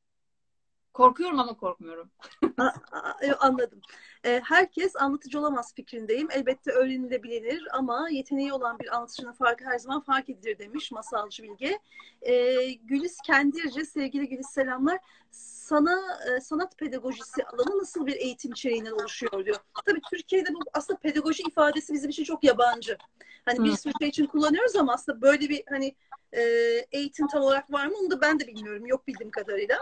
Korkuyorum 0.95 1.39
ama 1.39 1.53
korkmuyorum. 1.57 2.09
Anladım. 3.39 3.81
E, 4.23 4.41
herkes 4.43 4.95
anlatıcı 4.95 5.39
olamaz 5.39 5.73
fikrindeyim. 5.75 6.27
Elbette 6.31 6.71
öğrenilebilir 6.71 7.67
ama 7.71 8.09
yeteneği 8.09 8.53
olan 8.53 8.79
bir 8.79 8.95
anlatıcının 8.95 9.31
farkı 9.31 9.65
her 9.65 9.79
zaman 9.79 10.01
fark 10.01 10.29
edilir 10.29 10.59
demiş 10.59 10.91
masalcı 10.91 11.43
Bilge. 11.43 11.79
E, 12.21 12.71
Gülis 12.71 13.17
Kendirce, 13.25 13.85
sevgili 13.85 14.29
Gülis 14.29 14.49
selamlar. 14.49 14.99
Sana 15.31 16.01
e, 16.29 16.41
sanat 16.41 16.77
pedagojisi 16.77 17.45
alanı 17.45 17.77
nasıl 17.77 18.05
bir 18.05 18.15
eğitim 18.15 18.51
içeriğinden 18.51 18.91
oluşuyor 18.91 19.45
diyor. 19.45 19.57
Tabii 19.85 20.01
Türkiye'de 20.09 20.53
bu 20.53 20.59
aslında 20.73 20.99
pedagoji 20.99 21.43
ifadesi 21.47 21.93
bizim 21.93 22.09
için 22.09 22.23
çok 22.23 22.43
yabancı. 22.43 22.97
Hani 23.45 23.63
bir 23.63 23.77
sürü 23.77 23.93
şey 23.99 24.09
için 24.09 24.25
kullanıyoruz 24.25 24.75
ama 24.75 24.93
aslında 24.93 25.21
böyle 25.21 25.49
bir 25.49 25.63
hani 25.69 25.95
eğitim 26.91 27.27
tam 27.27 27.41
olarak 27.41 27.71
var 27.71 27.87
mı 27.87 27.93
onu 28.01 28.11
da 28.11 28.21
ben 28.21 28.39
de 28.39 28.47
bilmiyorum. 28.47 28.85
Yok 28.85 29.07
bildiğim 29.07 29.31
kadarıyla 29.31 29.77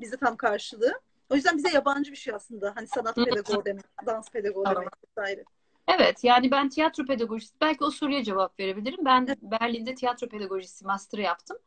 bize 0.00 0.16
tam 0.16 0.36
karşılığı. 0.36 1.00
O 1.30 1.34
yüzden 1.34 1.56
bize 1.56 1.70
yabancı 1.70 2.12
bir 2.12 2.16
şey 2.16 2.34
aslında. 2.34 2.72
Hani 2.76 2.86
sanat 2.86 3.14
pedagogu 3.14 3.64
demek, 3.64 3.84
dans 4.06 4.30
pedagogu 4.30 4.70
demek 4.70 4.88
vesaire. 5.08 5.44
Evet 5.88 6.24
yani 6.24 6.50
ben 6.50 6.68
tiyatro 6.68 7.04
pedagojisi 7.04 7.54
belki 7.60 7.84
o 7.84 7.90
soruya 7.90 8.24
cevap 8.24 8.60
verebilirim. 8.60 9.04
Ben 9.04 9.26
Berlin'de 9.42 9.94
tiyatro 9.94 10.28
pedagojisi 10.28 10.84
master 10.84 11.18
yaptım 11.18 11.58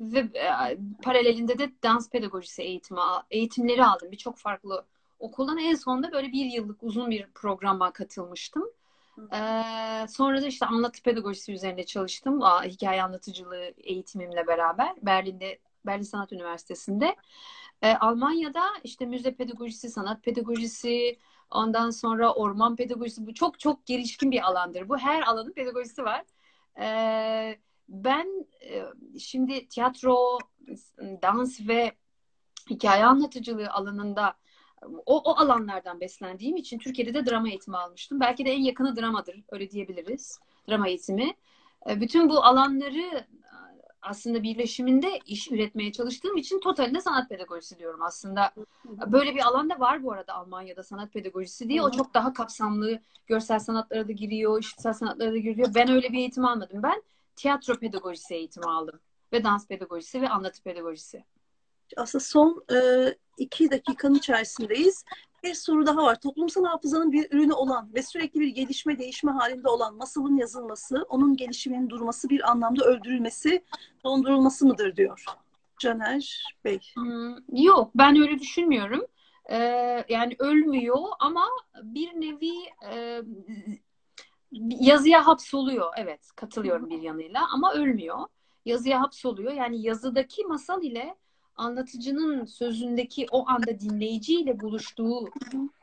ve 0.00 0.18
e, 0.18 0.78
paralelinde 1.02 1.58
de 1.58 1.70
dans 1.82 2.10
pedagojisi 2.10 2.62
eğitimi 2.62 3.00
eğitimleri 3.30 3.84
aldım. 3.84 4.10
Birçok 4.10 4.38
farklı 4.38 4.84
okuldan 5.18 5.58
en 5.58 5.74
sonunda 5.74 6.12
böyle 6.12 6.32
bir 6.32 6.44
yıllık 6.44 6.82
uzun 6.82 7.10
bir 7.10 7.26
programa 7.34 7.92
katılmıştım. 7.92 8.64
Ee, 9.32 10.06
sonra 10.08 10.42
da 10.42 10.46
işte 10.46 10.66
anlatı 10.66 11.02
pedagojisi 11.02 11.52
üzerinde 11.52 11.86
çalıştım. 11.86 12.40
Hikaye 12.64 13.02
anlatıcılığı 13.02 13.72
eğitimimle 13.78 14.46
beraber 14.46 14.94
Berlin'de 15.02 15.58
Berlin 15.86 16.02
Sanat 16.02 16.32
Üniversitesi'nde. 16.32 17.16
E, 17.82 17.94
Almanya'da 17.94 18.64
işte 18.84 19.06
müze 19.06 19.34
pedagojisi, 19.34 19.90
sanat 19.90 20.22
pedagojisi, 20.22 21.18
ondan 21.50 21.90
sonra 21.90 22.34
orman 22.34 22.76
pedagojisi 22.76 23.26
bu 23.26 23.34
çok 23.34 23.60
çok 23.60 23.86
gelişkin 23.86 24.30
bir 24.30 24.48
alandır. 24.48 24.88
Bu 24.88 24.98
her 24.98 25.22
alanın 25.22 25.52
pedagojisi 25.52 26.04
var. 26.04 26.24
E, 26.80 27.58
ben 27.88 28.46
e, 28.62 28.84
şimdi 29.18 29.68
tiyatro, 29.68 30.38
dans 30.98 31.60
ve 31.68 31.92
hikaye 32.70 33.04
anlatıcılığı 33.04 33.70
alanında 33.70 34.34
o, 35.06 35.22
o 35.30 35.36
alanlardan 35.36 36.00
beslendiğim 36.00 36.56
için 36.56 36.78
Türkiye'de 36.78 37.14
de 37.14 37.26
drama 37.26 37.48
eğitimi 37.48 37.76
almıştım. 37.76 38.20
Belki 38.20 38.44
de 38.44 38.52
en 38.52 38.62
yakını 38.62 38.96
dramadır, 38.96 39.42
öyle 39.48 39.70
diyebiliriz. 39.70 40.40
Drama 40.68 40.88
eğitimi. 40.88 41.34
E, 41.90 42.00
bütün 42.00 42.28
bu 42.28 42.44
alanları 42.44 43.26
aslında 44.02 44.42
birleşiminde 44.42 45.18
iş 45.26 45.52
üretmeye 45.52 45.92
çalıştığım 45.92 46.36
için 46.36 46.60
totalinde 46.60 47.00
sanat 47.00 47.28
pedagojisi 47.28 47.78
diyorum 47.78 48.02
aslında. 48.02 48.52
Böyle 49.06 49.34
bir 49.34 49.40
alanda 49.40 49.80
var 49.80 50.02
bu 50.02 50.12
arada 50.12 50.34
Almanya'da 50.34 50.82
sanat 50.82 51.12
pedagojisi 51.12 51.68
diye. 51.68 51.82
O 51.82 51.90
çok 51.90 52.14
daha 52.14 52.32
kapsamlı. 52.32 53.00
Görsel 53.26 53.58
sanatlara 53.58 54.08
da 54.08 54.12
giriyor, 54.12 54.60
işitsel 54.60 54.92
sanatlara 54.92 55.32
da 55.32 55.38
giriyor. 55.38 55.74
Ben 55.74 55.90
öyle 55.90 56.12
bir 56.12 56.18
eğitim 56.18 56.44
almadım. 56.44 56.82
Ben 56.82 57.02
tiyatro 57.36 57.74
pedagojisi 57.74 58.34
eğitimi 58.34 58.66
aldım. 58.66 59.00
Ve 59.32 59.44
dans 59.44 59.66
pedagojisi 59.66 60.22
ve 60.22 60.28
anlatı 60.28 60.62
pedagojisi. 60.62 61.24
Aslında 61.96 62.24
son 62.24 62.64
e, 62.72 62.76
iki 63.38 63.70
dakikanın 63.70 64.14
içerisindeyiz. 64.14 65.04
Bir 65.42 65.54
soru 65.54 65.86
daha 65.86 66.02
var. 66.02 66.20
Toplumsal 66.20 66.64
hafızanın 66.64 67.12
bir 67.12 67.30
ürünü 67.30 67.52
olan 67.52 67.94
ve 67.94 68.02
sürekli 68.02 68.40
bir 68.40 68.48
gelişme 68.48 68.98
değişme 68.98 69.32
halinde 69.32 69.68
olan 69.68 69.96
masalın 69.96 70.36
yazılması, 70.36 71.06
onun 71.08 71.36
gelişiminin 71.36 71.90
durması 71.90 72.28
bir 72.28 72.50
anlamda 72.50 72.84
öldürülmesi, 72.84 73.64
dondurulması 74.04 74.66
mıdır 74.66 74.96
diyor. 74.96 75.24
Caner 75.78 76.54
Bey. 76.64 76.80
Hmm, 76.94 77.36
yok 77.52 77.90
ben 77.94 78.20
öyle 78.20 78.38
düşünmüyorum. 78.38 79.06
Ee, 79.50 79.56
yani 80.08 80.36
ölmüyor 80.38 80.98
ama 81.20 81.44
bir 81.82 82.08
nevi 82.08 82.52
e, 82.92 83.22
yazıya 84.80 85.26
hapsoluyor. 85.26 85.92
Evet 85.96 86.20
katılıyorum 86.36 86.90
bir 86.90 87.02
yanıyla 87.02 87.46
ama 87.52 87.72
ölmüyor. 87.72 88.18
Yazıya 88.64 89.00
hapsoluyor. 89.00 89.52
Yani 89.52 89.82
yazıdaki 89.82 90.44
masal 90.44 90.82
ile 90.82 91.14
anlatıcının 91.58 92.44
sözündeki 92.44 93.26
o 93.30 93.48
anda 93.48 93.80
dinleyiciyle 93.80 94.60
buluştuğu 94.60 95.28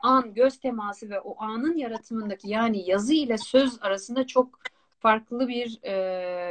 an, 0.00 0.34
göz 0.34 0.58
teması 0.58 1.10
ve 1.10 1.20
o 1.20 1.42
anın 1.42 1.76
yaratımındaki 1.76 2.48
yani 2.48 2.90
yazı 2.90 3.14
ile 3.14 3.38
söz 3.38 3.82
arasında 3.82 4.26
çok 4.26 4.60
farklı 4.98 5.48
bir 5.48 5.78
e, 5.82 5.92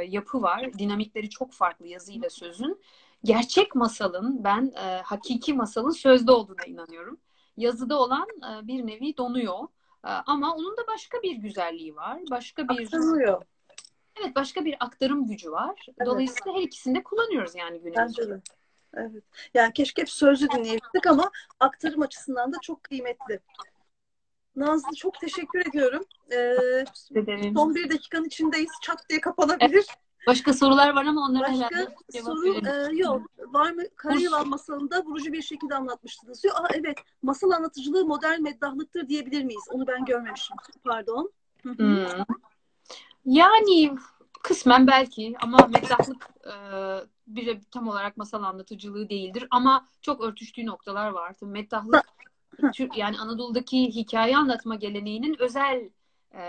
yapı 0.08 0.42
var. 0.42 0.72
Dinamikleri 0.78 1.30
çok 1.30 1.52
farklı 1.52 1.86
yazı 1.86 2.12
ile 2.12 2.30
sözün. 2.30 2.80
Gerçek 3.24 3.74
masalın, 3.74 4.44
ben 4.44 4.72
e, 4.76 5.00
hakiki 5.04 5.54
masalın 5.54 5.90
sözde 5.90 6.32
olduğuna 6.32 6.64
inanıyorum. 6.66 7.18
Yazıda 7.56 7.98
olan 7.98 8.26
e, 8.28 8.66
bir 8.66 8.86
nevi 8.86 9.16
donuyor. 9.16 9.68
E, 10.04 10.08
ama 10.08 10.54
onun 10.54 10.76
da 10.76 10.86
başka 10.86 11.22
bir 11.22 11.36
güzelliği 11.36 11.96
var. 11.96 12.20
Başka 12.30 12.68
bir... 12.68 12.84
Aktarılıyor. 12.84 13.42
Evet, 14.20 14.36
başka 14.36 14.64
bir 14.64 14.76
aktarım 14.80 15.26
gücü 15.26 15.50
var. 15.50 15.86
Evet. 15.88 16.06
Dolayısıyla 16.06 16.58
her 16.58 16.62
ikisini 16.62 16.94
de 16.94 17.02
kullanıyoruz 17.02 17.54
yani 17.54 17.80
günümüzde. 17.80 18.40
Evet. 18.96 19.24
Yani 19.54 19.72
keşke 19.72 20.02
hep 20.02 20.10
sözlü 20.10 20.50
dinleyebildik 20.50 21.06
ama 21.06 21.30
aktarım 21.60 22.02
açısından 22.02 22.52
da 22.52 22.56
çok 22.62 22.84
kıymetli. 22.84 23.40
Nazlı 24.56 24.96
çok 24.96 25.20
teşekkür 25.20 25.66
ediyorum. 25.66 26.02
Ee, 26.32 26.84
son 27.54 27.74
bir 27.74 27.90
dakikanın 27.90 28.24
içindeyiz. 28.24 28.70
Çat 28.82 29.08
diye 29.08 29.20
kapanabilir. 29.20 29.74
Evet. 29.74 29.86
Başka 30.26 30.52
sorular 30.52 30.94
var 30.94 31.04
ama 31.04 31.20
onlara 31.20 31.52
Başka 31.52 31.76
herhalde 31.76 31.92
soru 32.24 32.68
e, 32.68 32.96
yok. 32.96 33.22
Var 33.38 33.70
mı? 33.70 33.82
Karayılan 33.96 34.48
masalında 34.48 35.04
vurucu 35.04 35.32
bir 35.32 35.42
şekilde 35.42 35.74
anlatmıştınız 35.74 36.42
diyor. 36.42 36.54
Aa, 36.54 36.68
evet. 36.74 36.98
Masal 37.22 37.50
anlatıcılığı 37.50 38.06
modern 38.06 38.42
meddahlıktır 38.42 39.08
diyebilir 39.08 39.44
miyiz? 39.44 39.64
Onu 39.70 39.86
ben 39.86 40.04
görmemişim. 40.04 40.56
Pardon. 40.84 41.32
Hmm. 41.62 42.06
Yani 43.24 43.96
kısmen 44.42 44.86
belki 44.86 45.34
ama 45.40 45.58
meddahlık 45.66 46.28
e, 46.44 46.52
bir 47.26 47.60
tam 47.70 47.88
olarak 47.88 48.16
masal 48.16 48.42
anlatıcılığı 48.42 49.08
değildir 49.10 49.46
ama 49.50 49.88
çok 50.02 50.20
örtüştüğü 50.20 50.66
noktalar 50.66 51.10
var. 51.10 51.34
Tabii 51.40 51.50
meddahlık 51.50 52.04
yani 52.96 53.18
Anadolu'daki 53.18 53.78
hikaye 53.78 54.36
anlatma 54.36 54.74
geleneğinin 54.74 55.36
özel 55.38 55.90
e, 56.34 56.42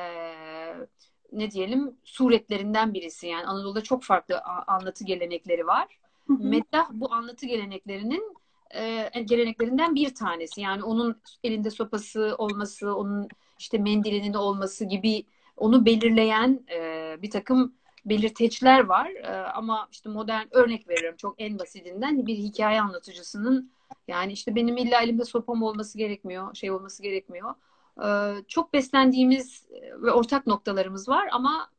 ne 1.31 1.51
diyelim 1.51 1.97
suretlerinden 2.03 2.93
birisi. 2.93 3.27
Yani 3.27 3.45
Anadolu'da 3.45 3.81
çok 3.81 4.03
farklı 4.03 4.41
anlatı 4.67 5.03
gelenekleri 5.03 5.67
var. 5.67 5.99
Meddah 6.27 6.87
bu 6.91 7.13
anlatı 7.13 7.45
geleneklerinin 7.45 8.37
e, 8.75 9.21
geleneklerinden 9.21 9.95
bir 9.95 10.15
tanesi. 10.15 10.61
Yani 10.61 10.83
onun 10.83 11.21
elinde 11.43 11.69
sopası 11.69 12.35
olması, 12.37 12.95
onun 12.95 13.27
işte 13.59 13.77
mendilinin 13.77 14.33
olması 14.33 14.85
gibi 14.85 15.25
onu 15.57 15.85
belirleyen 15.85 16.65
e, 16.71 17.15
bir 17.21 17.31
takım 17.31 17.73
belirteçler 18.09 18.79
var. 18.79 19.09
E, 19.09 19.51
ama 19.51 19.87
işte 19.91 20.09
modern 20.09 20.45
örnek 20.51 20.89
veriyorum 20.89 21.17
çok 21.17 21.35
en 21.41 21.59
basitinden 21.59 22.27
bir 22.27 22.35
hikaye 22.35 22.81
anlatıcısının 22.81 23.71
yani 24.07 24.31
işte 24.33 24.55
benim 24.55 24.77
illa 24.77 25.01
elimde 25.01 25.25
sopam 25.25 25.63
olması 25.63 25.97
gerekmiyor, 25.97 26.55
şey 26.55 26.71
olması 26.71 27.03
gerekmiyor. 27.03 27.55
Ee, 28.03 28.33
çok 28.47 28.73
beslendiğimiz 28.73 29.65
ve 30.01 30.11
ortak 30.11 30.47
noktalarımız 30.47 31.09
var 31.09 31.29
ama 31.31 31.71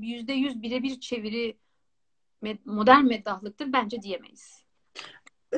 yüzde 0.00 0.32
yüz 0.32 0.62
birebir 0.62 1.00
çeviri 1.00 1.58
modern 2.64 3.04
meddahlıktır 3.04 3.72
bence 3.72 4.02
diyemeyiz. 4.02 4.63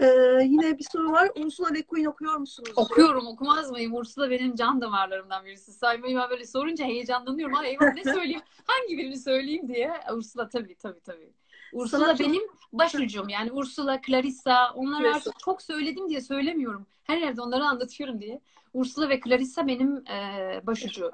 Ee, 0.01 0.41
yine 0.43 0.79
bir 0.79 0.87
soru 0.93 1.13
var. 1.13 1.31
Ursula 1.37 1.69
Le 1.69 1.81
Guin 1.81 2.05
okuyor 2.05 2.37
musunuz? 2.37 2.73
Okuyorum 2.77 3.27
okumaz 3.27 3.71
mıyım? 3.71 3.95
Ursula 3.95 4.31
benim 4.31 4.55
can 4.55 4.81
damarlarımdan 4.81 5.45
birisi. 5.45 5.73
Saymayı 5.73 6.17
ben 6.17 6.31
böyle 6.31 6.47
sorunca 6.47 6.85
heyecanlanıyorum. 6.85 7.55
Ha, 7.55 7.67
eyvah 7.67 7.95
ne 7.95 8.05
söyleyeyim? 8.05 8.43
Hangi 8.67 8.99
birini 8.99 9.19
söyleyeyim 9.19 9.69
diye. 9.69 9.93
Ursula 10.13 10.49
tabii 10.49 10.75
tabii 10.75 11.01
tabii. 11.01 11.33
Ursula 11.73 12.01
Sana 12.01 12.19
benim 12.19 12.43
başucum. 12.73 13.29
Yani 13.29 13.53
Ursula, 13.53 14.01
Clarissa 14.07 14.73
onları 14.75 15.15
artık 15.15 15.39
çok 15.39 15.63
söyledim 15.63 16.09
diye 16.09 16.21
söylemiyorum. 16.21 16.87
Her 17.05 17.19
yerde 17.19 17.43
onları 17.43 17.65
anlatıyorum 17.65 18.21
diye. 18.21 18.41
Ursula 18.75 19.09
ve 19.09 19.21
Clarissa 19.21 19.67
benim 19.67 19.97
e, 19.97 20.61
başucu 20.67 21.11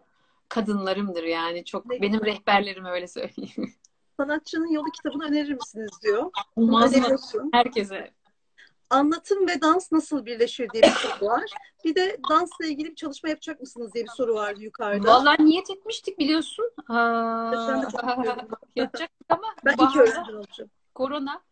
kadınlarımdır 0.49 1.25
yani. 1.25 1.65
Çok 1.65 1.87
ne 1.87 2.03
benim 2.03 2.21
güzel. 2.21 2.35
rehberlerim 2.35 2.85
öyle 2.85 3.09
söyleyeyim. 3.09 3.75
Sanatçının 4.17 4.73
Yolu 4.73 4.91
kitabını 4.91 5.25
önerir 5.25 5.53
misiniz 5.53 5.91
diyor. 6.03 6.31
Olmaz 6.57 6.97
mı? 6.97 7.19
Herkese. 7.53 8.13
Anlatım 8.93 9.49
ve 9.49 9.61
dans 9.61 9.93
nasıl 9.93 10.27
birleşir 10.27 10.69
diye 10.73 10.83
bir 10.83 10.89
soru 10.89 11.27
var. 11.27 11.45
Bir 11.85 11.95
de 11.95 12.17
dansla 12.31 12.67
ilgili 12.67 12.91
bir 12.91 12.95
çalışma 12.95 13.29
yapacak 13.29 13.61
mısınız 13.61 13.95
diye 13.95 14.05
bir 14.05 14.11
soru 14.11 14.35
vardı 14.35 14.63
yukarıda. 14.63 15.09
Vallahi 15.09 15.45
niyet 15.45 15.71
etmiştik 15.71 16.19
biliyorsun. 16.19 16.65
Aa, 16.89 17.53
yapacaktık 18.77 19.27
ama 19.29 19.55
ben 19.65 19.77
olacağım. 19.77 20.71
Korona. 20.95 21.43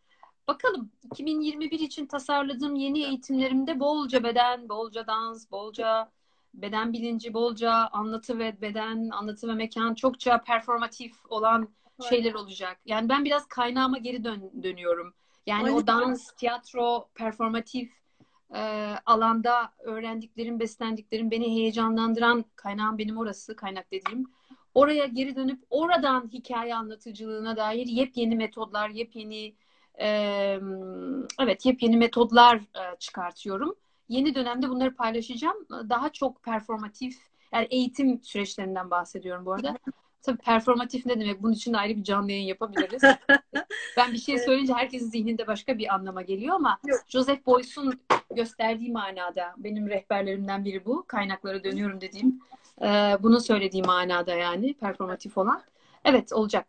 Bakalım 0.49 0.91
2021 1.05 1.81
için 1.81 2.07
tasarladığım 2.07 2.75
yeni 2.75 3.05
eğitimlerimde 3.05 3.81
bolca 3.81 4.25
beden, 4.25 4.69
bolca 4.69 5.07
dans, 5.07 5.51
bolca 5.51 6.11
beden 6.55 6.93
bilinci, 6.93 7.35
bolca 7.35 7.73
anlatı 7.73 8.39
ve 8.39 8.61
beden, 8.61 9.11
anlatı 9.11 9.49
ve 9.49 9.55
mekan 9.55 9.95
çokça 9.95 10.43
performatif 10.43 11.13
olan 11.29 11.69
şeyler 12.09 12.35
olacak. 12.35 12.81
Yani 12.85 13.09
ben 13.09 13.25
biraz 13.25 13.47
kaynağıma 13.47 13.99
geri 13.99 14.25
dön 14.25 14.51
dönüyorum. 14.63 15.15
Yani 15.51 15.65
Aynen. 15.65 15.77
o 15.77 15.87
dans, 15.87 16.33
tiyatro, 16.33 17.09
performatif 17.15 17.93
e, 18.55 18.95
alanda 19.07 19.73
öğrendiklerim, 19.79 20.61
beslendiklerim 20.61 21.31
beni 21.31 21.57
heyecanlandıran 21.57 22.45
kaynağım 22.57 22.99
benim 22.99 23.19
orası, 23.19 23.57
kaynak 23.57 23.93
dediğim. 23.93 24.31
Oraya 24.75 25.07
geri 25.07 25.37
dönüp 25.37 25.63
oradan 25.71 26.31
hikaye 26.33 26.75
anlatıcılığına 26.75 27.57
dair 27.57 27.87
yepyeni 27.87 28.37
metodlar, 28.37 28.89
yepyeni 28.89 29.55
e, 30.01 30.09
evet 31.41 31.67
yepyeni 31.67 31.97
metodlar 31.97 32.57
e, 32.57 32.99
çıkartıyorum. 32.99 33.75
Yeni 34.09 34.35
dönemde 34.35 34.69
bunları 34.69 34.95
paylaşacağım. 34.95 35.67
Daha 35.71 36.13
çok 36.13 36.43
performatif, 36.43 37.17
yani 37.53 37.67
eğitim 37.71 38.23
süreçlerinden 38.23 38.91
bahsediyorum 38.91 39.47
bu 39.47 39.53
arada. 39.53 39.79
Tabii 40.23 40.39
performatif 40.39 41.07
ne 41.07 41.21
demek? 41.21 41.43
Bunun 41.43 41.53
için 41.53 41.73
de 41.73 41.79
ayrı 41.79 41.97
bir 41.97 42.05
canlı 42.05 42.31
yayın 42.31 42.47
yapabiliriz. 42.47 43.03
ben 43.97 44.13
bir 44.13 44.19
şey 44.19 44.39
söyleyince 44.39 44.75
herkesin 44.75 45.11
zihninde 45.11 45.47
başka 45.47 45.79
bir 45.79 45.95
anlama 45.95 46.23
geliyor 46.23 46.55
ama 46.55 46.79
Yok. 46.87 47.01
Joseph 47.09 47.47
Beuys'un 47.47 48.01
gösterdiği 48.31 48.93
manada 48.93 49.55
benim 49.57 49.89
rehberlerimden 49.89 50.65
biri 50.65 50.85
bu. 50.85 51.05
Kaynaklara 51.07 51.65
dönüyorum 51.65 52.01
dediğim. 52.01 52.41
Ee, 52.83 53.17
bunu 53.21 53.41
söylediği 53.41 53.83
manada 53.83 54.35
yani 54.35 54.75
performatif 54.75 55.39
olan. 55.39 55.63
Evet 56.05 56.33
olacak. 56.33 56.67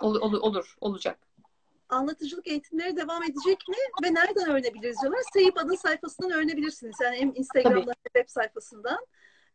Ol, 0.00 0.14
ol, 0.14 0.32
olur, 0.32 0.76
olacak. 0.80 1.18
Anlatıcılık 1.88 2.48
eğitimleri 2.48 2.96
devam 2.96 3.22
edecek 3.22 3.68
mi 3.68 3.76
ve 4.02 4.14
nereden 4.14 4.50
öğrenebiliriz 4.50 5.02
diyorlar. 5.02 5.22
Sayıp 5.32 5.58
sayfasından 5.80 6.30
öğrenebilirsiniz. 6.30 6.96
Yani 7.02 7.16
hem 7.16 7.32
Instagram'dan 7.34 7.80
hem 7.80 8.12
web 8.14 8.28
sayfasından 8.28 9.06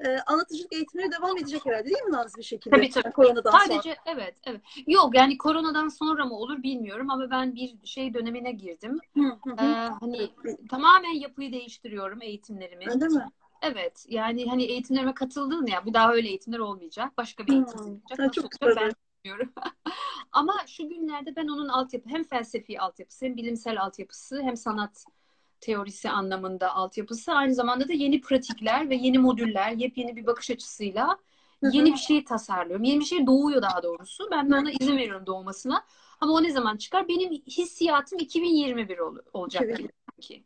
e, 0.05 0.17
anlatıcılık 0.27 0.73
eğitimleri 0.73 1.11
devam 1.11 1.37
edecek 1.37 1.65
herhalde 1.65 1.85
değil 1.85 2.03
mi 2.03 2.11
Naz 2.11 2.37
bir 2.37 2.43
şekilde? 2.43 2.75
Tabii 2.75 2.89
tabii. 2.89 3.11
koronadan 3.13 3.51
Sadece 3.51 3.81
sonra. 3.81 3.95
evet 4.05 4.35
evet. 4.45 4.61
Yok 4.87 5.15
yani 5.15 5.37
koronadan 5.37 5.87
sonra 5.87 6.25
mı 6.25 6.35
olur 6.35 6.63
bilmiyorum 6.63 7.09
ama 7.09 7.31
ben 7.31 7.55
bir 7.55 7.75
şey 7.83 8.13
dönemine 8.13 8.51
girdim. 8.51 8.99
Hı 9.13 9.21
hı. 9.21 9.51
Ee, 9.59 9.89
hani 9.99 10.29
tamamen 10.69 11.13
yapıyı 11.13 11.51
değiştiriyorum 11.51 12.21
eğitimlerimi. 12.21 12.85
Öyle 12.89 13.07
mi? 13.07 13.25
Evet. 13.61 14.05
Yani 14.09 14.49
hani 14.49 14.63
eğitimlerime 14.63 15.13
katıldın 15.13 15.65
ya 15.67 15.85
bir 15.85 15.93
daha 15.93 16.13
öyle 16.13 16.27
eğitimler 16.27 16.59
olmayacak. 16.59 17.17
Başka 17.17 17.47
bir 17.47 17.53
eğitim 17.53 17.79
olacak. 17.79 18.19
Nasıl 18.19 18.31
çok 18.31 18.45
olacak 18.61 18.77
ben 18.81 18.91
bilmiyorum. 19.23 19.53
ama 20.31 20.53
şu 20.67 20.89
günlerde 20.89 21.35
ben 21.35 21.47
onun 21.47 21.67
altyapı 21.67 22.09
hem 22.09 22.23
felsefi 22.23 22.81
altyapısı 22.81 23.25
hem 23.25 23.37
bilimsel 23.37 23.81
altyapısı 23.81 24.41
hem 24.41 24.57
sanat 24.57 25.05
teorisi 25.61 26.09
anlamında 26.09 26.75
altyapısı. 26.75 27.33
Aynı 27.33 27.53
zamanda 27.55 27.87
da 27.87 27.93
yeni 27.93 28.21
pratikler 28.21 28.89
ve 28.89 28.95
yeni 28.95 29.19
modüller, 29.19 29.71
yepyeni 29.71 30.15
bir 30.15 30.25
bakış 30.25 30.51
açısıyla 30.51 31.17
yeni 31.71 31.91
bir 31.91 31.97
şey 31.97 32.23
tasarlıyorum. 32.23 32.83
Yeni 32.83 32.99
bir 32.99 33.05
şey 33.05 33.27
doğuyor 33.27 33.61
daha 33.61 33.83
doğrusu. 33.83 34.27
Ben 34.31 34.51
de 34.51 34.55
ona 34.55 34.71
izin 34.71 34.97
veriyorum 34.97 35.25
doğmasına. 35.25 35.85
Ama 36.21 36.33
o 36.33 36.43
ne 36.43 36.51
zaman 36.51 36.77
çıkar? 36.77 37.07
Benim 37.07 37.31
hissiyatım 37.31 38.19
2021 38.19 38.97
ol- 38.97 39.17
olacak 39.33 39.79
ki. 40.21 40.43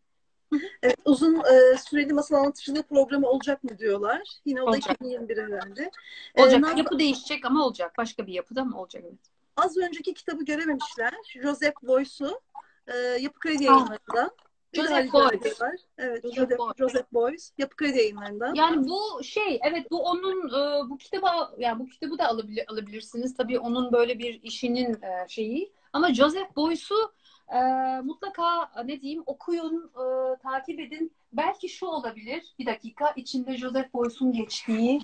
Evet, 0.84 0.96
uzun 1.06 1.36
e, 1.36 1.78
süreli 1.78 2.14
masal 2.14 2.38
anlatıcılığı 2.38 2.84
programı 2.84 3.28
olacak 3.28 3.64
mı 3.64 3.78
diyorlar. 3.78 4.22
Yine 4.46 4.62
o 4.62 4.66
da 4.66 4.70
olacak. 4.70 4.96
2021 4.96 5.38
herhalde. 5.38 5.92
Olacak. 6.38 6.76
Ee, 6.76 6.78
yapı 6.80 7.00
değişecek 7.00 7.46
ama 7.46 7.66
olacak. 7.66 7.98
Başka 7.98 8.28
bir 8.28 8.34
yapıda 8.34 8.64
mı 8.64 8.80
olacak? 8.82 9.04
Evet. 9.06 9.20
Az 9.58 9.78
önceki 9.78 10.14
kitabı 10.14 10.46
görememişler. 10.46 11.14
Joseph 11.44 11.84
Boyce'u 11.84 12.42
e, 12.88 12.98
Yapı 12.98 13.40
Kredi 13.40 13.64
yayınlarından. 13.64 14.32
Joseph 14.74 15.14
Beuys. 15.14 15.60
Evet, 15.98 16.24
Joseph, 16.24 16.50
Joseph, 16.50 16.78
Joseph 16.78 17.14
Beuys. 17.14 17.52
Yapı 17.58 17.76
Kredi 17.76 17.98
yayınlarından. 17.98 18.56
Yani 18.56 18.88
bu 18.88 19.24
şey, 19.24 19.60
evet 19.64 19.92
bu 19.92 20.04
onun 20.04 20.48
e, 20.50 20.90
bu 20.90 20.98
kitabı 20.98 21.28
yani 21.58 21.80
bu 21.80 21.86
kitabı 21.86 22.18
da 22.18 22.28
alabilir, 22.28 22.66
alabilirsiniz. 22.72 23.36
Tabii 23.36 23.60
onun 23.60 23.92
böyle 23.92 24.20
bir 24.20 24.44
işinin 24.44 24.94
e, 24.94 25.28
şeyi. 25.28 25.74
Ama 25.94 26.14
Joseph 26.14 26.58
Beuys'u 26.58 27.14
e, 27.54 27.60
mutlaka 28.04 28.72
ne 28.86 29.02
diyeyim 29.02 29.24
okuyun, 29.26 29.92
e, 29.96 30.38
takip 30.40 30.80
edin. 30.80 31.14
Belki 31.34 31.70
şu 31.70 31.86
olabilir. 31.86 32.54
Bir 32.60 32.66
dakika. 32.66 33.14
içinde 33.16 33.58
Joseph 33.58 33.94
Beuys'un 33.94 34.34
geçtiği 34.34 35.02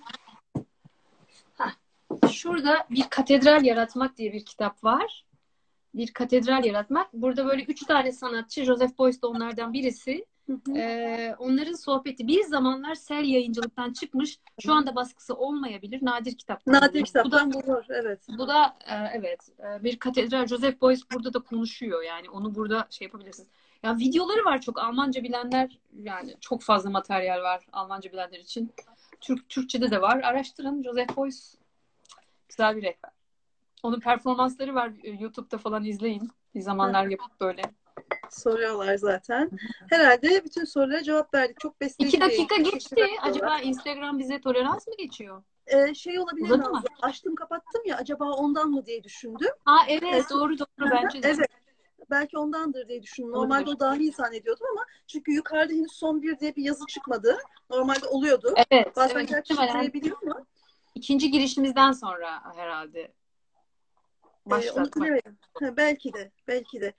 Heh. 1.57 1.72
Şurada 2.32 2.88
bir 2.89 3.03
katedral 3.09 3.63
yaratmak 3.63 4.18
diye 4.18 4.34
bir 4.34 4.45
kitap 4.45 4.84
var 4.84 5.26
bir 5.98 6.14
katedral 6.14 6.66
yaratmak. 6.66 7.14
Burada 7.14 7.45
böyle 7.45 7.64
üç 7.64 7.86
tane 7.86 8.12
sanatçı, 8.12 8.64
Joseph 8.64 9.00
Beuys 9.00 9.22
de 9.22 9.28
onlardan 9.28 9.74
birisi. 9.74 10.26
Ee, 10.76 11.36
onların 11.39 11.74
sohbeti 11.74 12.28
bir 12.28 12.43
zamanlar 12.43 12.95
Sel 12.95 13.26
yayıncılıktan 13.26 13.93
çıkmış. 13.93 14.39
Şu 14.60 14.74
anda 14.74 14.95
baskısı 14.95 15.34
olmayabilir. 15.34 16.06
Nadir 16.06 16.38
kitap. 16.38 16.68
Nadir 16.68 17.04
kitaptan 17.04 17.54
bu 17.54 17.68
da, 17.68 17.84
evet. 17.89 18.20
Bu 18.38 18.48
da 18.48 18.78
e, 18.88 18.95
evet 19.14 19.50
e, 19.60 19.84
bir 19.84 20.00
katedral. 20.00 20.48
Joseph 20.48 20.82
Beuys 20.82 21.02
burada 21.14 21.34
da 21.34 21.39
konuşuyor. 21.39 22.04
Yani 22.04 22.30
onu 22.30 22.56
burada 22.56 22.88
şey 22.89 23.06
yapabilirsiniz. 23.06 23.50
Ya 23.84 23.98
videoları 23.98 24.45
var 24.45 24.62
çok 24.62 24.80
Almanca 24.80 25.24
bilenler 25.24 25.80
yani 26.04 26.36
çok 26.41 26.62
fazla 26.62 26.89
materyal 26.89 27.41
var 27.41 27.68
Almanca 27.72 28.12
bilenler 28.12 28.39
için. 28.39 28.74
Türk 29.22 29.50
Türkçede 29.50 29.91
de 29.91 30.02
var. 30.02 30.22
Araştırın 30.24 30.84
Joseph 30.84 31.18
Beuys 31.18 31.56
güzel 32.50 32.76
bir 32.76 32.82
rehber. 32.82 33.16
Onun 33.84 33.99
performansları 33.99 34.75
var 34.75 34.91
e, 35.03 35.09
YouTube'da 35.09 35.57
falan 35.57 35.84
izleyin. 35.84 36.32
Bir 36.55 36.61
zamanlar 36.61 37.05
yapıp 37.05 37.41
böyle. 37.41 37.61
Soruyorlar 38.30 38.95
zaten. 38.95 39.51
Herhalde 39.89 40.45
bütün 40.45 40.65
sorulara 40.65 41.03
cevap 41.03 41.34
verdik. 41.34 41.59
Çok 41.59 41.82
besleyici. 41.82 42.17
İki 42.17 42.25
dakika 42.25 42.55
geçti. 42.55 43.05
Acaba 43.21 43.59
Instagram 43.59 44.19
bize 44.19 44.41
tolerans 44.41 44.88
mı 44.88 44.93
geçiyor? 44.97 45.43
Ee, 45.67 45.93
şey 45.93 46.19
olabilir 46.19 46.49
mi? 46.49 46.65
Açtım 47.01 47.36
kapattım 47.36 47.82
ya 47.86 47.97
acaba 47.97 48.32
ondan 48.32 48.69
mı 48.69 48.86
diye 48.86 49.03
düşündüm. 49.03 49.51
Ha 49.65 49.78
evet, 49.88 50.03
evet. 50.13 50.30
doğru 50.30 50.59
doğru 50.59 50.91
bence 50.91 51.23
de. 51.23 51.28
Evet. 51.28 51.49
Belki 52.09 52.38
ondandır 52.38 52.88
diye 52.88 53.03
düşündüm. 53.03 53.32
Normalde 53.32 53.69
o 53.69 53.80
dahil 53.80 54.13
zannediyordum 54.13 54.65
ama 54.71 54.86
çünkü 55.07 55.32
yukarıda 55.32 55.73
henüz 55.73 55.91
son 55.91 56.21
bir 56.21 56.39
diye 56.39 56.55
bir 56.55 56.63
yazı 56.63 56.86
çıkmadı. 56.86 57.38
Normalde 57.69 58.07
oluyordu. 58.07 58.53
Evet. 58.71 58.95
Bazen 58.95 59.15
evet, 59.15 59.30
gerçi 59.30 59.93
biliyor 59.93 60.23
mu? 60.23 60.45
İkinci 60.95 61.32
girişimizden 61.32 61.91
sonra 61.91 62.55
herhalde 62.55 63.11
başlatmak. 64.50 65.10
Ee, 65.10 65.22
ha, 65.54 65.78
belki 65.78 66.14
de, 66.14 66.32
belki 66.48 66.82
de. 66.82 66.93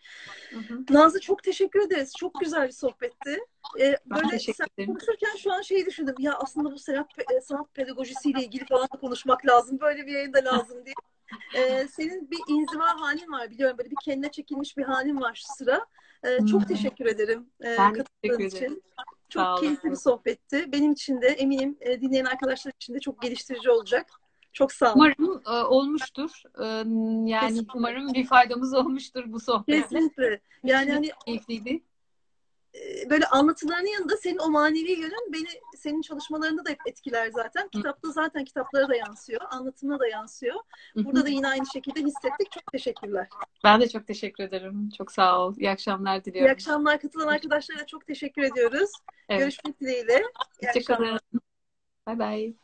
Hı 0.51 0.59
hı. 0.59 0.85
Nazlı 0.91 1.21
çok 1.21 1.43
teşekkür 1.43 1.81
ederiz. 1.81 2.13
Çok 2.19 2.41
güzel 2.41 2.67
bir 2.67 2.73
sohbetti. 2.73 3.39
Ee, 3.81 3.97
böyle 4.07 4.39
sen 4.39 4.87
konuşurken 4.87 5.37
şu 5.37 5.53
an 5.53 5.63
şeyi 5.63 5.87
düşündüm. 5.87 6.15
Ya 6.19 6.35
aslında 6.35 6.73
bu 6.73 6.79
sanat, 6.79 7.11
e, 7.37 7.41
sanat 7.41 7.75
pedagojisiyle 7.75 8.41
ilgili 8.41 8.65
falan 8.65 8.87
konuşmak 8.87 9.47
lazım. 9.47 9.81
Böyle 9.81 10.07
bir 10.07 10.13
yayında 10.13 10.45
lazım 10.45 10.85
diye. 10.85 10.95
Ee, 11.55 11.89
senin 11.89 12.31
bir 12.31 12.39
inziva 12.49 13.01
halin 13.01 13.33
var 13.33 13.51
biliyorum. 13.51 13.79
Böyle 13.79 13.91
bir 13.91 13.97
kendine 14.05 14.31
çekilmiş 14.31 14.77
bir 14.77 14.83
halin 14.83 15.21
var 15.21 15.35
şu 15.35 15.55
sıra. 15.55 15.87
Ee, 16.25 16.47
çok 16.47 16.69
teşekkür 16.69 17.07
ederim 17.07 17.51
e, 17.65 17.77
ben 17.79 18.05
teşekkür 18.23 18.45
için. 18.45 18.57
Ederim. 18.59 18.81
Çok 19.29 19.61
keyifli 19.61 19.91
bir 19.91 19.97
sohbetti. 19.97 20.73
Benim 20.73 20.93
için 20.93 21.23
de 21.23 21.27
eminim 21.27 21.77
e, 21.81 22.01
dinleyen 22.01 22.25
arkadaşlar 22.25 22.73
için 22.77 22.95
de 22.95 23.01
çok 23.01 23.23
geliştirici 23.23 23.71
olacak. 23.71 24.11
Çok 24.59 24.73
sağ 24.73 24.95
olun. 24.95 24.95
Umarım 24.95 25.43
e, 25.47 25.51
olmuştur. 25.51 26.31
E, 26.59 26.65
yani 26.65 27.41
Kesinlikle. 27.41 27.73
umarım 27.79 28.13
bir 28.15 28.27
faydamız 28.27 28.75
olmuştur 28.75 29.25
bu 29.27 29.41
sohbet. 29.41 29.83
Kesinlikle. 29.83 30.41
Yani 30.65 30.93
hani 30.93 31.11
keyifliydi. 31.25 31.83
e, 32.75 33.11
böyle 33.11 33.27
anlatılarının 33.27 33.89
yanında 33.89 34.17
senin 34.17 34.39
o 34.39 34.51
manevi 34.51 34.91
yönün 34.91 35.33
beni 35.33 35.49
senin 35.77 36.03
çalışmalarında 36.03 36.65
da 36.65 36.71
hep 36.71 36.81
etkiler 36.87 37.31
zaten. 37.31 37.69
Kitapta 37.69 38.11
zaten 38.11 38.45
kitaplara 38.45 38.89
da 38.89 38.97
yansıyor, 38.97 39.41
anlatımına 39.51 39.99
da 39.99 40.09
yansıyor. 40.09 40.57
Burada 40.97 41.25
da 41.25 41.29
yine 41.29 41.49
aynı 41.49 41.67
şekilde 41.67 42.01
hissettik. 42.01 42.53
Çok 42.53 42.73
teşekkürler. 42.73 43.29
Ben 43.65 43.81
de 43.81 43.89
çok 43.89 44.07
teşekkür 44.07 44.45
ederim. 44.45 44.91
Çok 44.99 45.13
sağ 45.13 45.41
ol. 45.41 45.55
İyi 45.57 45.71
akşamlar 45.71 46.25
diliyorum. 46.25 46.51
İyi 46.51 46.53
akşamlar. 46.53 47.01
Katılan 47.01 47.27
arkadaşlara 47.27 47.87
çok 47.87 48.07
teşekkür 48.07 48.43
ediyoruz. 48.43 48.91
Evet. 49.29 49.41
Görüşmek 49.41 49.81
dileğiyle. 49.81 50.23
İyi. 50.63 50.69
Hoşçakalın. 50.69 51.21
Bay 52.07 52.19
bay. 52.19 52.55